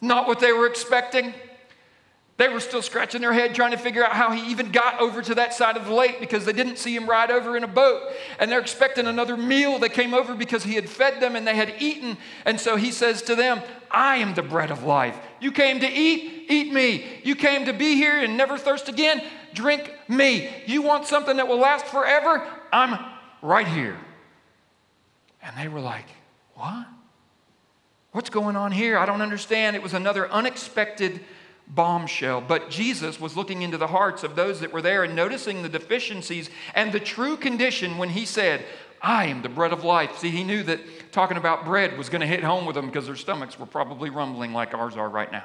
Not 0.00 0.26
what 0.26 0.40
they 0.40 0.52
were 0.52 0.66
expecting. 0.66 1.34
They 2.38 2.48
were 2.48 2.60
still 2.60 2.82
scratching 2.82 3.22
their 3.22 3.32
head 3.32 3.54
trying 3.54 3.70
to 3.70 3.78
figure 3.78 4.04
out 4.04 4.12
how 4.12 4.30
he 4.30 4.50
even 4.50 4.70
got 4.70 5.00
over 5.00 5.22
to 5.22 5.34
that 5.36 5.54
side 5.54 5.78
of 5.78 5.86
the 5.86 5.94
lake 5.94 6.20
because 6.20 6.44
they 6.44 6.52
didn't 6.52 6.76
see 6.76 6.94
him 6.94 7.08
ride 7.08 7.30
over 7.30 7.56
in 7.56 7.64
a 7.64 7.68
boat. 7.68 8.02
And 8.38 8.50
they're 8.50 8.60
expecting 8.60 9.06
another 9.06 9.38
meal. 9.38 9.78
They 9.78 9.88
came 9.88 10.12
over 10.12 10.34
because 10.34 10.62
he 10.62 10.74
had 10.74 10.88
fed 10.88 11.20
them 11.20 11.34
and 11.34 11.46
they 11.46 11.56
had 11.56 11.74
eaten. 11.78 12.18
And 12.44 12.60
so 12.60 12.76
he 12.76 12.90
says 12.90 13.22
to 13.22 13.34
them, 13.34 13.62
I 13.90 14.16
am 14.16 14.34
the 14.34 14.42
bread 14.42 14.70
of 14.70 14.82
life. 14.82 15.18
You 15.40 15.50
came 15.50 15.80
to 15.80 15.90
eat, 15.90 16.44
eat 16.50 16.72
me. 16.74 17.20
You 17.24 17.36
came 17.36 17.64
to 17.64 17.72
be 17.72 17.94
here 17.94 18.18
and 18.18 18.36
never 18.36 18.58
thirst 18.58 18.90
again, 18.90 19.22
drink 19.54 19.90
me. 20.06 20.50
You 20.66 20.82
want 20.82 21.06
something 21.06 21.38
that 21.38 21.48
will 21.48 21.58
last 21.58 21.86
forever? 21.86 22.46
I'm 22.70 23.02
right 23.40 23.66
here. 23.66 23.96
And 25.42 25.56
they 25.56 25.68
were 25.68 25.80
like, 25.80 26.06
What? 26.54 26.86
What's 28.12 28.30
going 28.30 28.56
on 28.56 28.72
here? 28.72 28.98
I 28.98 29.06
don't 29.06 29.22
understand. 29.22 29.76
It 29.76 29.82
was 29.82 29.94
another 29.94 30.30
unexpected 30.30 31.20
bombshell. 31.68 32.40
But 32.40 32.70
Jesus 32.70 33.20
was 33.20 33.36
looking 33.36 33.62
into 33.62 33.78
the 33.78 33.88
hearts 33.88 34.22
of 34.22 34.36
those 34.36 34.60
that 34.60 34.72
were 34.72 34.82
there 34.82 35.04
and 35.04 35.16
noticing 35.16 35.62
the 35.62 35.68
deficiencies 35.68 36.50
and 36.74 36.92
the 36.92 37.00
true 37.00 37.36
condition 37.36 37.98
when 37.98 38.10
he 38.10 38.24
said, 38.24 38.64
I 39.02 39.26
am 39.26 39.42
the 39.42 39.48
bread 39.48 39.72
of 39.72 39.84
life. 39.84 40.18
See, 40.18 40.30
he 40.30 40.44
knew 40.44 40.62
that 40.64 41.12
talking 41.12 41.36
about 41.36 41.64
bread 41.64 41.98
was 41.98 42.08
going 42.08 42.20
to 42.20 42.26
hit 42.26 42.42
home 42.42 42.66
with 42.66 42.76
them 42.76 42.86
because 42.86 43.06
their 43.06 43.16
stomachs 43.16 43.58
were 43.58 43.66
probably 43.66 44.10
rumbling 44.10 44.52
like 44.52 44.74
ours 44.74 44.96
are 44.96 45.08
right 45.08 45.30
now. 45.30 45.44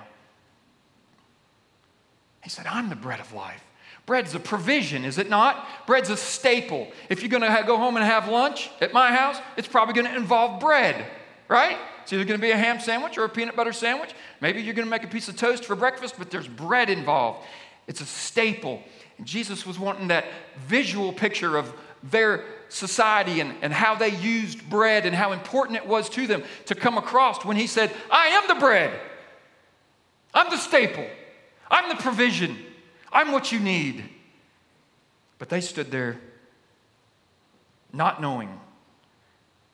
He 2.44 2.50
said, 2.50 2.66
I'm 2.66 2.90
the 2.90 2.96
bread 2.96 3.20
of 3.20 3.34
life. 3.34 3.64
Bread's 4.06 4.34
a 4.34 4.40
provision, 4.40 5.06
is 5.06 5.18
it 5.20 5.30
not? 5.30 5.68
Bread's 5.86 6.10
a 6.10 6.18
staple. 6.18 6.92
If 7.08 7.22
you're 7.22 7.30
going 7.30 7.44
to 7.44 7.64
go 7.68 7.78
home 7.78 7.98
and 7.98 8.06
have 8.06 8.28
lunch 8.28 8.72
at 8.82 8.94
my 8.94 9.12
house, 9.12 9.38
it's 9.58 9.68
probably 9.68 9.94
going 9.94 10.08
to 10.08 10.16
involve 10.16 10.60
bread, 10.60 11.06
right? 11.48 11.78
It's 12.02 12.12
either 12.12 12.26
going 12.26 12.40
to 12.40 12.42
be 12.42 12.52
a 12.52 12.58
ham 12.58 12.80
sandwich 12.80 13.18
or 13.18 13.26
a 13.26 13.30
peanut 13.30 13.56
butter 13.56 13.74
sandwich. 13.74 14.14
Maybe 14.42 14.62
you're 14.62 14.74
going 14.74 14.88
to 14.88 14.90
make 14.90 15.04
a 15.04 15.08
piece 15.08 15.30
of 15.30 15.38
toast 15.38 15.66
for 15.66 15.76
breakfast, 15.76 16.16
but 16.18 16.32
there's 16.32 16.48
bread 16.48 16.90
involved. 16.90 17.46
It's 17.88 18.02
a 18.02 18.06
staple. 18.06 18.82
And 19.18 19.28
Jesus 19.28 19.66
was 19.66 19.78
wanting 19.78 20.08
that 20.08 20.26
visual 20.66 21.14
picture 21.14 21.58
of 21.58 21.72
their 22.04 22.44
society 22.70 23.40
and, 23.40 23.54
and 23.62 23.72
how 23.72 23.96
they 23.96 24.10
used 24.10 24.68
bread 24.70 25.06
and 25.06 25.16
how 25.16 25.32
important 25.32 25.78
it 25.78 25.86
was 25.86 26.10
to 26.10 26.26
them 26.26 26.44
to 26.66 26.76
come 26.76 26.98
across 26.98 27.46
when 27.46 27.56
he 27.56 27.68
said, 27.68 27.92
I 28.10 28.28
am 28.28 28.48
the 28.48 28.60
bread. 28.60 29.00
I'm 30.34 30.50
the 30.50 30.58
staple. 30.58 31.06
I'm 31.70 31.90
the 31.90 32.02
provision. 32.02 32.58
I'm 33.12 33.32
what 33.32 33.52
you 33.52 33.60
need. 33.60 34.04
But 35.38 35.50
they 35.50 35.62
stood 35.62 35.92
there 35.92 36.20
not 37.94 38.22
knowing 38.22 38.60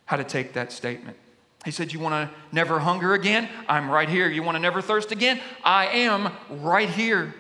how 0.06 0.18
to 0.18 0.24
take 0.24 0.54
that 0.54 0.72
statement. 0.72 1.18
He 1.66 1.72
said, 1.72 1.92
You 1.92 2.00
want 2.00 2.30
to 2.30 2.36
never 2.52 2.80
hunger 2.80 3.14
again? 3.14 3.50
I'm 3.68 3.90
right 3.90 4.08
here. 4.08 4.30
You 4.30 4.44
want 4.44 4.56
to 4.56 4.60
never 4.60 4.82
thirst 4.82 5.12
again? 5.12 5.40
I 5.64 5.88
am 5.88 6.32
right 6.50 6.90
here. 6.90 7.34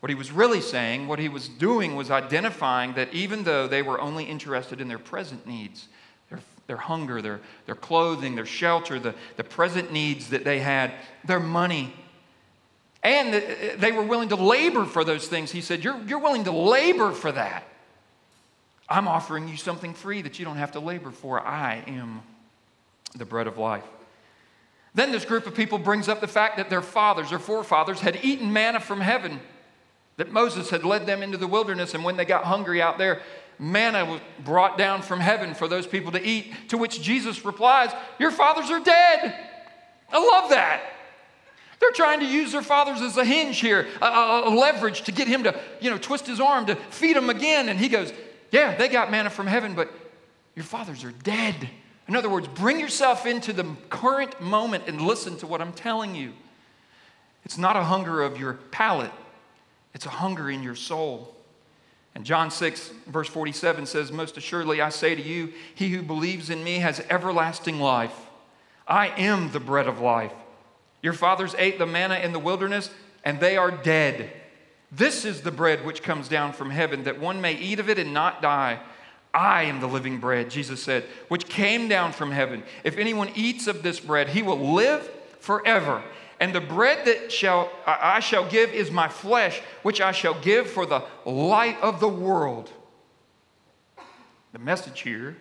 What 0.00 0.10
he 0.10 0.14
was 0.14 0.30
really 0.30 0.60
saying, 0.60 1.08
what 1.08 1.18
he 1.18 1.28
was 1.28 1.48
doing, 1.48 1.96
was 1.96 2.10
identifying 2.10 2.94
that 2.94 3.12
even 3.12 3.42
though 3.42 3.66
they 3.66 3.82
were 3.82 4.00
only 4.00 4.24
interested 4.24 4.80
in 4.80 4.86
their 4.86 4.98
present 4.98 5.46
needs, 5.46 5.88
their, 6.30 6.38
their 6.68 6.76
hunger, 6.76 7.20
their, 7.20 7.40
their 7.66 7.74
clothing, 7.74 8.36
their 8.36 8.46
shelter, 8.46 9.00
the, 9.00 9.14
the 9.36 9.44
present 9.44 9.92
needs 9.92 10.30
that 10.30 10.44
they 10.44 10.60
had, 10.60 10.92
their 11.24 11.40
money, 11.40 11.92
and 13.02 13.34
uh, 13.34 13.40
they 13.78 13.90
were 13.90 14.02
willing 14.02 14.28
to 14.28 14.36
labor 14.36 14.84
for 14.84 15.02
those 15.02 15.26
things, 15.26 15.50
he 15.50 15.60
said, 15.60 15.82
You're, 15.82 16.00
you're 16.06 16.20
willing 16.20 16.44
to 16.44 16.52
labor 16.52 17.10
for 17.10 17.32
that. 17.32 17.64
I'm 18.88 19.08
offering 19.08 19.48
you 19.48 19.56
something 19.56 19.94
free 19.94 20.22
that 20.22 20.38
you 20.38 20.44
don't 20.44 20.56
have 20.56 20.72
to 20.72 20.80
labor 20.80 21.10
for. 21.10 21.40
I 21.40 21.82
am 21.86 22.22
the 23.16 23.24
bread 23.24 23.46
of 23.46 23.58
life. 23.58 23.84
Then 24.94 25.12
this 25.12 25.24
group 25.24 25.46
of 25.46 25.54
people 25.54 25.78
brings 25.78 26.08
up 26.08 26.20
the 26.20 26.26
fact 26.26 26.56
that 26.56 26.70
their 26.70 26.82
fathers, 26.82 27.30
their 27.30 27.38
forefathers, 27.38 28.00
had 28.00 28.18
eaten 28.22 28.52
manna 28.52 28.80
from 28.80 29.00
heaven, 29.00 29.40
that 30.16 30.32
Moses 30.32 30.70
had 30.70 30.84
led 30.84 31.06
them 31.06 31.22
into 31.22 31.36
the 31.36 31.46
wilderness, 31.46 31.94
and 31.94 32.02
when 32.04 32.16
they 32.16 32.24
got 32.24 32.44
hungry 32.44 32.82
out 32.82 32.98
there, 32.98 33.22
manna 33.58 34.04
was 34.04 34.20
brought 34.44 34.78
down 34.78 35.02
from 35.02 35.20
heaven 35.20 35.54
for 35.54 35.68
those 35.68 35.86
people 35.86 36.12
to 36.12 36.22
eat. 36.22 36.52
To 36.68 36.78
which 36.78 37.02
Jesus 37.02 37.44
replies, 37.44 37.90
Your 38.18 38.30
fathers 38.30 38.70
are 38.70 38.80
dead. 38.80 39.34
I 40.10 40.18
love 40.18 40.50
that. 40.50 40.80
They're 41.80 41.92
trying 41.92 42.20
to 42.20 42.26
use 42.26 42.52
their 42.52 42.62
fathers 42.62 43.00
as 43.00 43.16
a 43.16 43.24
hinge 43.24 43.60
here, 43.60 43.86
a, 44.02 44.06
a, 44.06 44.48
a, 44.48 44.52
leverage 44.52 45.02
to 45.02 45.12
get 45.12 45.28
him 45.28 45.44
to, 45.44 45.58
you 45.80 45.90
know, 45.90 45.98
twist 45.98 46.26
his 46.26 46.40
arm 46.40 46.66
to 46.66 46.74
feed 46.74 47.14
them 47.14 47.30
again. 47.30 47.68
And 47.68 47.78
he 47.78 47.88
goes, 47.88 48.12
Yeah, 48.50 48.74
they 48.74 48.88
got 48.88 49.10
manna 49.10 49.30
from 49.30 49.46
heaven, 49.46 49.74
but 49.74 49.92
your 50.56 50.64
fathers 50.64 51.04
are 51.04 51.12
dead. 51.12 51.68
In 52.08 52.16
other 52.16 52.30
words, 52.30 52.48
bring 52.48 52.80
yourself 52.80 53.26
into 53.26 53.52
the 53.52 53.66
current 53.90 54.40
moment 54.40 54.84
and 54.86 55.00
listen 55.00 55.36
to 55.38 55.46
what 55.46 55.60
I'm 55.60 55.74
telling 55.74 56.14
you. 56.14 56.32
It's 57.44 57.58
not 57.58 57.76
a 57.76 57.84
hunger 57.84 58.22
of 58.22 58.38
your 58.38 58.54
palate, 58.54 59.12
it's 59.94 60.06
a 60.06 60.10
hunger 60.10 60.50
in 60.50 60.62
your 60.62 60.74
soul. 60.74 61.34
And 62.14 62.24
John 62.24 62.50
6, 62.50 62.90
verse 63.06 63.28
47 63.28 63.86
says, 63.86 64.10
Most 64.10 64.36
assuredly 64.36 64.80
I 64.80 64.88
say 64.88 65.14
to 65.14 65.22
you, 65.22 65.52
he 65.74 65.90
who 65.90 66.02
believes 66.02 66.50
in 66.50 66.64
me 66.64 66.78
has 66.78 66.98
everlasting 67.08 67.78
life. 67.78 68.26
I 68.88 69.08
am 69.08 69.52
the 69.52 69.60
bread 69.60 69.86
of 69.86 70.00
life. 70.00 70.32
Your 71.00 71.12
fathers 71.12 71.54
ate 71.58 71.78
the 71.78 71.86
manna 71.86 72.16
in 72.16 72.32
the 72.32 72.40
wilderness, 72.40 72.90
and 73.22 73.38
they 73.38 73.56
are 73.56 73.70
dead. 73.70 74.32
This 74.90 75.24
is 75.24 75.42
the 75.42 75.52
bread 75.52 75.84
which 75.84 76.02
comes 76.02 76.28
down 76.28 76.54
from 76.54 76.70
heaven, 76.70 77.04
that 77.04 77.20
one 77.20 77.40
may 77.40 77.54
eat 77.54 77.78
of 77.78 77.88
it 77.88 77.98
and 77.98 78.12
not 78.12 78.42
die. 78.42 78.80
I 79.34 79.64
am 79.64 79.80
the 79.80 79.86
living 79.86 80.18
bread, 80.18 80.50
Jesus 80.50 80.82
said, 80.82 81.04
which 81.28 81.48
came 81.48 81.88
down 81.88 82.12
from 82.12 82.30
heaven. 82.30 82.62
If 82.84 82.96
anyone 82.96 83.30
eats 83.34 83.66
of 83.66 83.82
this 83.82 84.00
bread, 84.00 84.28
he 84.28 84.42
will 84.42 84.74
live 84.74 85.08
forever. 85.40 86.02
And 86.40 86.54
the 86.54 86.60
bread 86.60 87.06
that 87.06 87.32
shall 87.32 87.70
I 87.86 88.20
shall 88.20 88.48
give 88.48 88.72
is 88.72 88.90
my 88.90 89.08
flesh, 89.08 89.60
which 89.82 90.00
I 90.00 90.12
shall 90.12 90.40
give 90.40 90.68
for 90.68 90.86
the 90.86 91.02
light 91.24 91.80
of 91.82 92.00
the 92.00 92.08
world. 92.08 92.70
The 94.52 94.58
message 94.58 95.00
here 95.00 95.36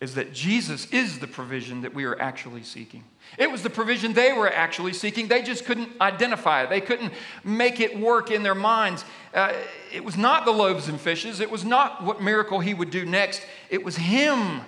is 0.00 0.14
that 0.14 0.32
Jesus 0.32 0.90
is 0.90 1.18
the 1.18 1.26
provision 1.26 1.82
that 1.82 1.94
we 1.94 2.04
are 2.04 2.18
actually 2.20 2.62
seeking. 2.62 3.04
It 3.36 3.50
was 3.50 3.62
the 3.62 3.68
provision 3.68 4.14
they 4.14 4.32
were 4.32 4.50
actually 4.50 4.94
seeking. 4.94 5.28
They 5.28 5.42
just 5.42 5.66
couldn't 5.66 5.90
identify 6.00 6.62
it, 6.62 6.70
they 6.70 6.80
couldn't 6.80 7.12
make 7.44 7.80
it 7.80 7.98
work 7.98 8.30
in 8.30 8.42
their 8.42 8.54
minds. 8.54 9.04
Uh, 9.34 9.52
it 9.92 10.04
was 10.04 10.16
not 10.16 10.44
the 10.44 10.50
loaves 10.50 10.88
and 10.88 11.00
fishes, 11.00 11.40
it 11.40 11.50
was 11.50 11.64
not 11.64 12.04
what 12.04 12.22
miracle 12.22 12.60
he 12.60 12.74
would 12.74 12.90
do 12.90 13.04
next. 13.04 13.42
It 13.68 13.84
was 13.84 13.96
him 13.96 14.62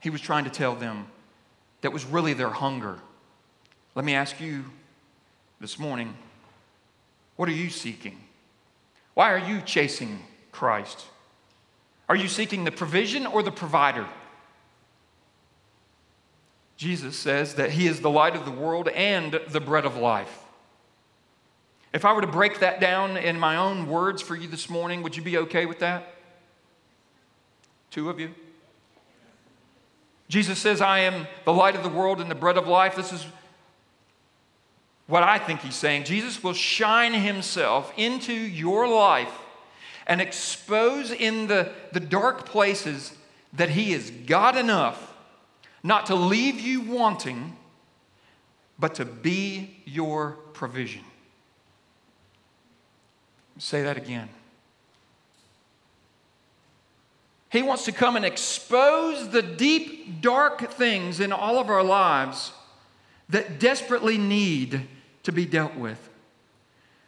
he 0.00 0.10
was 0.10 0.20
trying 0.20 0.44
to 0.44 0.50
tell 0.50 0.74
them 0.74 1.06
that 1.80 1.92
was 1.92 2.04
really 2.04 2.32
their 2.32 2.50
hunger. 2.50 2.98
Let 3.94 4.04
me 4.04 4.14
ask 4.14 4.40
you 4.40 4.64
this 5.60 5.78
morning 5.78 6.14
what 7.36 7.48
are 7.48 7.52
you 7.52 7.70
seeking? 7.70 8.18
Why 9.14 9.32
are 9.32 9.38
you 9.38 9.60
chasing 9.60 10.24
Christ? 10.50 11.06
Are 12.08 12.16
you 12.16 12.26
seeking 12.26 12.64
the 12.64 12.72
provision 12.72 13.26
or 13.26 13.42
the 13.42 13.52
provider? 13.52 14.06
Jesus 16.76 17.16
says 17.16 17.54
that 17.56 17.70
he 17.72 17.86
is 17.86 18.00
the 18.00 18.10
light 18.10 18.34
of 18.34 18.44
the 18.44 18.50
world 18.50 18.88
and 18.88 19.40
the 19.48 19.60
bread 19.60 19.84
of 19.84 19.96
life. 19.96 20.44
If 21.98 22.04
I 22.04 22.12
were 22.12 22.20
to 22.20 22.28
break 22.28 22.60
that 22.60 22.78
down 22.78 23.16
in 23.16 23.40
my 23.40 23.56
own 23.56 23.88
words 23.88 24.22
for 24.22 24.36
you 24.36 24.46
this 24.46 24.70
morning, 24.70 25.02
would 25.02 25.16
you 25.16 25.22
be 25.24 25.36
okay 25.38 25.66
with 25.66 25.80
that? 25.80 26.14
Two 27.90 28.08
of 28.08 28.20
you? 28.20 28.32
Jesus 30.28 30.60
says, 30.60 30.80
I 30.80 31.00
am 31.00 31.26
the 31.44 31.52
light 31.52 31.74
of 31.74 31.82
the 31.82 31.88
world 31.88 32.20
and 32.20 32.30
the 32.30 32.36
bread 32.36 32.56
of 32.56 32.68
life. 32.68 32.94
This 32.94 33.12
is 33.12 33.26
what 35.08 35.24
I 35.24 35.40
think 35.40 35.58
he's 35.58 35.74
saying. 35.74 36.04
Jesus 36.04 36.40
will 36.40 36.52
shine 36.52 37.14
himself 37.14 37.92
into 37.96 38.32
your 38.32 38.86
life 38.86 39.36
and 40.06 40.20
expose 40.20 41.10
in 41.10 41.48
the, 41.48 41.72
the 41.92 41.98
dark 41.98 42.46
places 42.46 43.12
that 43.54 43.70
he 43.70 43.92
is 43.92 44.12
God 44.24 44.56
enough 44.56 45.16
not 45.82 46.06
to 46.06 46.14
leave 46.14 46.60
you 46.60 46.80
wanting, 46.80 47.56
but 48.78 48.94
to 48.94 49.04
be 49.04 49.82
your 49.84 50.38
provision. 50.52 51.02
Say 53.58 53.82
that 53.82 53.96
again. 53.96 54.28
He 57.50 57.62
wants 57.62 57.84
to 57.86 57.92
come 57.92 58.16
and 58.16 58.24
expose 58.24 59.30
the 59.30 59.42
deep, 59.42 60.20
dark 60.20 60.70
things 60.72 61.18
in 61.20 61.32
all 61.32 61.58
of 61.58 61.70
our 61.70 61.82
lives 61.82 62.52
that 63.30 63.58
desperately 63.58 64.18
need 64.18 64.86
to 65.22 65.32
be 65.32 65.44
dealt 65.44 65.74
with. 65.74 66.08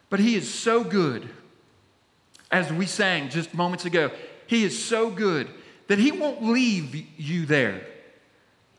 But 0.09 0.19
He 0.19 0.35
is 0.35 0.51
so 0.51 0.83
good, 0.83 1.29
as 2.51 2.71
we 2.71 2.85
sang 2.85 3.29
just 3.29 3.53
moments 3.53 3.85
ago, 3.85 4.11
He 4.47 4.63
is 4.63 4.83
so 4.83 5.09
good 5.09 5.47
that 5.87 5.99
He 5.99 6.11
won't 6.11 6.43
leave 6.43 6.95
you 7.17 7.45
there 7.45 7.85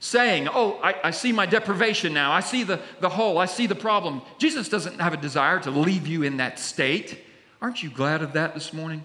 saying, 0.00 0.48
Oh, 0.48 0.80
I, 0.82 0.96
I, 1.04 1.10
see 1.12 1.30
my 1.30 1.46
deprivation 1.46 2.12
now. 2.12 2.32
I 2.32 2.40
see 2.40 2.64
the, 2.64 2.80
the 3.00 3.08
hole. 3.08 3.38
I 3.38 3.46
see 3.46 3.68
the 3.68 3.76
problem. 3.76 4.20
Jesus 4.36 4.68
doesn't 4.68 5.00
have 5.00 5.14
a 5.14 5.16
desire 5.16 5.60
to 5.60 5.70
leave 5.70 6.08
you 6.08 6.24
in 6.24 6.38
that 6.38 6.58
state. 6.58 7.18
Aren't 7.62 7.80
you 7.80 7.90
glad 7.90 8.22
of 8.22 8.32
that 8.32 8.54
this 8.54 8.72
morning? 8.72 9.04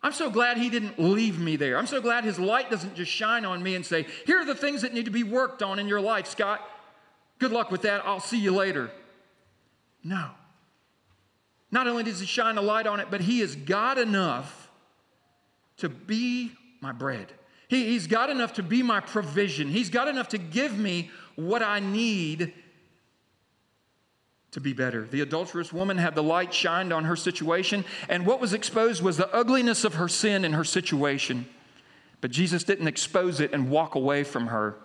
I'm 0.00 0.12
so 0.12 0.30
glad 0.30 0.58
he 0.58 0.70
didn't 0.70 0.98
leave 0.98 1.40
me 1.40 1.56
there. 1.56 1.76
I'm 1.76 1.88
so 1.88 2.00
glad 2.00 2.22
his 2.22 2.38
light 2.38 2.70
doesn't 2.70 2.94
just 2.94 3.10
shine 3.10 3.44
on 3.44 3.62
me 3.62 3.74
and 3.74 3.84
say, 3.84 4.06
Here 4.26 4.38
are 4.40 4.44
the 4.44 4.54
things 4.54 4.82
that 4.82 4.94
need 4.94 5.06
to 5.06 5.10
be 5.10 5.24
worked 5.24 5.60
on 5.60 5.80
in 5.80 5.88
your 5.88 6.00
life, 6.00 6.28
Scott. 6.28 6.60
Good 7.40 7.50
luck 7.50 7.72
with 7.72 7.82
that. 7.82 8.06
I'll 8.06 8.20
see 8.20 8.38
you 8.38 8.54
later. 8.54 8.92
No. 10.04 10.30
Not 11.72 11.88
only 11.88 12.04
does 12.04 12.20
he 12.20 12.26
shine 12.26 12.58
a 12.58 12.62
light 12.62 12.86
on 12.86 13.00
it, 13.00 13.08
but 13.10 13.22
he 13.22 13.40
is 13.40 13.56
God 13.56 13.98
enough 13.98 14.70
to 15.78 15.88
be 15.88 16.52
my 16.80 16.92
bread. 16.92 17.32
He, 17.66 17.86
he's 17.86 18.06
got 18.06 18.30
enough 18.30 18.52
to 18.52 18.62
be 18.62 18.84
my 18.84 19.00
provision. 19.00 19.68
He's 19.68 19.90
got 19.90 20.06
enough 20.06 20.28
to 20.28 20.38
give 20.38 20.78
me 20.78 21.10
what 21.34 21.62
I 21.62 21.80
need 21.80 22.52
to 24.54 24.60
be 24.60 24.72
better. 24.72 25.04
The 25.04 25.20
adulterous 25.20 25.72
woman 25.72 25.98
had 25.98 26.14
the 26.14 26.22
light 26.22 26.54
shined 26.54 26.92
on 26.92 27.04
her 27.04 27.16
situation, 27.16 27.84
and 28.08 28.24
what 28.24 28.40
was 28.40 28.54
exposed 28.54 29.02
was 29.02 29.16
the 29.16 29.32
ugliness 29.34 29.84
of 29.84 29.94
her 29.94 30.06
sin 30.06 30.44
and 30.44 30.54
her 30.54 30.62
situation. 30.62 31.46
But 32.20 32.30
Jesus 32.30 32.62
didn't 32.62 32.86
expose 32.86 33.40
it 33.40 33.52
and 33.52 33.68
walk 33.68 33.96
away 33.96 34.22
from 34.22 34.46
her. 34.46 34.76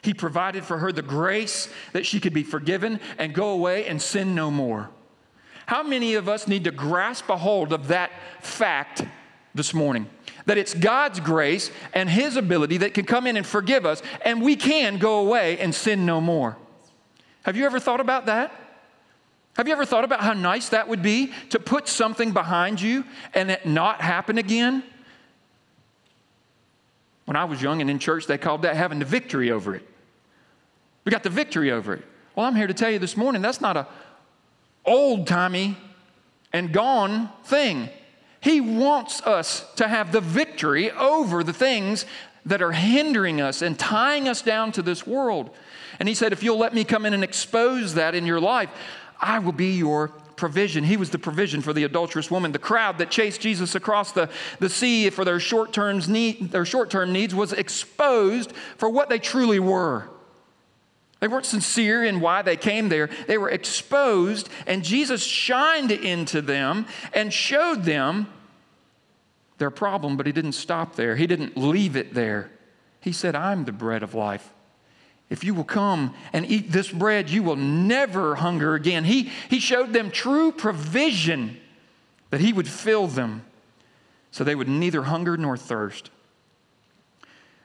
He 0.00 0.14
provided 0.14 0.64
for 0.64 0.78
her 0.78 0.90
the 0.90 1.02
grace 1.02 1.68
that 1.92 2.06
she 2.06 2.18
could 2.18 2.32
be 2.32 2.42
forgiven 2.42 2.98
and 3.18 3.34
go 3.34 3.50
away 3.50 3.86
and 3.86 4.00
sin 4.00 4.34
no 4.34 4.50
more. 4.50 4.88
How 5.66 5.82
many 5.82 6.14
of 6.14 6.26
us 6.26 6.48
need 6.48 6.64
to 6.64 6.70
grasp 6.70 7.28
a 7.28 7.36
hold 7.36 7.74
of 7.74 7.88
that 7.88 8.10
fact 8.40 9.04
this 9.54 9.74
morning? 9.74 10.08
That 10.46 10.56
it's 10.56 10.72
God's 10.72 11.20
grace 11.20 11.70
and 11.92 12.08
His 12.08 12.36
ability 12.36 12.78
that 12.78 12.94
can 12.94 13.04
come 13.04 13.26
in 13.26 13.36
and 13.36 13.46
forgive 13.46 13.84
us, 13.84 14.02
and 14.24 14.40
we 14.40 14.56
can 14.56 14.96
go 14.96 15.20
away 15.20 15.58
and 15.58 15.74
sin 15.74 16.06
no 16.06 16.22
more. 16.22 16.56
Have 17.42 17.54
you 17.54 17.66
ever 17.66 17.78
thought 17.78 18.00
about 18.00 18.24
that? 18.26 18.63
Have 19.56 19.68
you 19.68 19.72
ever 19.72 19.84
thought 19.84 20.04
about 20.04 20.20
how 20.20 20.32
nice 20.32 20.70
that 20.70 20.88
would 20.88 21.02
be 21.02 21.32
to 21.50 21.60
put 21.60 21.88
something 21.88 22.32
behind 22.32 22.80
you 22.80 23.04
and 23.34 23.50
it 23.50 23.64
not 23.66 24.00
happen 24.00 24.38
again? 24.38 24.82
When 27.24 27.36
I 27.36 27.44
was 27.44 27.62
young 27.62 27.80
and 27.80 27.88
in 27.88 27.98
church, 27.98 28.26
they 28.26 28.36
called 28.36 28.62
that 28.62 28.76
having 28.76 28.98
the 28.98 29.04
victory 29.04 29.50
over 29.50 29.74
it. 29.74 29.86
We 31.04 31.10
got 31.10 31.22
the 31.22 31.30
victory 31.30 31.70
over 31.70 31.94
it. 31.94 32.04
Well, 32.34 32.46
I'm 32.46 32.56
here 32.56 32.66
to 32.66 32.74
tell 32.74 32.90
you 32.90 32.98
this 32.98 33.16
morning 33.16 33.42
that's 33.42 33.60
not 33.60 33.76
a 33.76 33.86
old 34.84 35.26
timey 35.26 35.76
and 36.52 36.72
gone 36.72 37.30
thing. 37.44 37.88
He 38.40 38.60
wants 38.60 39.22
us 39.22 39.64
to 39.76 39.88
have 39.88 40.12
the 40.12 40.20
victory 40.20 40.90
over 40.90 41.42
the 41.42 41.52
things 41.52 42.04
that 42.44 42.60
are 42.60 42.72
hindering 42.72 43.40
us 43.40 43.62
and 43.62 43.78
tying 43.78 44.28
us 44.28 44.42
down 44.42 44.72
to 44.72 44.82
this 44.82 45.06
world. 45.06 45.50
And 45.98 46.08
he 46.08 46.14
said, 46.14 46.32
If 46.32 46.42
you'll 46.42 46.58
let 46.58 46.74
me 46.74 46.84
come 46.84 47.06
in 47.06 47.14
and 47.14 47.24
expose 47.24 47.94
that 47.94 48.14
in 48.14 48.26
your 48.26 48.40
life, 48.40 48.68
I 49.24 49.38
will 49.38 49.52
be 49.52 49.72
your 49.72 50.08
provision. 50.36 50.84
He 50.84 50.96
was 50.98 51.10
the 51.10 51.18
provision 51.18 51.62
for 51.62 51.72
the 51.72 51.84
adulterous 51.84 52.30
woman. 52.30 52.52
The 52.52 52.58
crowd 52.58 52.98
that 52.98 53.10
chased 53.10 53.40
Jesus 53.40 53.74
across 53.74 54.12
the, 54.12 54.28
the 54.58 54.68
sea 54.68 55.08
for 55.10 55.24
their 55.24 55.40
short-term 55.40 56.00
need, 56.08 56.50
their 56.50 56.66
short-term 56.66 57.12
needs 57.12 57.34
was 57.34 57.52
exposed 57.52 58.52
for 58.76 58.90
what 58.90 59.08
they 59.08 59.18
truly 59.18 59.58
were. 59.58 60.10
They 61.20 61.28
weren't 61.28 61.46
sincere 61.46 62.04
in 62.04 62.20
why 62.20 62.42
they 62.42 62.56
came 62.56 62.90
there. 62.90 63.08
They 63.26 63.38
were 63.38 63.48
exposed, 63.48 64.50
and 64.66 64.84
Jesus 64.84 65.24
shined 65.24 65.90
into 65.90 66.42
them 66.42 66.86
and 67.14 67.32
showed 67.32 67.84
them 67.84 68.26
their 69.56 69.70
problem, 69.70 70.18
but 70.18 70.26
he 70.26 70.32
didn't 70.32 70.52
stop 70.52 70.96
there. 70.96 71.16
He 71.16 71.26
didn't 71.26 71.56
leave 71.56 71.96
it 71.96 72.12
there. 72.12 72.50
He 73.00 73.12
said, 73.12 73.34
I'm 73.34 73.64
the 73.64 73.72
bread 73.72 74.02
of 74.02 74.12
life. 74.14 74.52
If 75.30 75.42
you 75.42 75.54
will 75.54 75.64
come 75.64 76.14
and 76.32 76.44
eat 76.46 76.70
this 76.70 76.90
bread, 76.90 77.30
you 77.30 77.42
will 77.42 77.56
never 77.56 78.36
hunger 78.36 78.74
again. 78.74 79.04
He, 79.04 79.30
he 79.48 79.58
showed 79.58 79.92
them 79.92 80.10
true 80.10 80.52
provision 80.52 81.56
that 82.30 82.40
he 82.40 82.52
would 82.52 82.68
fill 82.68 83.06
them 83.06 83.44
so 84.30 84.44
they 84.44 84.54
would 84.54 84.68
neither 84.68 85.02
hunger 85.02 85.36
nor 85.36 85.56
thirst. 85.56 86.10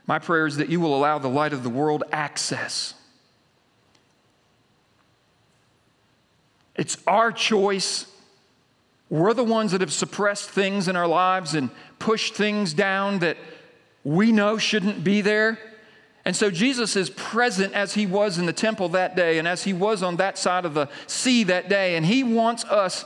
My 0.05 0.20
prayer 0.20 0.47
is 0.47 0.57
that 0.57 0.70
you 0.70 0.80
will 0.80 0.95
allow 0.95 1.20
the 1.20 1.28
light 1.28 1.53
of 1.53 1.64
the 1.64 1.70
world 1.70 2.03
access. 2.12 2.93
It's 6.76 6.97
our 7.05 7.32
choice. 7.32 8.05
We're 9.10 9.34
the 9.34 9.43
ones 9.43 9.74
that 9.74 9.82
have 9.82 9.91
suppressed 9.91 10.49
things 10.49 10.88
in 10.88 10.95
our 10.95 11.07
lives 11.07 11.53
and 11.53 11.70
pushed 11.99 12.36
things 12.36 12.74
down 12.74 13.20
that 13.20 13.38
we 14.03 14.32
know 14.32 14.57
shouldn't 14.57 15.03
be 15.03 15.22
there. 15.22 15.60
And 16.30 16.36
so 16.36 16.52
Jesus 16.52 16.96
is 16.96 17.10
present 17.10 17.74
as 17.74 17.96
he 17.96 18.06
was 18.06 18.38
in 18.38 18.46
the 18.46 18.54
temple 18.54 18.90
that 18.90 19.16
day 19.16 19.40
and 19.40 19.48
as 19.48 19.64
he 19.64 19.74
was 19.74 20.04
on 20.04 20.18
that 20.18 20.38
side 20.38 20.64
of 20.64 20.76
the 20.76 20.88
sea 21.08 21.44
that 21.46 21.70
day, 21.70 21.96
and 21.96 22.06
he 22.06 22.24
wants 22.24 22.64
us 22.66 23.04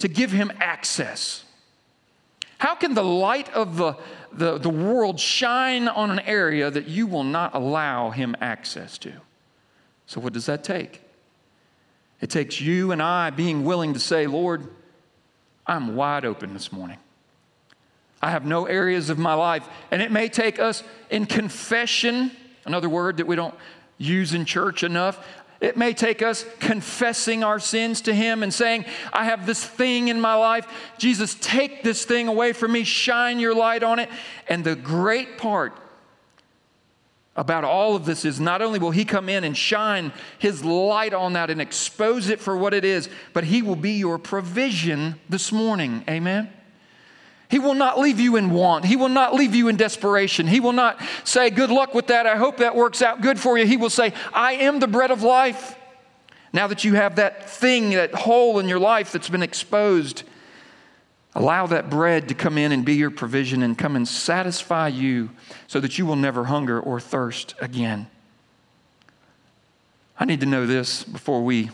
to 0.00 0.08
give 0.08 0.30
him 0.30 0.52
access. 0.60 1.44
How 2.58 2.74
can 2.74 2.92
the 2.92 3.02
light 3.02 3.50
of 3.54 3.78
the, 3.78 3.96
the, 4.30 4.58
the 4.58 4.68
world 4.68 5.18
shine 5.18 5.88
on 5.88 6.10
an 6.10 6.20
area 6.20 6.70
that 6.70 6.86
you 6.86 7.06
will 7.06 7.24
not 7.24 7.54
allow 7.54 8.10
him 8.10 8.36
access 8.42 8.98
to? 8.98 9.12
So, 10.04 10.20
what 10.20 10.34
does 10.34 10.44
that 10.44 10.62
take? 10.62 11.00
It 12.20 12.28
takes 12.28 12.60
you 12.60 12.92
and 12.92 13.00
I 13.00 13.30
being 13.30 13.64
willing 13.64 13.94
to 13.94 14.00
say, 14.00 14.26
Lord, 14.26 14.68
I'm 15.66 15.96
wide 15.96 16.26
open 16.26 16.52
this 16.52 16.70
morning. 16.70 16.98
I 18.20 18.32
have 18.32 18.44
no 18.44 18.66
areas 18.66 19.08
of 19.08 19.16
my 19.16 19.32
life, 19.32 19.66
and 19.90 20.02
it 20.02 20.12
may 20.12 20.28
take 20.28 20.58
us 20.58 20.82
in 21.08 21.24
confession 21.24 22.32
Another 22.66 22.88
word 22.88 23.16
that 23.18 23.26
we 23.26 23.36
don't 23.36 23.54
use 23.98 24.34
in 24.34 24.44
church 24.44 24.82
enough. 24.82 25.24
It 25.60 25.76
may 25.76 25.94
take 25.94 26.20
us 26.20 26.44
confessing 26.58 27.42
our 27.42 27.58
sins 27.58 28.02
to 28.02 28.14
Him 28.14 28.42
and 28.42 28.52
saying, 28.52 28.84
I 29.12 29.24
have 29.24 29.46
this 29.46 29.64
thing 29.64 30.08
in 30.08 30.20
my 30.20 30.34
life. 30.34 30.66
Jesus, 30.98 31.34
take 31.40 31.82
this 31.82 32.04
thing 32.04 32.28
away 32.28 32.52
from 32.52 32.72
me, 32.72 32.84
shine 32.84 33.38
your 33.38 33.54
light 33.54 33.82
on 33.82 33.98
it. 33.98 34.10
And 34.48 34.64
the 34.64 34.76
great 34.76 35.38
part 35.38 35.72
about 37.36 37.64
all 37.64 37.96
of 37.96 38.04
this 38.04 38.24
is 38.24 38.40
not 38.40 38.60
only 38.62 38.78
will 38.78 38.90
He 38.90 39.04
come 39.04 39.28
in 39.28 39.44
and 39.44 39.56
shine 39.56 40.12
His 40.38 40.62
light 40.64 41.14
on 41.14 41.34
that 41.34 41.48
and 41.48 41.60
expose 41.60 42.28
it 42.28 42.40
for 42.40 42.56
what 42.56 42.74
it 42.74 42.84
is, 42.84 43.08
but 43.32 43.44
He 43.44 43.62
will 43.62 43.76
be 43.76 43.92
your 43.92 44.18
provision 44.18 45.18
this 45.28 45.52
morning. 45.52 46.04
Amen? 46.08 46.52
He 47.48 47.58
will 47.58 47.74
not 47.74 47.98
leave 47.98 48.18
you 48.18 48.36
in 48.36 48.50
want. 48.50 48.84
He 48.84 48.96
will 48.96 49.08
not 49.08 49.34
leave 49.34 49.54
you 49.54 49.68
in 49.68 49.76
desperation. 49.76 50.46
He 50.46 50.60
will 50.60 50.72
not 50.72 51.00
say, 51.24 51.50
Good 51.50 51.70
luck 51.70 51.94
with 51.94 52.08
that. 52.08 52.26
I 52.26 52.36
hope 52.36 52.58
that 52.58 52.74
works 52.74 53.02
out 53.02 53.20
good 53.20 53.38
for 53.38 53.56
you. 53.56 53.66
He 53.66 53.76
will 53.76 53.90
say, 53.90 54.12
I 54.32 54.54
am 54.54 54.80
the 54.80 54.88
bread 54.88 55.10
of 55.10 55.22
life. 55.22 55.76
Now 56.52 56.66
that 56.68 56.84
you 56.84 56.94
have 56.94 57.16
that 57.16 57.48
thing, 57.48 57.90
that 57.90 58.14
hole 58.14 58.58
in 58.58 58.68
your 58.68 58.78
life 58.78 59.12
that's 59.12 59.28
been 59.28 59.42
exposed, 59.42 60.22
allow 61.34 61.66
that 61.66 61.90
bread 61.90 62.28
to 62.28 62.34
come 62.34 62.56
in 62.56 62.72
and 62.72 62.84
be 62.84 62.94
your 62.94 63.10
provision 63.10 63.62
and 63.62 63.76
come 63.76 63.94
and 63.94 64.08
satisfy 64.08 64.88
you 64.88 65.30
so 65.66 65.80
that 65.80 65.98
you 65.98 66.06
will 66.06 66.16
never 66.16 66.44
hunger 66.44 66.80
or 66.80 66.98
thirst 66.98 67.54
again. 67.60 68.08
I 70.18 70.24
need 70.24 70.40
to 70.40 70.46
know 70.46 70.66
this 70.66 71.04
before 71.04 71.44
we 71.44 71.70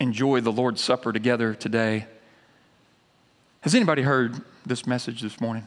enjoy 0.00 0.40
the 0.40 0.50
Lord's 0.50 0.80
Supper 0.80 1.12
together 1.12 1.52
today. 1.52 2.06
Has 3.62 3.74
anybody 3.74 4.02
heard 4.02 4.40
this 4.64 4.86
message 4.86 5.20
this 5.20 5.40
morning? 5.40 5.66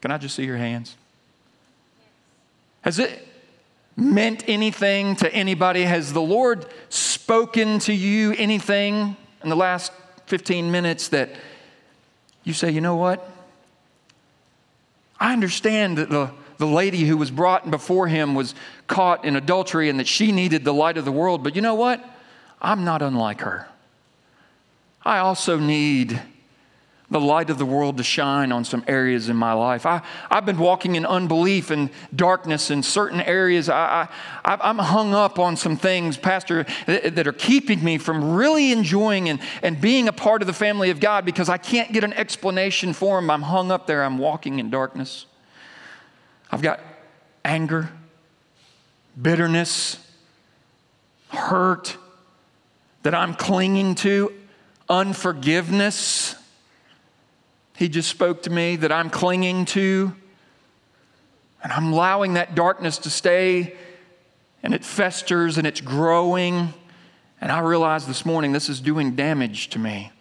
Can 0.00 0.10
I 0.10 0.18
just 0.18 0.34
see 0.34 0.44
your 0.44 0.56
hands? 0.56 0.96
Has 2.80 2.98
it 2.98 3.26
meant 3.96 4.44
anything 4.48 5.16
to 5.16 5.32
anybody? 5.32 5.82
Has 5.82 6.12
the 6.12 6.20
Lord 6.20 6.66
spoken 6.88 7.78
to 7.80 7.92
you 7.92 8.34
anything 8.36 9.16
in 9.42 9.48
the 9.48 9.56
last 9.56 9.92
15 10.26 10.70
minutes 10.70 11.08
that 11.08 11.30
you 12.42 12.52
say, 12.52 12.70
you 12.70 12.80
know 12.80 12.96
what? 12.96 13.28
I 15.18 15.32
understand 15.32 15.98
that 15.98 16.10
the, 16.10 16.30
the 16.58 16.66
lady 16.66 17.04
who 17.04 17.16
was 17.16 17.30
brought 17.30 17.70
before 17.70 18.08
him 18.08 18.34
was 18.34 18.54
caught 18.88 19.24
in 19.24 19.36
adultery 19.36 19.88
and 19.88 19.98
that 20.00 20.08
she 20.08 20.32
needed 20.32 20.64
the 20.64 20.74
light 20.74 20.98
of 20.98 21.04
the 21.04 21.12
world, 21.12 21.42
but 21.42 21.54
you 21.54 21.62
know 21.62 21.74
what? 21.74 22.04
I'm 22.60 22.84
not 22.84 23.00
unlike 23.00 23.40
her. 23.42 23.68
I 25.04 25.18
also 25.18 25.58
need 25.58 26.20
the 27.10 27.20
light 27.20 27.50
of 27.50 27.58
the 27.58 27.66
world 27.66 27.98
to 27.98 28.02
shine 28.02 28.50
on 28.50 28.64
some 28.64 28.82
areas 28.88 29.28
in 29.28 29.36
my 29.36 29.52
life. 29.52 29.86
I, 29.86 30.02
I've 30.28 30.44
been 30.44 30.58
walking 30.58 30.96
in 30.96 31.06
unbelief 31.06 31.70
and 31.70 31.90
darkness 32.14 32.70
in 32.70 32.82
certain 32.82 33.20
areas. 33.20 33.68
I, 33.68 34.08
I, 34.44 34.68
am 34.68 34.78
hung 34.78 35.14
up 35.14 35.38
on 35.38 35.56
some 35.56 35.76
things, 35.76 36.16
Pastor, 36.16 36.66
that, 36.86 37.14
that, 37.14 37.26
are 37.28 37.32
keeping 37.32 37.82
me 37.84 37.98
from 37.98 38.34
really 38.34 38.72
enjoying 38.72 39.28
and, 39.28 39.38
and 39.62 39.80
being 39.80 40.08
a 40.08 40.12
part 40.12 40.42
of 40.42 40.46
the 40.48 40.52
family 40.52 40.90
of 40.90 40.98
God 40.98 41.24
because 41.24 41.48
I 41.48 41.58
can't 41.58 41.92
get 41.92 42.02
an 42.02 42.12
explanation 42.12 42.92
for 42.92 43.20
them. 43.20 43.30
I'm 43.30 43.42
hung 43.42 43.70
up 43.70 43.86
there. 43.86 44.02
I'm 44.02 44.18
walking 44.18 44.58
in 44.58 44.70
darkness. 44.70 45.26
I've 46.50 46.62
got 46.62 46.80
anger, 47.44 47.90
bitterness, 49.20 49.98
hurt 51.28 51.96
that 53.04 53.14
I'm 53.14 53.34
clinging 53.34 53.94
to, 53.96 54.32
unforgiveness 54.88 56.34
he 57.76 57.88
just 57.88 58.08
spoke 58.08 58.42
to 58.44 58.50
me 58.50 58.76
that 58.76 58.90
I'm 58.90 59.10
clinging 59.10 59.66
to. 59.66 60.14
And 61.62 61.72
I'm 61.72 61.92
allowing 61.92 62.34
that 62.34 62.54
darkness 62.54 62.98
to 62.98 63.10
stay, 63.10 63.74
and 64.62 64.72
it 64.72 64.84
festers 64.84 65.58
and 65.58 65.66
it's 65.66 65.80
growing. 65.80 66.72
And 67.40 67.50
I 67.50 67.58
realize 67.60 68.06
this 68.06 68.24
morning 68.24 68.52
this 68.52 68.68
is 68.68 68.80
doing 68.80 69.16
damage 69.16 69.70
to 69.70 69.78
me. 69.78 70.12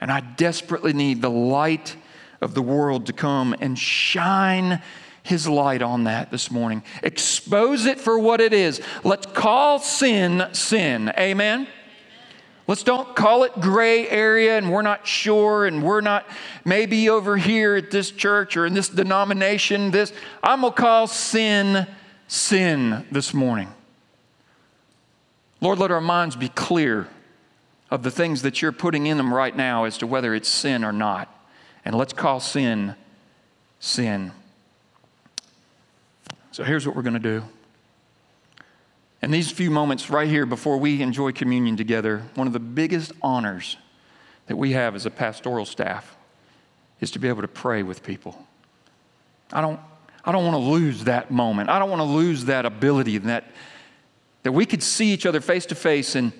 And 0.00 0.10
I 0.10 0.20
desperately 0.20 0.92
need 0.92 1.20
the 1.20 1.30
light 1.30 1.96
of 2.40 2.54
the 2.54 2.62
world 2.62 3.06
to 3.06 3.12
come 3.12 3.54
and 3.60 3.78
shine 3.78 4.82
his 5.22 5.48
light 5.48 5.82
on 5.82 6.04
that 6.04 6.30
this 6.30 6.50
morning. 6.50 6.82
Expose 7.02 7.86
it 7.86 8.00
for 8.00 8.18
what 8.18 8.40
it 8.40 8.52
is. 8.52 8.80
Let's 9.04 9.26
call 9.26 9.78
sin 9.78 10.48
sin. 10.52 11.12
Amen. 11.18 11.68
Let's 12.66 12.82
don't 12.84 13.16
call 13.16 13.42
it 13.42 13.60
gray 13.60 14.08
area 14.08 14.56
and 14.56 14.70
we're 14.70 14.82
not 14.82 15.06
sure 15.06 15.66
and 15.66 15.82
we're 15.82 16.00
not 16.00 16.26
maybe 16.64 17.08
over 17.08 17.36
here 17.36 17.74
at 17.74 17.90
this 17.90 18.10
church 18.10 18.56
or 18.56 18.66
in 18.66 18.74
this 18.74 18.88
denomination. 18.88 19.90
This 19.90 20.12
I'm 20.42 20.60
gonna 20.60 20.72
call 20.72 21.06
sin 21.06 21.86
sin 22.28 23.04
this 23.10 23.34
morning. 23.34 23.68
Lord, 25.60 25.78
let 25.78 25.90
our 25.90 26.00
minds 26.00 26.36
be 26.36 26.48
clear 26.48 27.08
of 27.90 28.02
the 28.02 28.10
things 28.10 28.42
that 28.42 28.62
you're 28.62 28.72
putting 28.72 29.06
in 29.06 29.16
them 29.16 29.32
right 29.32 29.54
now 29.54 29.84
as 29.84 29.98
to 29.98 30.06
whether 30.06 30.34
it's 30.34 30.48
sin 30.48 30.82
or 30.82 30.92
not. 30.92 31.28
And 31.84 31.94
let's 31.94 32.12
call 32.12 32.40
sin 32.40 32.94
sin. 33.78 34.32
So 36.52 36.64
here's 36.64 36.86
what 36.86 36.96
we're 36.96 37.02
going 37.02 37.14
to 37.14 37.18
do. 37.18 37.42
In 39.22 39.30
these 39.30 39.52
few 39.52 39.70
moments 39.70 40.10
right 40.10 40.28
here 40.28 40.44
before 40.44 40.78
we 40.78 41.00
enjoy 41.00 41.30
communion 41.30 41.76
together, 41.76 42.24
one 42.34 42.48
of 42.48 42.52
the 42.52 42.58
biggest 42.58 43.12
honors 43.22 43.76
that 44.46 44.56
we 44.56 44.72
have 44.72 44.96
as 44.96 45.06
a 45.06 45.10
pastoral 45.10 45.64
staff 45.64 46.16
is 47.00 47.12
to 47.12 47.20
be 47.20 47.28
able 47.28 47.42
to 47.42 47.48
pray 47.48 47.84
with 47.84 48.02
people. 48.02 48.46
I 49.52 49.60
don't, 49.60 49.78
I 50.24 50.32
don't 50.32 50.44
want 50.44 50.54
to 50.56 50.70
lose 50.70 51.04
that 51.04 51.30
moment. 51.30 51.70
I 51.70 51.78
don't 51.78 51.88
want 51.88 52.00
to 52.00 52.04
lose 52.04 52.46
that 52.46 52.66
ability 52.66 53.18
that, 53.18 53.44
that 54.42 54.52
we 54.52 54.66
could 54.66 54.82
see 54.82 55.12
each 55.12 55.24
other 55.24 55.40
face 55.40 55.66
to 55.66 55.76
face 55.76 56.16
and 56.16 56.32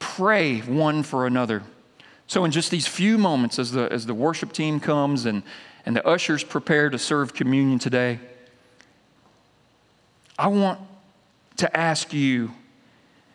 pray 0.00 0.58
one 0.60 1.04
for 1.04 1.26
another. 1.26 1.62
So, 2.26 2.44
in 2.44 2.50
just 2.50 2.70
these 2.70 2.86
few 2.86 3.18
moments, 3.18 3.58
as 3.58 3.72
the, 3.72 3.92
as 3.92 4.06
the 4.06 4.14
worship 4.14 4.52
team 4.52 4.80
comes 4.80 5.26
and, 5.26 5.42
and 5.84 5.94
the 5.94 6.06
ushers 6.06 6.42
prepare 6.42 6.88
to 6.88 6.98
serve 6.98 7.34
communion 7.34 7.78
today, 7.78 8.18
I 10.38 10.48
want 10.48 10.80
to 11.56 11.76
ask 11.76 12.12
you 12.12 12.52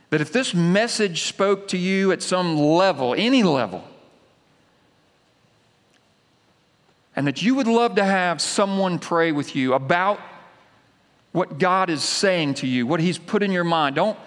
that 0.09 0.21
if 0.21 0.31
this 0.31 0.53
message 0.53 1.23
spoke 1.23 1.67
to 1.69 1.77
you 1.77 2.11
at 2.11 2.21
some 2.23 2.57
level, 2.57 3.13
any 3.17 3.43
level, 3.43 3.83
and 7.15 7.27
that 7.27 7.41
you 7.41 7.55
would 7.55 7.67
love 7.67 7.95
to 7.95 8.03
have 8.03 8.39
someone 8.41 8.99
pray 8.99 9.31
with 9.31 9.55
you 9.55 9.73
about 9.73 10.19
what 11.31 11.59
God 11.59 11.89
is 11.89 12.03
saying 12.03 12.53
to 12.55 12.67
you, 12.67 12.87
what 12.87 12.99
He's 12.99 13.17
put 13.17 13.43
in 13.43 13.51
your 13.51 13.63
mind. 13.63 13.95
Don't, 13.95 14.17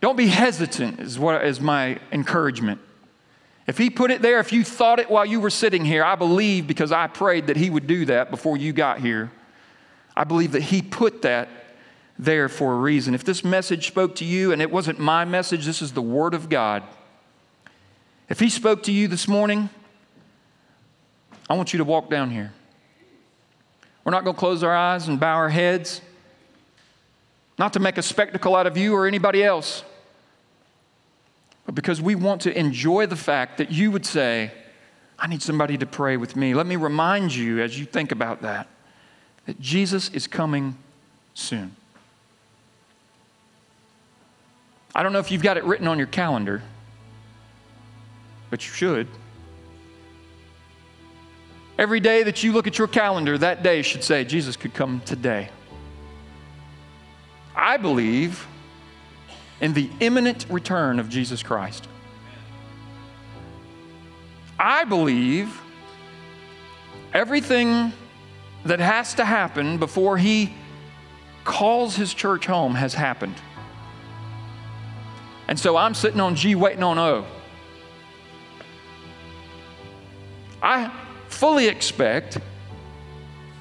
don't 0.00 0.16
be 0.16 0.26
hesitant, 0.26 1.00
is, 1.00 1.18
what, 1.18 1.44
is 1.44 1.60
my 1.60 1.98
encouragement. 2.12 2.80
If 3.66 3.78
He 3.78 3.90
put 3.90 4.10
it 4.10 4.22
there, 4.22 4.38
if 4.38 4.52
you 4.52 4.64
thought 4.64 4.98
it 4.98 5.08
while 5.08 5.24
you 5.24 5.40
were 5.40 5.50
sitting 5.50 5.84
here, 5.84 6.04
I 6.04 6.14
believe 6.14 6.66
because 6.66 6.92
I 6.92 7.06
prayed 7.06 7.46
that 7.46 7.56
He 7.56 7.70
would 7.70 7.86
do 7.86 8.04
that 8.06 8.30
before 8.30 8.56
you 8.56 8.72
got 8.72 9.00
here. 9.00 9.30
I 10.16 10.24
believe 10.24 10.52
that 10.52 10.62
He 10.62 10.82
put 10.82 11.22
that 11.22 11.48
there 12.18 12.48
for 12.48 12.72
a 12.72 12.76
reason. 12.76 13.14
If 13.14 13.24
this 13.24 13.44
message 13.44 13.86
spoke 13.88 14.14
to 14.16 14.24
you 14.24 14.52
and 14.52 14.62
it 14.62 14.70
wasn't 14.70 14.98
my 14.98 15.24
message, 15.24 15.66
this 15.66 15.82
is 15.82 15.92
the 15.92 16.02
Word 16.02 16.34
of 16.34 16.48
God. 16.48 16.82
If 18.28 18.40
He 18.40 18.48
spoke 18.48 18.82
to 18.84 18.92
you 18.92 19.08
this 19.08 19.28
morning, 19.28 19.68
I 21.48 21.54
want 21.54 21.72
you 21.72 21.78
to 21.78 21.84
walk 21.84 22.10
down 22.10 22.30
here. 22.30 22.52
We're 24.04 24.12
not 24.12 24.24
going 24.24 24.34
to 24.34 24.40
close 24.40 24.62
our 24.62 24.74
eyes 24.74 25.08
and 25.08 25.18
bow 25.18 25.34
our 25.34 25.48
heads, 25.48 26.00
not 27.58 27.72
to 27.72 27.80
make 27.80 27.98
a 27.98 28.02
spectacle 28.02 28.54
out 28.54 28.66
of 28.66 28.76
you 28.76 28.94
or 28.94 29.06
anybody 29.06 29.42
else, 29.42 29.84
but 31.64 31.74
because 31.74 32.00
we 32.00 32.14
want 32.14 32.42
to 32.42 32.56
enjoy 32.56 33.06
the 33.06 33.16
fact 33.16 33.58
that 33.58 33.72
you 33.72 33.90
would 33.90 34.06
say, 34.06 34.52
I 35.18 35.26
need 35.26 35.42
somebody 35.42 35.76
to 35.78 35.86
pray 35.86 36.16
with 36.16 36.36
me. 36.36 36.54
Let 36.54 36.66
me 36.66 36.76
remind 36.76 37.34
you 37.34 37.60
as 37.60 37.78
you 37.78 37.84
think 37.84 38.12
about 38.12 38.42
that 38.42 38.68
that 39.46 39.60
Jesus 39.60 40.08
is 40.10 40.26
coming 40.26 40.76
soon. 41.34 41.76
I 44.96 45.02
don't 45.02 45.12
know 45.12 45.18
if 45.18 45.30
you've 45.30 45.42
got 45.42 45.58
it 45.58 45.64
written 45.64 45.86
on 45.88 45.98
your 45.98 46.06
calendar, 46.06 46.62
but 48.48 48.66
you 48.66 48.72
should. 48.72 49.06
Every 51.78 52.00
day 52.00 52.22
that 52.22 52.42
you 52.42 52.52
look 52.52 52.66
at 52.66 52.78
your 52.78 52.88
calendar, 52.88 53.36
that 53.36 53.62
day 53.62 53.82
should 53.82 54.02
say, 54.02 54.24
Jesus 54.24 54.56
could 54.56 54.72
come 54.72 55.02
today. 55.04 55.50
I 57.54 57.76
believe 57.76 58.46
in 59.60 59.74
the 59.74 59.90
imminent 60.00 60.46
return 60.48 60.98
of 60.98 61.10
Jesus 61.10 61.42
Christ. 61.42 61.86
I 64.58 64.84
believe 64.84 65.60
everything 67.12 67.92
that 68.64 68.80
has 68.80 69.12
to 69.16 69.26
happen 69.26 69.76
before 69.76 70.16
he 70.16 70.54
calls 71.44 71.96
his 71.96 72.14
church 72.14 72.46
home 72.46 72.74
has 72.76 72.94
happened. 72.94 73.34
And 75.48 75.58
so 75.58 75.76
I'm 75.76 75.94
sitting 75.94 76.20
on 76.20 76.34
G 76.34 76.54
waiting 76.54 76.82
on 76.82 76.98
O. 76.98 77.24
I 80.62 80.90
fully 81.28 81.68
expect 81.68 82.38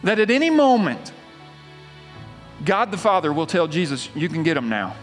that 0.04 0.20
at 0.20 0.32
any 0.32 0.50
moment, 0.50 1.12
God 2.64 2.92
the 2.92 2.98
Father 2.98 3.32
will 3.34 3.46
tell 3.46 3.68
Jesus, 3.68 4.10
You 4.16 4.30
can 4.30 4.44
get 4.44 4.56
them 4.56 4.70
now. 4.70 4.96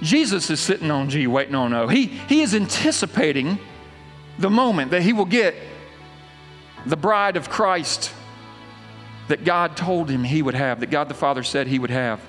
Jesus 0.00 0.50
is 0.50 0.58
sitting 0.58 0.90
on 0.90 1.10
G 1.10 1.26
waiting 1.26 1.54
on 1.54 1.72
O. 1.72 1.86
He, 1.86 2.06
he 2.06 2.42
is 2.42 2.54
anticipating 2.54 3.58
the 4.38 4.50
moment 4.50 4.90
that 4.90 5.02
he 5.02 5.12
will 5.12 5.26
get 5.26 5.54
the 6.86 6.96
bride 6.96 7.36
of 7.36 7.48
Christ 7.48 8.12
that 9.28 9.44
God 9.44 9.76
told 9.76 10.10
him 10.10 10.24
he 10.24 10.42
would 10.42 10.54
have, 10.54 10.80
that 10.80 10.90
God 10.90 11.08
the 11.08 11.14
Father 11.14 11.42
said 11.42 11.66
he 11.66 11.78
would 11.78 11.90
have. 11.90 12.20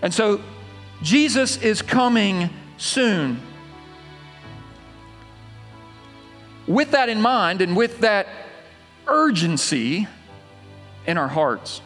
And 0.00 0.14
so 0.14 0.40
Jesus 1.02 1.56
is 1.58 1.82
coming 1.82 2.50
soon. 2.76 3.40
With 6.66 6.90
that 6.90 7.08
in 7.08 7.20
mind 7.20 7.60
and 7.60 7.76
with 7.76 8.00
that 8.00 8.26
urgency 9.06 10.06
in 11.06 11.16
our 11.16 11.28
hearts, 11.28 11.80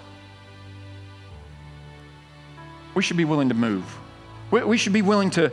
we 2.95 3.03
should 3.03 3.17
be 3.17 3.25
willing 3.25 3.49
to 3.49 3.55
move. 3.55 3.85
We, 4.51 4.77
should 4.77 4.93
be 4.93 5.03
willing 5.03 5.31
to, 5.31 5.51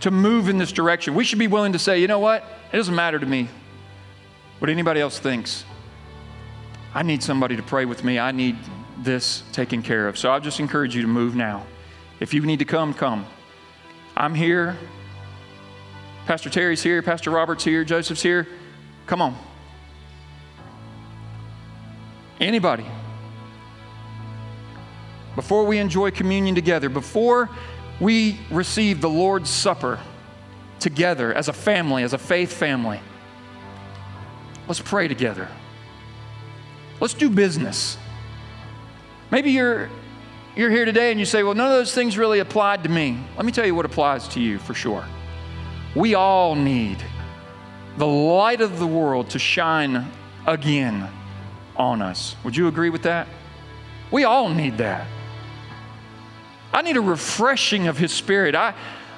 to 0.00 0.10
move 0.10 0.48
in 0.48 0.56
this 0.56 0.72
direction. 0.72 1.14
We 1.14 1.24
should 1.24 1.38
be 1.38 1.48
willing 1.48 1.72
to 1.72 1.78
say, 1.78 2.00
you 2.00 2.06
know 2.06 2.18
what? 2.18 2.42
It 2.72 2.76
doesn't 2.76 2.94
matter 2.94 3.18
to 3.18 3.26
me 3.26 3.48
what 4.58 4.70
anybody 4.70 5.00
else 5.00 5.18
thinks. 5.18 5.64
I 6.94 7.02
need 7.02 7.22
somebody 7.22 7.56
to 7.56 7.62
pray 7.62 7.84
with 7.84 8.04
me. 8.04 8.18
I 8.18 8.32
need 8.32 8.56
this 8.98 9.42
taken 9.52 9.82
care 9.82 10.08
of. 10.08 10.16
So 10.16 10.30
I'll 10.30 10.40
just 10.40 10.60
encourage 10.60 10.94
you 10.96 11.02
to 11.02 11.08
move 11.08 11.34
now. 11.34 11.66
If 12.24 12.32
you 12.32 12.40
need 12.40 12.60
to 12.60 12.64
come, 12.64 12.94
come. 12.94 13.26
I'm 14.16 14.34
here. 14.34 14.78
Pastor 16.24 16.48
Terry's 16.48 16.82
here. 16.82 17.02
Pastor 17.02 17.30
Robert's 17.30 17.62
here. 17.62 17.84
Joseph's 17.84 18.22
here. 18.22 18.48
Come 19.04 19.20
on. 19.20 19.36
Anybody. 22.40 22.86
Before 25.34 25.66
we 25.66 25.76
enjoy 25.76 26.12
communion 26.12 26.54
together, 26.54 26.88
before 26.88 27.50
we 28.00 28.38
receive 28.50 29.02
the 29.02 29.10
Lord's 29.10 29.50
Supper 29.50 30.00
together 30.80 31.30
as 31.34 31.48
a 31.48 31.52
family, 31.52 32.04
as 32.04 32.14
a 32.14 32.18
faith 32.18 32.54
family, 32.54 33.00
let's 34.66 34.80
pray 34.80 35.08
together. 35.08 35.46
Let's 37.00 37.12
do 37.12 37.28
business. 37.28 37.98
Maybe 39.30 39.50
you're 39.50 39.90
you're 40.56 40.70
here 40.70 40.84
today 40.84 41.10
and 41.10 41.18
you 41.18 41.26
say, 41.26 41.42
well, 41.42 41.54
none 41.54 41.66
of 41.66 41.72
those 41.72 41.94
things 41.94 42.16
really 42.16 42.38
applied 42.38 42.84
to 42.84 42.88
me. 42.88 43.18
Let 43.36 43.44
me 43.44 43.52
tell 43.52 43.66
you 43.66 43.74
what 43.74 43.86
applies 43.86 44.28
to 44.28 44.40
you 44.40 44.58
for 44.58 44.74
sure. 44.74 45.04
We 45.96 46.14
all 46.14 46.54
need 46.54 47.02
the 47.96 48.06
light 48.06 48.60
of 48.60 48.78
the 48.78 48.86
world 48.86 49.30
to 49.30 49.38
shine 49.38 50.06
again 50.46 51.08
on 51.76 52.02
us. 52.02 52.36
Would 52.44 52.56
you 52.56 52.68
agree 52.68 52.90
with 52.90 53.02
that? 53.02 53.26
We 54.10 54.24
all 54.24 54.48
need 54.48 54.78
that. 54.78 55.06
I 56.72 56.82
need 56.82 56.96
a 56.96 57.00
refreshing 57.00 57.86
of 57.88 57.98
His 57.98 58.12
Spirit. 58.12 58.54
I, 58.54 58.74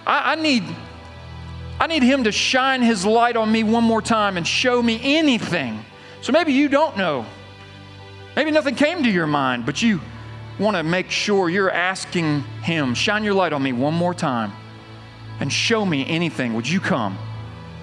I, 0.06 0.32
I, 0.32 0.34
need, 0.36 0.64
I 1.80 1.86
need 1.86 2.02
Him 2.02 2.24
to 2.24 2.32
shine 2.32 2.82
His 2.82 3.04
light 3.04 3.36
on 3.36 3.50
me 3.50 3.62
one 3.62 3.84
more 3.84 4.02
time 4.02 4.36
and 4.36 4.46
show 4.46 4.82
me 4.82 5.00
anything. 5.02 5.84
So 6.22 6.32
maybe 6.32 6.52
you 6.52 6.68
don't 6.68 6.96
know. 6.96 7.26
Maybe 8.36 8.50
nothing 8.50 8.74
came 8.74 9.02
to 9.02 9.10
your 9.10 9.26
mind, 9.26 9.64
but 9.64 9.82
you 9.82 10.00
want 10.58 10.76
to 10.76 10.82
make 10.82 11.10
sure 11.10 11.48
you're 11.48 11.70
asking 11.70 12.40
Him, 12.62 12.94
shine 12.94 13.24
your 13.24 13.34
light 13.34 13.52
on 13.52 13.62
me 13.62 13.72
one 13.72 13.94
more 13.94 14.14
time 14.14 14.52
and 15.40 15.52
show 15.52 15.84
me 15.84 16.06
anything. 16.06 16.54
Would 16.54 16.68
you 16.68 16.80
come? 16.80 17.18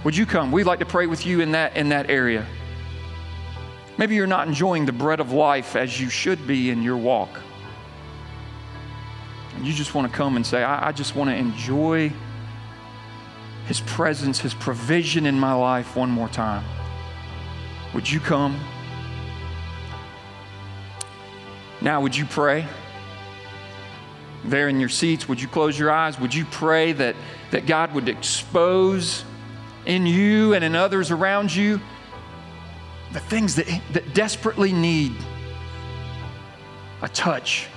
Would 0.04 0.18
you 0.18 0.26
come? 0.26 0.52
We'd 0.52 0.66
like 0.66 0.80
to 0.80 0.86
pray 0.86 1.06
with 1.06 1.26
you 1.26 1.42
in 1.42 1.52
that, 1.52 1.78
in 1.78 1.90
that 1.90 2.10
area. 2.10 2.46
Maybe 3.98 4.16
you're 4.16 4.28
not 4.28 4.48
enjoying 4.48 4.86
the 4.86 4.92
bread 4.92 5.20
of 5.20 5.32
life 5.32 5.76
as 5.76 6.02
you 6.02 6.10
should 6.10 6.48
be 6.48 6.72
in 6.72 6.82
your 6.82 6.98
walk. 6.98 7.30
And 9.56 9.68
you 9.68 9.74
just 9.74 9.94
want 9.94 10.12
to 10.12 10.18
come 10.18 10.36
and 10.36 10.46
say, 10.46 10.64
I, 10.64 10.88
I 10.88 10.92
just 10.92 11.16
want 11.16 11.30
to 11.30 11.36
enjoy 11.36 12.12
His 13.68 13.82
presence, 13.82 14.40
His 14.40 14.56
provision 14.56 15.28
in 15.28 15.40
my 15.40 15.54
life 15.54 15.96
one 15.96 16.10
more 16.10 16.28
time. 16.28 16.66
Would 17.94 18.10
you 18.10 18.20
come? 18.20 18.60
Now, 21.84 22.00
would 22.00 22.16
you 22.16 22.26
pray? 22.26 22.66
There 24.46 24.70
in 24.70 24.80
your 24.80 24.88
seats, 24.88 25.28
would 25.28 25.42
you 25.42 25.50
close 25.50 25.78
your 25.78 25.92
eyes? 25.92 26.18
Would 26.18 26.34
you 26.34 26.46
pray 26.46 26.94
that, 26.94 27.16
that 27.52 27.66
God 27.66 27.94
would 27.94 28.08
expose 28.08 29.26
in 29.86 30.06
you 30.06 30.54
and 30.54 30.64
in 30.64 30.76
others 30.78 31.12
around 31.12 31.54
you 31.54 31.82
the 33.12 33.20
things 33.20 33.56
that, 33.56 33.68
that 33.92 34.14
desperately 34.14 34.72
need 34.72 35.14
a 37.02 37.10
touch? 37.10 37.68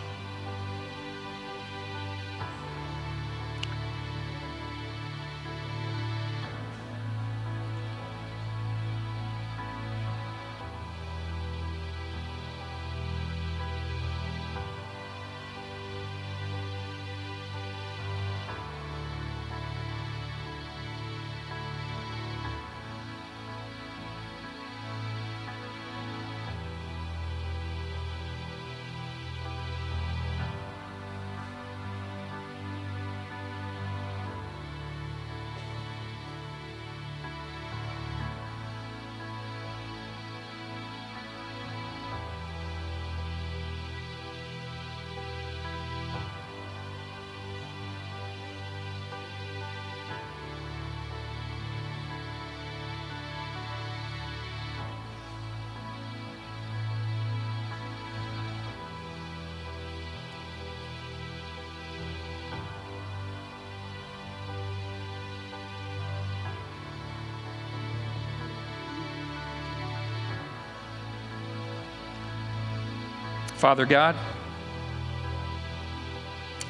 Father 73.67 73.85
God, 73.85 74.15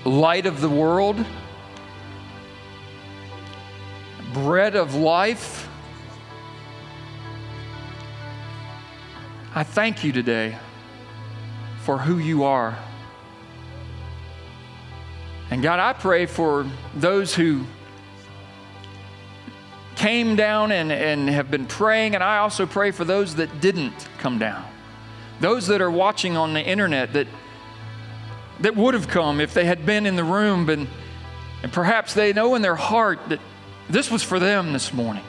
light 0.06 0.46
of 0.46 0.62
the 0.62 0.68
world, 0.70 1.22
bread 4.32 4.74
of 4.74 4.94
life, 4.94 5.68
I 9.54 9.62
thank 9.62 10.04
you 10.04 10.10
today 10.10 10.56
for 11.82 11.98
who 11.98 12.16
you 12.16 12.44
are. 12.44 12.78
And 15.50 15.62
God, 15.62 15.78
I 15.78 15.92
pray 15.92 16.24
for 16.24 16.66
those 16.94 17.34
who 17.34 17.66
came 19.96 20.34
down 20.34 20.72
and, 20.72 20.90
and 20.90 21.28
have 21.28 21.50
been 21.50 21.66
praying, 21.66 22.14
and 22.14 22.24
I 22.24 22.38
also 22.38 22.64
pray 22.64 22.90
for 22.90 23.04
those 23.04 23.34
that 23.34 23.60
didn't 23.60 24.08
come 24.16 24.38
down. 24.38 24.64
Those 25.40 25.66
that 25.66 25.80
are 25.80 25.90
watching 25.90 26.36
on 26.36 26.54
the 26.54 26.62
internet 26.62 27.12
that, 27.12 27.26
that 28.60 28.76
would 28.76 28.94
have 28.94 29.08
come 29.08 29.40
if 29.40 29.52
they 29.52 29.64
had 29.64 29.84
been 29.84 30.06
in 30.06 30.16
the 30.16 30.24
room, 30.24 30.68
and, 30.70 30.88
and 31.62 31.72
perhaps 31.72 32.14
they 32.14 32.32
know 32.32 32.54
in 32.54 32.62
their 32.62 32.76
heart 32.76 33.18
that 33.28 33.40
this 33.88 34.10
was 34.10 34.22
for 34.22 34.38
them 34.38 34.72
this 34.72 34.92
morning. 34.92 35.24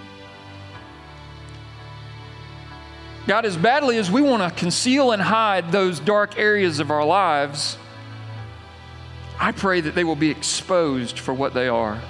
God, 3.28 3.46
as 3.46 3.58
badly 3.58 3.98
as 3.98 4.10
we 4.10 4.22
want 4.22 4.42
to 4.42 4.58
conceal 4.58 5.12
and 5.12 5.22
hide 5.22 5.72
those 5.74 6.00
dark 6.00 6.40
areas 6.40 6.80
of 6.80 6.90
our 6.92 7.06
lives, 7.06 7.78
I 9.38 9.52
pray 9.52 9.82
that 9.82 9.96
they 9.96 10.06
will 10.06 10.16
be 10.16 10.32
exposed 10.32 11.20
for 11.20 11.34
what 11.34 11.54
they 11.54 11.68
are. 11.68 12.02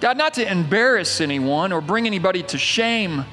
God, 0.00 0.18
not 0.18 0.34
to 0.34 0.48
embarrass 0.48 1.22
anyone 1.22 1.72
or 1.72 1.80
bring 1.80 2.06
anybody 2.06 2.42
to 2.44 2.58
shame, 2.58 3.24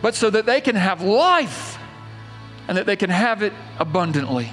but 0.00 0.14
so 0.14 0.30
that 0.30 0.46
they 0.46 0.60
can 0.60 0.76
have 0.76 1.02
life 1.02 1.77
and 2.68 2.76
that 2.76 2.86
they 2.86 2.96
can 2.96 3.10
have 3.10 3.42
it 3.42 3.52
abundantly. 3.78 4.50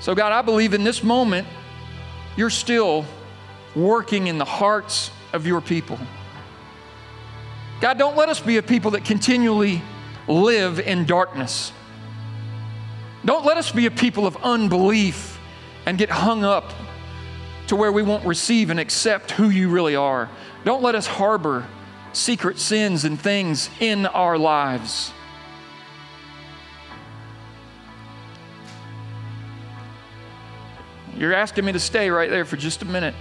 So, 0.00 0.14
God, 0.14 0.32
I 0.32 0.40
believe 0.42 0.72
in 0.72 0.84
this 0.84 1.02
moment, 1.02 1.46
you're 2.36 2.48
still 2.48 3.04
working 3.74 4.28
in 4.28 4.38
the 4.38 4.44
hearts 4.44 5.10
of 5.32 5.46
your 5.46 5.60
people. 5.60 5.98
God, 7.80 7.98
don't 7.98 8.16
let 8.16 8.28
us 8.28 8.40
be 8.40 8.56
a 8.56 8.62
people 8.62 8.92
that 8.92 9.04
continually 9.04 9.82
live 10.28 10.80
in 10.80 11.04
darkness. 11.04 11.72
Don't 13.24 13.44
let 13.44 13.56
us 13.56 13.70
be 13.72 13.86
a 13.86 13.90
people 13.90 14.26
of 14.26 14.36
unbelief 14.42 15.38
and 15.84 15.98
get 15.98 16.10
hung 16.10 16.44
up 16.44 16.72
to 17.66 17.76
where 17.76 17.92
we 17.92 18.02
won't 18.02 18.24
receive 18.24 18.70
and 18.70 18.80
accept 18.80 19.32
who 19.32 19.50
you 19.50 19.68
really 19.68 19.96
are. 19.96 20.28
Don't 20.64 20.82
let 20.82 20.94
us 20.94 21.06
harbor 21.06 21.66
secret 22.12 22.58
sins 22.58 23.04
and 23.04 23.20
things 23.20 23.70
in 23.80 24.06
our 24.06 24.36
lives. 24.36 25.12
You're 31.20 31.34
asking 31.34 31.66
me 31.66 31.72
to 31.72 31.78
stay 31.78 32.08
right 32.08 32.30
there 32.30 32.46
for 32.46 32.56
just 32.56 32.80
a 32.80 32.86
minute. 32.86 33.14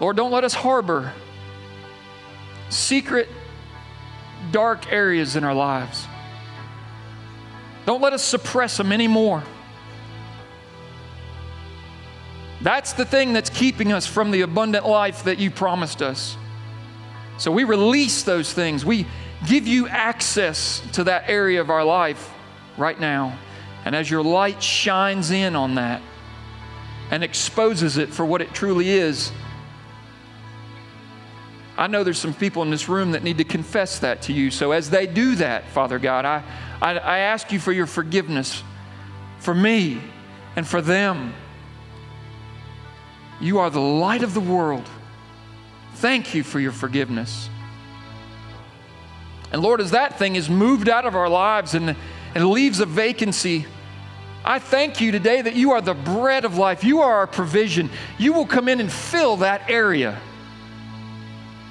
Lord, 0.00 0.16
don't 0.16 0.32
let 0.32 0.42
us 0.42 0.52
harbor 0.52 1.12
secret, 2.68 3.28
dark 4.50 4.90
areas 4.92 5.36
in 5.36 5.44
our 5.44 5.54
lives. 5.54 6.08
Don't 7.86 8.00
let 8.00 8.12
us 8.12 8.24
suppress 8.24 8.76
them 8.76 8.90
anymore. 8.90 9.44
That's 12.60 12.94
the 12.94 13.04
thing 13.04 13.32
that's 13.32 13.50
keeping 13.50 13.92
us 13.92 14.04
from 14.04 14.32
the 14.32 14.40
abundant 14.40 14.88
life 14.88 15.22
that 15.24 15.38
you 15.38 15.52
promised 15.52 16.02
us. 16.02 16.36
So 17.38 17.52
we 17.52 17.62
release 17.62 18.24
those 18.24 18.52
things. 18.52 18.84
We 18.84 19.06
give 19.46 19.68
you 19.68 19.86
access 19.86 20.82
to 20.94 21.04
that 21.04 21.28
area 21.28 21.60
of 21.60 21.70
our 21.70 21.84
life 21.84 22.32
right 22.76 22.98
now. 22.98 23.38
And 23.84 23.96
as 23.96 24.10
your 24.10 24.22
light 24.22 24.62
shines 24.62 25.30
in 25.30 25.56
on 25.56 25.74
that 25.74 26.02
and 27.10 27.24
exposes 27.24 27.96
it 27.98 28.10
for 28.10 28.24
what 28.24 28.40
it 28.40 28.54
truly 28.54 28.88
is, 28.90 29.32
I 31.76 31.86
know 31.86 32.04
there's 32.04 32.18
some 32.18 32.34
people 32.34 32.62
in 32.62 32.70
this 32.70 32.88
room 32.88 33.12
that 33.12 33.22
need 33.22 33.38
to 33.38 33.44
confess 33.44 33.98
that 34.00 34.22
to 34.22 34.32
you. 34.32 34.50
So 34.50 34.72
as 34.72 34.90
they 34.90 35.06
do 35.06 35.34
that, 35.36 35.68
Father 35.70 35.98
God, 35.98 36.24
I, 36.24 36.42
I, 36.80 36.98
I 36.98 37.18
ask 37.18 37.50
you 37.50 37.58
for 37.58 37.72
your 37.72 37.86
forgiveness 37.86 38.62
for 39.38 39.54
me 39.54 40.00
and 40.54 40.66
for 40.66 40.80
them. 40.80 41.34
You 43.40 43.58
are 43.58 43.70
the 43.70 43.80
light 43.80 44.22
of 44.22 44.34
the 44.34 44.40
world. 44.40 44.88
Thank 45.94 46.34
you 46.34 46.44
for 46.44 46.60
your 46.60 46.72
forgiveness. 46.72 47.48
And 49.50 49.60
Lord, 49.60 49.80
as 49.80 49.90
that 49.90 50.18
thing 50.18 50.36
is 50.36 50.48
moved 50.48 50.88
out 50.88 51.04
of 51.04 51.16
our 51.16 51.28
lives 51.28 51.74
and 51.74 51.96
and 52.34 52.48
leaves 52.48 52.80
a 52.80 52.86
vacancy. 52.86 53.66
I 54.44 54.58
thank 54.58 55.00
you 55.00 55.12
today 55.12 55.42
that 55.42 55.54
you 55.54 55.72
are 55.72 55.80
the 55.80 55.94
bread 55.94 56.44
of 56.44 56.58
life. 56.58 56.82
You 56.82 57.00
are 57.00 57.14
our 57.18 57.26
provision. 57.26 57.90
You 58.18 58.32
will 58.32 58.46
come 58.46 58.68
in 58.68 58.80
and 58.80 58.90
fill 58.90 59.36
that 59.36 59.70
area 59.70 60.20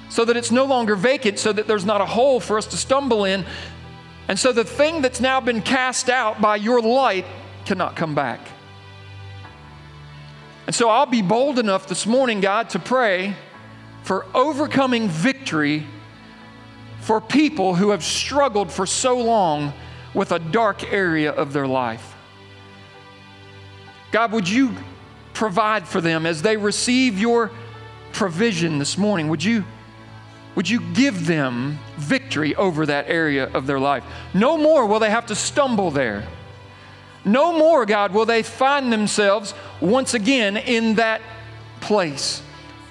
so 0.08 0.24
that 0.24 0.36
it's 0.36 0.50
no 0.50 0.64
longer 0.64 0.94
vacant, 0.94 1.38
so 1.38 1.52
that 1.52 1.66
there's 1.66 1.84
not 1.84 2.00
a 2.00 2.06
hole 2.06 2.38
for 2.38 2.58
us 2.58 2.66
to 2.66 2.76
stumble 2.76 3.24
in. 3.24 3.44
And 4.28 4.38
so 4.38 4.52
the 4.52 4.64
thing 4.64 5.02
that's 5.02 5.20
now 5.20 5.40
been 5.40 5.62
cast 5.62 6.08
out 6.08 6.40
by 6.40 6.56
your 6.56 6.80
light 6.80 7.26
cannot 7.64 7.96
come 7.96 8.14
back. 8.14 8.40
And 10.66 10.74
so 10.74 10.88
I'll 10.88 11.06
be 11.06 11.22
bold 11.22 11.58
enough 11.58 11.88
this 11.88 12.06
morning, 12.06 12.40
God, 12.40 12.70
to 12.70 12.78
pray 12.78 13.34
for 14.02 14.26
overcoming 14.34 15.08
victory 15.08 15.86
for 17.00 17.20
people 17.20 17.74
who 17.74 17.90
have 17.90 18.04
struggled 18.04 18.70
for 18.70 18.86
so 18.86 19.18
long 19.18 19.72
with 20.14 20.32
a 20.32 20.38
dark 20.38 20.92
area 20.92 21.32
of 21.32 21.52
their 21.52 21.66
life. 21.66 22.14
God, 24.10 24.32
would 24.32 24.48
you 24.48 24.74
provide 25.32 25.88
for 25.88 26.00
them 26.00 26.26
as 26.26 26.42
they 26.42 26.56
receive 26.56 27.18
your 27.18 27.50
provision 28.12 28.78
this 28.78 28.98
morning? 28.98 29.28
Would 29.28 29.42
you, 29.42 29.64
would 30.54 30.68
you 30.68 30.80
give 30.92 31.26
them 31.26 31.78
victory 31.96 32.54
over 32.56 32.84
that 32.86 33.08
area 33.08 33.50
of 33.52 33.66
their 33.66 33.80
life? 33.80 34.04
No 34.34 34.58
more 34.58 34.86
will 34.86 34.98
they 34.98 35.10
have 35.10 35.26
to 35.26 35.34
stumble 35.34 35.90
there. 35.90 36.28
No 37.24 37.56
more, 37.56 37.86
God, 37.86 38.12
will 38.12 38.26
they 38.26 38.42
find 38.42 38.92
themselves 38.92 39.54
once 39.80 40.12
again 40.12 40.56
in 40.56 40.96
that 40.96 41.22
place. 41.80 42.42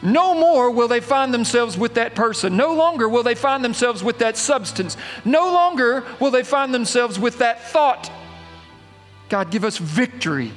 No 0.01 0.33
more 0.33 0.71
will 0.71 0.87
they 0.87 0.99
find 0.99 1.33
themselves 1.33 1.77
with 1.77 1.93
that 1.95 2.15
person. 2.15 2.57
No 2.57 2.73
longer 2.73 3.07
will 3.07 3.23
they 3.23 3.35
find 3.35 3.63
themselves 3.63 4.03
with 4.03 4.19
that 4.19 4.35
substance. 4.37 4.97
No 5.23 5.51
longer 5.51 6.03
will 6.19 6.31
they 6.31 6.43
find 6.43 6.73
themselves 6.73 7.19
with 7.19 7.37
that 7.39 7.63
thought. 7.63 8.11
God, 9.29 9.51
give 9.51 9.63
us 9.63 9.77
victory. 9.77 10.51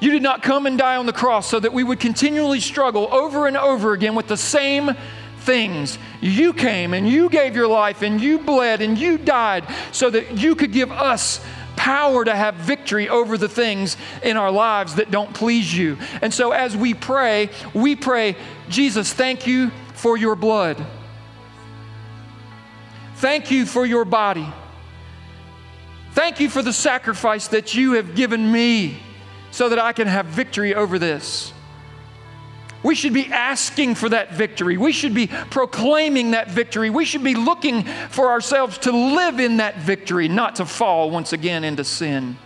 You 0.00 0.12
did 0.12 0.22
not 0.22 0.42
come 0.42 0.66
and 0.66 0.78
die 0.78 0.96
on 0.96 1.06
the 1.06 1.12
cross 1.12 1.48
so 1.48 1.58
that 1.58 1.72
we 1.72 1.82
would 1.82 1.98
continually 1.98 2.60
struggle 2.60 3.12
over 3.12 3.46
and 3.48 3.56
over 3.56 3.92
again 3.92 4.14
with 4.14 4.28
the 4.28 4.36
same 4.36 4.92
things. 5.40 5.98
You 6.20 6.52
came 6.52 6.94
and 6.94 7.08
you 7.08 7.28
gave 7.28 7.56
your 7.56 7.66
life 7.66 8.02
and 8.02 8.20
you 8.20 8.38
bled 8.38 8.80
and 8.80 8.96
you 8.96 9.18
died 9.18 9.64
so 9.92 10.08
that 10.10 10.38
you 10.38 10.54
could 10.54 10.72
give 10.72 10.92
us 10.92 11.40
power 11.78 12.24
to 12.24 12.34
have 12.34 12.56
victory 12.56 13.08
over 13.08 13.38
the 13.38 13.48
things 13.48 13.96
in 14.22 14.36
our 14.36 14.50
lives 14.50 14.96
that 14.96 15.10
don't 15.12 15.32
please 15.32 15.74
you. 15.74 15.96
And 16.20 16.34
so 16.34 16.50
as 16.50 16.76
we 16.76 16.92
pray, 16.92 17.50
we 17.72 17.94
pray, 17.94 18.36
Jesus, 18.68 19.12
thank 19.12 19.46
you 19.46 19.70
for 19.94 20.16
your 20.16 20.34
blood. 20.34 20.84
Thank 23.16 23.50
you 23.50 23.64
for 23.64 23.86
your 23.86 24.04
body. 24.04 24.46
Thank 26.12 26.40
you 26.40 26.50
for 26.50 26.62
the 26.62 26.72
sacrifice 26.72 27.46
that 27.48 27.74
you 27.74 27.92
have 27.92 28.16
given 28.16 28.50
me 28.50 28.98
so 29.52 29.68
that 29.68 29.78
I 29.78 29.92
can 29.92 30.08
have 30.08 30.26
victory 30.26 30.74
over 30.74 30.98
this. 30.98 31.52
We 32.82 32.94
should 32.94 33.12
be 33.12 33.26
asking 33.26 33.96
for 33.96 34.08
that 34.08 34.32
victory. 34.32 34.76
We 34.76 34.92
should 34.92 35.14
be 35.14 35.26
proclaiming 35.26 36.30
that 36.30 36.48
victory. 36.48 36.90
We 36.90 37.04
should 37.04 37.24
be 37.24 37.34
looking 37.34 37.82
for 37.82 38.30
ourselves 38.30 38.78
to 38.78 38.92
live 38.92 39.40
in 39.40 39.56
that 39.56 39.78
victory, 39.78 40.28
not 40.28 40.56
to 40.56 40.64
fall 40.64 41.10
once 41.10 41.32
again 41.32 41.64
into 41.64 41.82
sin. 41.82 42.38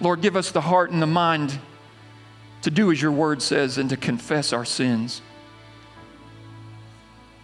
Lord, 0.00 0.20
give 0.20 0.36
us 0.36 0.50
the 0.50 0.60
heart 0.60 0.90
and 0.90 1.00
the 1.00 1.06
mind 1.06 1.58
to 2.62 2.70
do 2.70 2.90
as 2.90 3.00
your 3.00 3.12
word 3.12 3.40
says 3.40 3.78
and 3.78 3.88
to 3.90 3.96
confess 3.96 4.52
our 4.52 4.64
sins. 4.64 5.22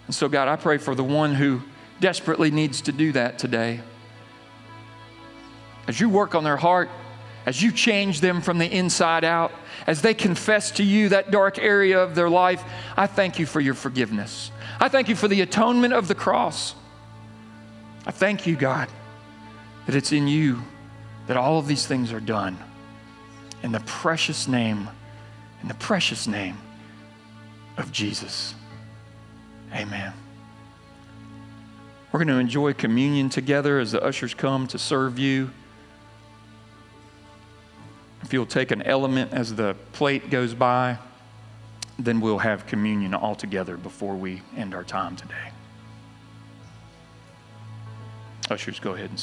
And 0.07 0.15
so, 0.15 0.29
God, 0.29 0.49
I 0.49 0.57
pray 0.57 0.79
for 0.79 0.95
the 0.95 1.05
one 1.05 1.35
who 1.35 1.63
desperately 2.01 2.51
needs 2.51 2.83
to 2.83 2.93
do 2.93 3.13
that 3.13 3.39
today. 3.39 3.81
As 5.87 6.01
you 6.01 6.09
work 6.09 6.35
on 6.35 6.43
their 6.43 6.57
heart, 6.57 6.91
as 7.47 7.63
you 7.63 7.73
change 7.73 8.21
them 8.21 8.41
from 8.41 8.59
the 8.59 8.67
inside 8.67 9.25
out, 9.25 9.53
as 9.87 10.03
they 10.03 10.15
confess 10.15 10.71
to 10.73 10.83
you 10.83 11.09
that 11.11 11.31
dark 11.31 11.59
area 11.59 12.03
of 12.03 12.15
their 12.15 12.31
life, 12.31 12.63
I 12.97 13.07
thank 13.07 13.39
you 13.39 13.47
for 13.47 13.61
your 13.61 13.75
forgiveness. 13.75 14.51
I 14.81 14.89
thank 14.89 15.09
you 15.09 15.17
for 15.17 15.29
the 15.29 15.41
atonement 15.41 15.95
of 15.95 16.09
the 16.09 16.15
cross. 16.15 16.75
I 18.07 18.11
thank 18.11 18.47
you, 18.47 18.57
God, 18.57 18.89
that 19.87 19.95
it's 19.95 20.13
in 20.13 20.27
you 20.27 20.63
that 21.27 21.37
all 21.37 21.59
of 21.59 21.67
these 21.67 21.87
things 21.87 22.13
are 22.13 22.21
done. 22.21 22.59
In 23.63 23.73
the 23.73 23.81
precious 23.81 24.49
name, 24.49 24.89
in 25.63 25.69
the 25.69 25.75
precious 25.75 26.27
name 26.27 26.59
of 27.77 27.93
Jesus. 27.93 28.55
Amen. 29.73 30.13
We're 32.11 32.19
going 32.19 32.29
to 32.29 32.39
enjoy 32.39 32.75
communion 32.75 33.31
together 33.31 33.79
as 33.79 33.93
the 33.93 34.03
ushers 34.03 34.35
come 34.35 34.67
to 34.69 34.79
serve 34.79 35.19
you. 35.19 35.51
If 38.33 38.35
you'll 38.35 38.47
take 38.47 38.71
an 38.71 38.81
element 38.81 39.35
as 39.35 39.57
the 39.57 39.77
plate 39.93 40.31
goes 40.31 40.55
by, 40.55 40.97
then 41.99 42.19
we'll 42.19 42.39
have 42.39 42.67
communion 42.67 43.13
all 43.13 43.35
together 43.35 43.77
before 43.77 44.15
we 44.15 44.41
end 44.57 44.73
our 44.75 44.85
time 44.85 45.17
today. 45.17 45.51
Ushers, 48.49 48.81
go 48.81 48.95
ahead 48.95 49.11
and 49.11 49.21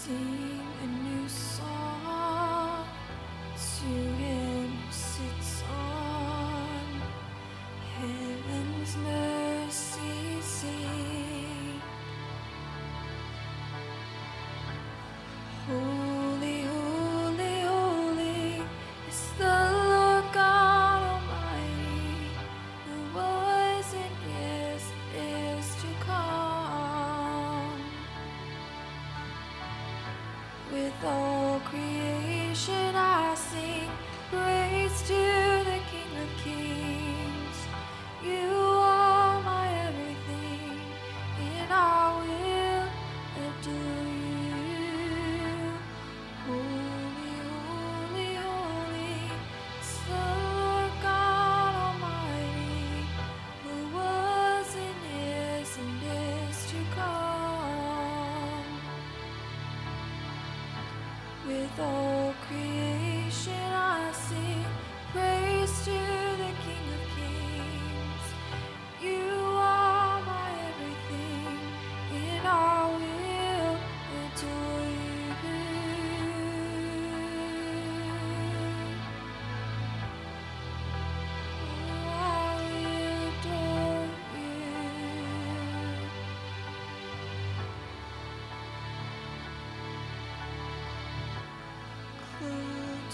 see. 0.00 0.49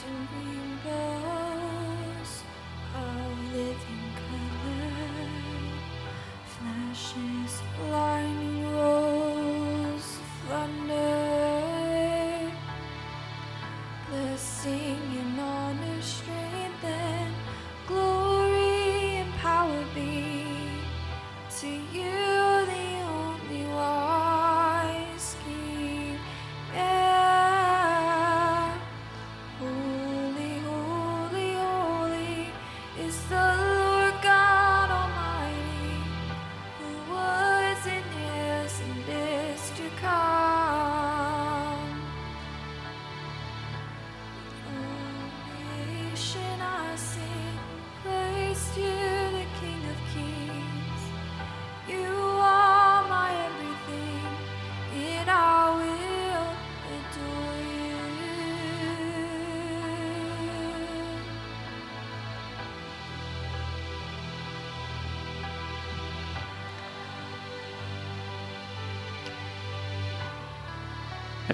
Serve 0.06 0.46
us. 0.50 0.55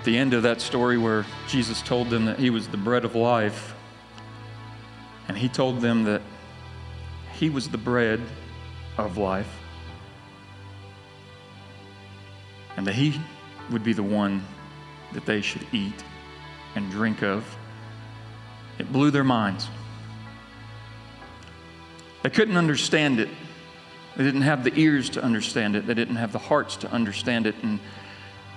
At 0.02 0.06
the 0.06 0.18
end 0.18 0.34
of 0.34 0.42
that 0.42 0.60
story, 0.60 0.98
where 0.98 1.24
Jesus 1.46 1.80
told 1.80 2.10
them 2.10 2.24
that 2.24 2.36
He 2.36 2.50
was 2.50 2.66
the 2.66 2.76
bread 2.76 3.04
of 3.04 3.14
life, 3.14 3.72
and 5.28 5.38
He 5.38 5.48
told 5.48 5.80
them 5.80 6.02
that 6.02 6.22
He 7.34 7.48
was 7.48 7.68
the 7.68 7.78
bread 7.78 8.20
of 8.98 9.16
life, 9.16 9.46
and 12.76 12.84
that 12.84 12.96
He 12.96 13.20
would 13.70 13.84
be 13.84 13.92
the 13.92 14.02
one 14.02 14.44
that 15.12 15.24
they 15.24 15.40
should 15.40 15.64
eat 15.70 16.02
and 16.74 16.90
drink 16.90 17.22
of, 17.22 17.44
it 18.80 18.92
blew 18.92 19.12
their 19.12 19.22
minds. 19.22 19.68
They 22.24 22.30
couldn't 22.30 22.56
understand 22.56 23.20
it. 23.20 23.28
They 24.16 24.24
didn't 24.24 24.42
have 24.42 24.64
the 24.64 24.76
ears 24.76 25.10
to 25.10 25.22
understand 25.22 25.76
it. 25.76 25.86
They 25.86 25.94
didn't 25.94 26.16
have 26.16 26.32
the 26.32 26.40
hearts 26.40 26.74
to 26.78 26.90
understand 26.90 27.46
it. 27.46 27.54
And 27.62 27.78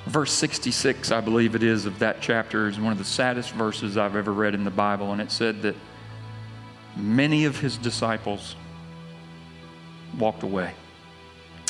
verse 0.06 0.32
66, 0.32 1.12
I 1.12 1.22
believe 1.22 1.56
it 1.56 1.64
is, 1.64 1.86
of 1.86 2.00
that 2.00 2.22
chapter 2.22 2.68
is 2.68 2.80
one 2.80 2.92
of 2.92 2.98
the 2.98 3.04
saddest 3.04 3.52
verses 3.52 3.98
I've 3.98 4.16
ever 4.16 4.32
read 4.32 4.54
in 4.54 4.64
the 4.64 4.72
Bible. 4.72 5.12
And 5.12 5.22
it 5.22 5.32
said 5.32 5.62
that 5.64 5.76
many 6.96 7.46
of 7.46 7.60
his 7.60 7.78
disciples 7.78 8.56
walked 10.18 10.44
away 10.44 10.74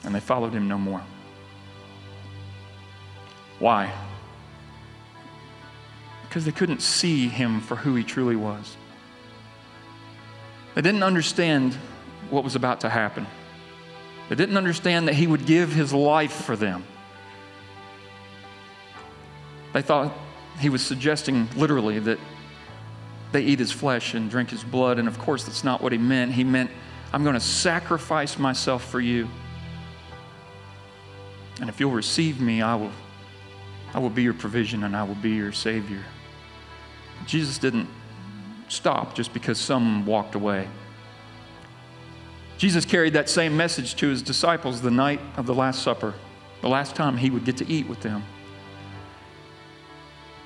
and 0.03 0.13
they 0.13 0.19
followed 0.19 0.53
him 0.53 0.67
no 0.67 0.77
more. 0.77 1.01
Why? 3.59 3.91
Because 6.23 6.45
they 6.45 6.51
couldn't 6.51 6.81
see 6.81 7.27
him 7.27 7.61
for 7.61 7.75
who 7.75 7.95
he 7.95 8.03
truly 8.03 8.35
was. 8.35 8.75
They 10.75 10.81
didn't 10.81 11.03
understand 11.03 11.73
what 12.29 12.43
was 12.43 12.55
about 12.55 12.81
to 12.81 12.89
happen. 12.89 13.25
They 14.27 14.35
didn't 14.35 14.57
understand 14.57 15.07
that 15.07 15.13
he 15.15 15.25
would 15.25 15.45
give 15.45 15.71
his 15.71 15.93
life 15.93 16.33
for 16.33 16.55
them. 16.55 16.83
They 19.75 19.81
thought 19.81 20.13
he 20.61 20.69
was 20.69 20.81
suggesting 20.81 21.49
literally 21.57 21.99
that 21.99 22.17
they 23.33 23.41
eat 23.41 23.59
his 23.59 23.73
flesh 23.73 24.13
and 24.13 24.31
drink 24.31 24.49
his 24.49 24.63
blood. 24.63 24.99
And 24.99 25.05
of 25.05 25.19
course, 25.19 25.43
that's 25.43 25.65
not 25.65 25.81
what 25.81 25.91
he 25.91 25.97
meant. 25.97 26.31
He 26.31 26.45
meant, 26.45 26.71
I'm 27.11 27.23
going 27.23 27.33
to 27.33 27.41
sacrifice 27.41 28.39
myself 28.39 28.89
for 28.89 29.01
you. 29.01 29.27
And 31.59 31.69
if 31.69 31.81
you'll 31.81 31.91
receive 31.91 32.39
me, 32.39 32.61
I 32.61 32.75
will, 32.75 32.91
I 33.93 33.99
will 33.99 34.09
be 34.09 34.23
your 34.23 34.33
provision 34.33 34.85
and 34.85 34.95
I 34.95 35.03
will 35.03 35.15
be 35.15 35.31
your 35.31 35.51
Savior. 35.51 36.05
Jesus 37.25 37.57
didn't 37.57 37.89
stop 38.69 39.13
just 39.13 39.33
because 39.33 39.59
some 39.59 40.05
walked 40.05 40.35
away. 40.35 40.69
Jesus 42.57 42.85
carried 42.85 43.11
that 43.11 43.27
same 43.27 43.57
message 43.57 43.95
to 43.95 44.07
his 44.07 44.21
disciples 44.21 44.79
the 44.79 44.89
night 44.89 45.19
of 45.35 45.45
the 45.45 45.53
Last 45.53 45.83
Supper, 45.83 46.13
the 46.61 46.69
last 46.69 46.95
time 46.95 47.17
he 47.17 47.29
would 47.29 47.43
get 47.43 47.57
to 47.57 47.67
eat 47.67 47.89
with 47.89 47.99
them. 47.99 48.23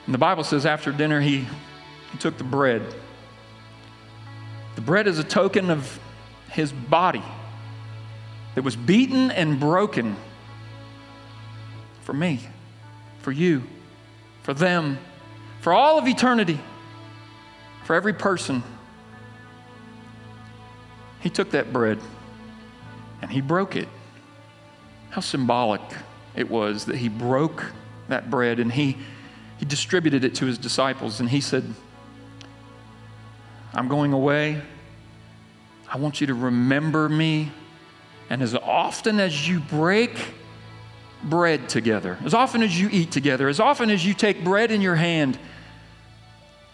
And 0.10 0.14
the 0.16 0.18
Bible 0.18 0.43
says 0.43 0.66
after 0.66 0.91
dinner, 0.91 1.22
he, 1.22 1.45
he 2.12 2.18
took 2.18 2.36
the 2.39 2.43
bread. 2.43 2.82
The 4.74 4.82
bread 4.82 5.05
is 5.05 5.20
a 5.20 5.24
token 5.24 5.70
of 5.70 5.99
his 6.49 6.72
body 6.72 7.22
that 8.55 8.64
was 8.64 8.76
beaten 8.76 9.30
and 9.30 9.60
broken 9.60 10.16
for 12.01 12.14
me, 12.14 12.39
for 13.20 13.32
you, 13.32 13.62
for 14.41 14.55
them, 14.55 14.97
for 15.62 15.74
all 15.74 15.99
of 15.99 16.07
eternity, 16.07 16.60
for 17.84 17.95
every 17.95 18.14
person. 18.14 18.64
He 21.20 21.30
took 21.30 21.51
that 21.51 21.72
bread 21.72 21.99
and 23.22 23.30
he 23.30 23.41
broke 23.41 23.76
it. 23.76 23.88
How 25.12 25.22
symbolic 25.22 25.82
it 26.36 26.49
was 26.49 26.86
that 26.86 26.95
he 26.95 27.10
broke 27.10 27.64
that 28.07 28.32
bread 28.32 28.60
and 28.60 28.72
he 28.72 28.97
he 29.60 29.66
distributed 29.66 30.24
it 30.24 30.36
to 30.36 30.45
his 30.45 30.57
disciples 30.57 31.20
and 31.20 31.30
he 31.30 31.41
said, 31.41 31.64
I'm 33.74 33.88
going 33.88 34.14
away. 34.14 34.62
I 35.88 35.97
want 35.97 36.22
you 36.22 36.28
to 36.28 36.34
remember 36.34 37.10
me. 37.10 37.51
And 38.30 38.41
as 38.41 38.55
often 38.55 39.20
as 39.20 39.47
you 39.47 39.60
break 39.60 40.12
bread 41.24 41.68
together, 41.68 42.18
as 42.24 42.34
often 42.34 42.64
as 42.64 42.80
you 42.80 42.89
eat 42.91 43.12
together, 43.12 43.49
as 43.49 43.60
often 43.60 43.89
as 43.89 44.05
you 44.05 44.14
take 44.14 44.43
bread 44.43 44.72
in 44.72 44.82
your 44.82 44.95
hand, 44.95 45.38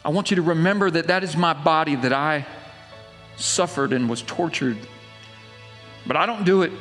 I 0.04 0.10
want 0.10 0.30
you 0.30 0.36
to 0.36 0.42
remember 0.42 0.92
that 0.92 1.08
that 1.08 1.24
is 1.24 1.36
my 1.36 1.54
body 1.54 1.96
that 1.96 2.14
I 2.14 2.46
suffered 3.38 3.94
and 3.94 4.08
was 4.08 4.22
tortured. 4.22 4.78
But 6.06 6.18
I 6.18 6.26
don't 6.26 6.44
do 6.44 6.62
it 6.62 6.72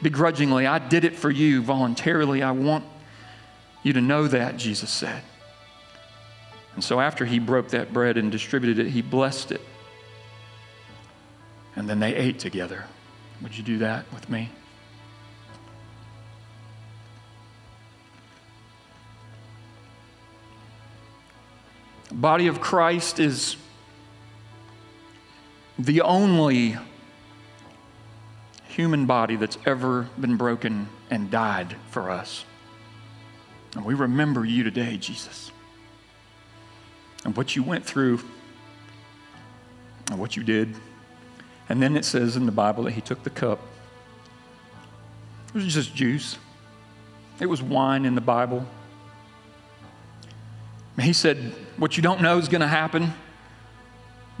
begrudgingly. 0.00 0.66
I 0.66 0.78
did 0.78 1.04
it 1.04 1.14
for 1.14 1.30
you 1.30 1.60
voluntarily. 1.60 2.42
I 2.42 2.52
want 2.52 2.84
you 3.82 3.92
to 3.92 4.00
know 4.00 4.26
that, 4.28 4.56
Jesus 4.56 4.90
said. 4.90 5.22
And 6.74 6.84
so 6.84 7.00
after 7.00 7.24
he 7.24 7.38
broke 7.38 7.70
that 7.70 7.92
bread 7.92 8.16
and 8.16 8.30
distributed 8.30 8.78
it, 8.86 8.90
he 8.90 9.02
blessed 9.02 9.52
it. 9.52 9.60
And 11.74 11.88
then 11.88 12.00
they 12.00 12.14
ate 12.14 12.38
together. 12.38 12.86
Would 13.42 13.56
you 13.56 13.62
do 13.62 13.78
that 13.78 14.12
with 14.12 14.28
me? 14.28 14.50
Body 22.10 22.46
of 22.46 22.60
Christ 22.60 23.20
is 23.20 23.56
the 25.78 26.00
only 26.00 26.76
human 28.68 29.06
body 29.06 29.36
that's 29.36 29.58
ever 29.66 30.08
been 30.18 30.36
broken 30.36 30.88
and 31.10 31.30
died 31.30 31.76
for 31.90 32.10
us. 32.10 32.44
And 33.74 33.84
we 33.84 33.94
remember 33.94 34.44
you 34.44 34.64
today, 34.64 34.96
Jesus, 34.96 35.50
and 37.24 37.36
what 37.36 37.54
you 37.54 37.62
went 37.62 37.84
through 37.84 38.20
and 40.10 40.18
what 40.18 40.36
you 40.36 40.42
did. 40.42 40.74
And 41.68 41.82
then 41.82 41.96
it 41.96 42.04
says 42.04 42.36
in 42.36 42.46
the 42.46 42.52
Bible 42.52 42.84
that 42.84 42.92
he 42.92 43.00
took 43.00 43.22
the 43.24 43.30
cup. 43.30 43.60
It 45.48 45.54
was 45.54 45.72
just 45.72 45.94
juice, 45.94 46.38
it 47.40 47.46
was 47.46 47.62
wine 47.62 48.04
in 48.04 48.14
the 48.14 48.20
Bible. 48.20 48.66
He 51.00 51.12
said, 51.12 51.38
What 51.76 51.96
you 51.96 52.02
don't 52.02 52.20
know 52.20 52.38
is 52.38 52.48
going 52.48 52.60
to 52.60 52.66
happen 52.66 53.12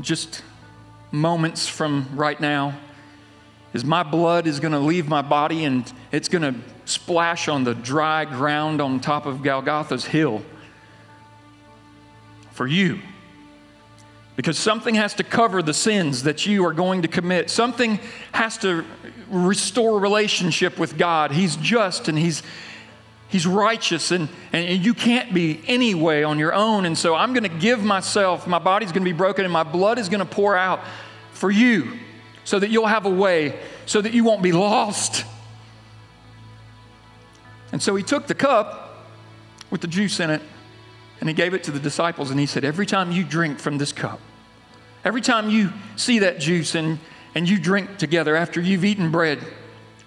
just 0.00 0.42
moments 1.10 1.66
from 1.66 2.08
right 2.14 2.38
now 2.40 2.78
is 3.72 3.84
my 3.84 4.02
blood 4.02 4.46
is 4.46 4.60
going 4.60 4.72
to 4.72 4.78
leave 4.78 5.08
my 5.08 5.22
body 5.22 5.64
and 5.64 5.90
it's 6.12 6.28
going 6.28 6.42
to 6.42 6.60
splash 6.88 7.48
on 7.48 7.64
the 7.64 7.74
dry 7.74 8.24
ground 8.24 8.80
on 8.80 9.00
top 9.00 9.26
of 9.26 9.42
Golgotha's 9.42 10.04
hill 10.04 10.42
for 12.52 12.66
you. 12.66 13.00
Because 14.36 14.58
something 14.58 14.94
has 14.94 15.14
to 15.14 15.24
cover 15.24 15.62
the 15.62 15.74
sins 15.74 16.22
that 16.22 16.46
you 16.46 16.64
are 16.64 16.72
going 16.72 17.02
to 17.02 17.08
commit. 17.08 17.50
Something 17.50 17.98
has 18.32 18.56
to 18.58 18.84
restore 19.28 19.98
relationship 19.98 20.78
with 20.78 20.96
God. 20.96 21.32
He's 21.32 21.56
just 21.56 22.08
and 22.08 22.16
He's 22.16 22.42
He's 23.28 23.46
righteous, 23.46 24.10
and, 24.10 24.30
and 24.54 24.82
you 24.82 24.94
can't 24.94 25.34
be 25.34 25.60
anyway 25.66 26.22
on 26.22 26.38
your 26.38 26.54
own. 26.54 26.86
And 26.86 26.96
so 26.96 27.14
I'm 27.14 27.34
going 27.34 27.42
to 27.42 27.58
give 27.58 27.84
myself, 27.84 28.46
my 28.46 28.58
body's 28.58 28.90
going 28.90 29.02
to 29.02 29.10
be 29.10 29.16
broken, 29.16 29.44
and 29.44 29.52
my 29.52 29.64
blood 29.64 29.98
is 29.98 30.08
going 30.08 30.20
to 30.20 30.24
pour 30.24 30.56
out 30.56 30.80
for 31.32 31.50
you 31.50 31.98
so 32.44 32.58
that 32.58 32.70
you'll 32.70 32.86
have 32.86 33.04
a 33.04 33.10
way, 33.10 33.60
so 33.84 34.00
that 34.00 34.14
you 34.14 34.24
won't 34.24 34.42
be 34.42 34.52
lost. 34.52 35.26
And 37.72 37.82
so 37.82 37.94
he 37.94 38.02
took 38.02 38.26
the 38.26 38.34
cup 38.34 39.06
with 39.70 39.80
the 39.80 39.86
juice 39.86 40.20
in 40.20 40.30
it, 40.30 40.42
and 41.20 41.28
he 41.28 41.34
gave 41.34 41.54
it 41.54 41.62
to 41.64 41.70
the 41.70 41.80
disciples, 41.80 42.30
and 42.30 42.40
he 42.40 42.46
said, 42.46 42.64
Every 42.64 42.86
time 42.86 43.12
you 43.12 43.24
drink 43.24 43.58
from 43.58 43.78
this 43.78 43.92
cup, 43.92 44.20
every 45.04 45.20
time 45.20 45.50
you 45.50 45.72
see 45.96 46.20
that 46.20 46.40
juice 46.40 46.74
and, 46.74 46.98
and 47.34 47.48
you 47.48 47.58
drink 47.58 47.98
together 47.98 48.36
after 48.36 48.60
you've 48.60 48.84
eaten 48.84 49.10
bread, 49.10 49.38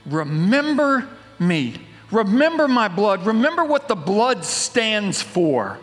remember 0.05 1.07
me 1.39 1.75
Remember 2.11 2.67
my 2.67 2.89
blood. 2.89 3.25
Remember 3.25 3.63
what 3.63 3.87
the 3.87 3.95
blood 3.95 4.43
stands 4.43 5.21
for. 5.21 5.77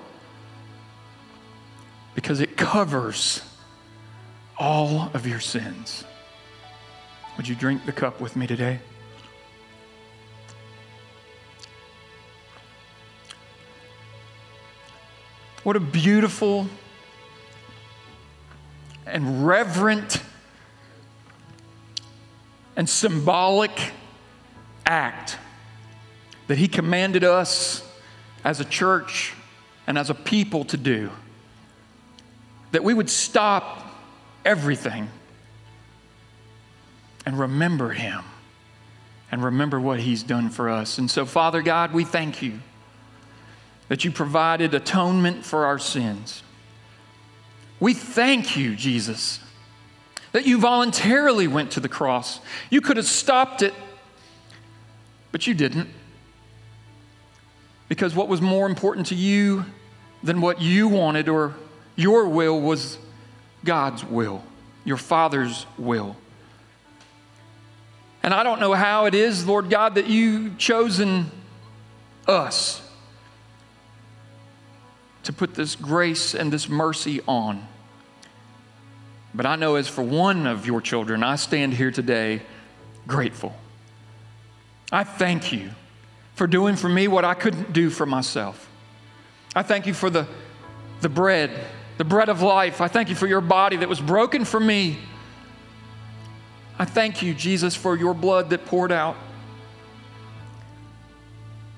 Because 2.14 2.40
it 2.40 2.56
covers 2.56 3.42
all 4.58 5.10
of 5.14 5.26
your 5.26 5.40
sins. 5.40 6.04
Would 7.36 7.48
you 7.48 7.54
drink 7.54 7.86
the 7.86 7.92
cup 7.92 8.20
with 8.20 8.36
me 8.36 8.46
today? 8.46 8.80
What 15.68 15.76
a 15.76 15.80
beautiful 15.80 16.66
and 19.04 19.46
reverent 19.46 20.22
and 22.74 22.88
symbolic 22.88 23.78
act 24.86 25.36
that 26.46 26.56
He 26.56 26.68
commanded 26.68 27.22
us 27.22 27.86
as 28.44 28.60
a 28.60 28.64
church 28.64 29.34
and 29.86 29.98
as 29.98 30.08
a 30.08 30.14
people 30.14 30.64
to 30.64 30.78
do. 30.78 31.10
That 32.72 32.82
we 32.82 32.94
would 32.94 33.10
stop 33.10 33.94
everything 34.46 35.10
and 37.26 37.38
remember 37.38 37.90
Him 37.90 38.24
and 39.30 39.44
remember 39.44 39.78
what 39.78 40.00
He's 40.00 40.22
done 40.22 40.48
for 40.48 40.70
us. 40.70 40.96
And 40.96 41.10
so, 41.10 41.26
Father 41.26 41.60
God, 41.60 41.92
we 41.92 42.04
thank 42.06 42.40
you 42.40 42.60
that 43.88 44.04
you 44.04 44.10
provided 44.10 44.74
atonement 44.74 45.44
for 45.44 45.64
our 45.66 45.78
sins. 45.78 46.42
We 47.80 47.94
thank 47.94 48.56
you, 48.56 48.74
Jesus, 48.76 49.40
that 50.32 50.46
you 50.46 50.58
voluntarily 50.58 51.48
went 51.48 51.72
to 51.72 51.80
the 51.80 51.88
cross. 51.88 52.40
You 52.70 52.80
could 52.80 52.96
have 52.96 53.06
stopped 53.06 53.62
it, 53.62 53.74
but 55.32 55.46
you 55.46 55.54
didn't. 55.54 55.88
Because 57.88 58.14
what 58.14 58.28
was 58.28 58.40
more 58.42 58.66
important 58.66 59.06
to 59.06 59.14
you 59.14 59.64
than 60.22 60.40
what 60.40 60.60
you 60.60 60.88
wanted 60.88 61.28
or 61.28 61.54
your 61.96 62.28
will 62.28 62.60
was 62.60 62.98
God's 63.64 64.04
will, 64.04 64.44
your 64.84 64.98
Father's 64.98 65.66
will. 65.78 66.16
And 68.22 68.34
I 68.34 68.42
don't 68.42 68.60
know 68.60 68.74
how 68.74 69.06
it 69.06 69.14
is, 69.14 69.46
Lord 69.46 69.70
God, 69.70 69.94
that 69.94 70.08
you've 70.08 70.58
chosen 70.58 71.30
us 72.26 72.82
to 75.28 75.32
put 75.34 75.54
this 75.54 75.76
grace 75.76 76.34
and 76.34 76.50
this 76.50 76.70
mercy 76.70 77.20
on. 77.28 77.68
But 79.34 79.44
I 79.44 79.56
know 79.56 79.74
as 79.74 79.86
for 79.86 80.00
one 80.00 80.46
of 80.46 80.66
your 80.66 80.80
children, 80.80 81.22
I 81.22 81.36
stand 81.36 81.74
here 81.74 81.90
today 81.90 82.40
grateful. 83.06 83.54
I 84.90 85.04
thank 85.04 85.52
you 85.52 85.68
for 86.34 86.46
doing 86.46 86.76
for 86.76 86.88
me 86.88 87.08
what 87.08 87.26
I 87.26 87.34
couldn't 87.34 87.74
do 87.74 87.90
for 87.90 88.06
myself. 88.06 88.70
I 89.54 89.62
thank 89.62 89.86
you 89.86 89.92
for 89.92 90.08
the, 90.08 90.26
the 91.02 91.10
bread, 91.10 91.50
the 91.98 92.04
bread 92.04 92.30
of 92.30 92.40
life. 92.40 92.80
I 92.80 92.88
thank 92.88 93.10
you 93.10 93.14
for 93.14 93.26
your 93.26 93.42
body 93.42 93.76
that 93.76 93.88
was 93.88 94.00
broken 94.00 94.46
for 94.46 94.58
me. 94.58 94.96
I 96.78 96.86
thank 96.86 97.20
you, 97.20 97.34
Jesus, 97.34 97.76
for 97.76 97.98
your 97.98 98.14
blood 98.14 98.48
that 98.48 98.64
poured 98.64 98.92
out, 98.92 99.16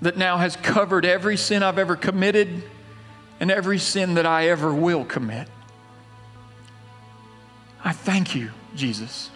that 0.03 0.17
now 0.17 0.37
has 0.37 0.55
covered 0.55 1.05
every 1.05 1.37
sin 1.37 1.65
I've 1.65 1.79
ever 1.79 1.97
committed 1.97 2.63
and 3.41 3.51
every 3.51 3.79
sin 3.79 4.15
that 4.15 4.27
I 4.27 4.49
ever 4.49 4.73
will 4.73 5.05
commit. 5.05 5.49
I 7.83 7.93
thank 7.93 8.35
you, 8.35 8.51
Jesus, 8.77 9.31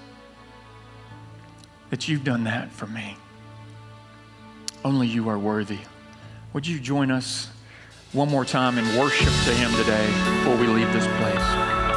that 1.91 2.07
you've 2.07 2.25
done 2.25 2.45
that 2.45 2.71
for 2.71 2.87
me. 2.87 3.17
Only 4.85 5.07
you 5.07 5.31
are 5.31 5.39
worthy. 5.39 5.79
Would 6.53 6.67
you 6.67 6.79
join 6.79 7.11
us 7.11 7.49
one 8.13 8.29
more 8.29 8.45
time 8.45 8.79
in 8.79 8.85
worship 8.99 9.27
to 9.27 9.55
Him 9.55 9.73
today 9.73 10.07
before 10.39 10.57
we 10.57 10.67
leave 10.67 10.93
this 10.93 11.07
place? 11.07 11.95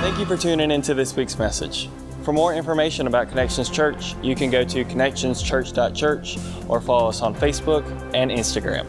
Thank 0.00 0.18
you 0.18 0.24
for 0.24 0.36
tuning 0.36 0.70
into 0.70 0.94
this 0.94 1.14
week's 1.14 1.38
message. 1.38 1.90
For 2.22 2.32
more 2.32 2.54
information 2.54 3.06
about 3.06 3.28
Connections 3.28 3.68
Church, 3.68 4.14
you 4.22 4.34
can 4.34 4.50
go 4.50 4.64
to 4.64 4.84
connectionschurch.church 4.84 6.38
or 6.68 6.80
follow 6.80 7.08
us 7.08 7.20
on 7.20 7.34
Facebook 7.34 7.84
and 8.14 8.30
Instagram. 8.30 8.86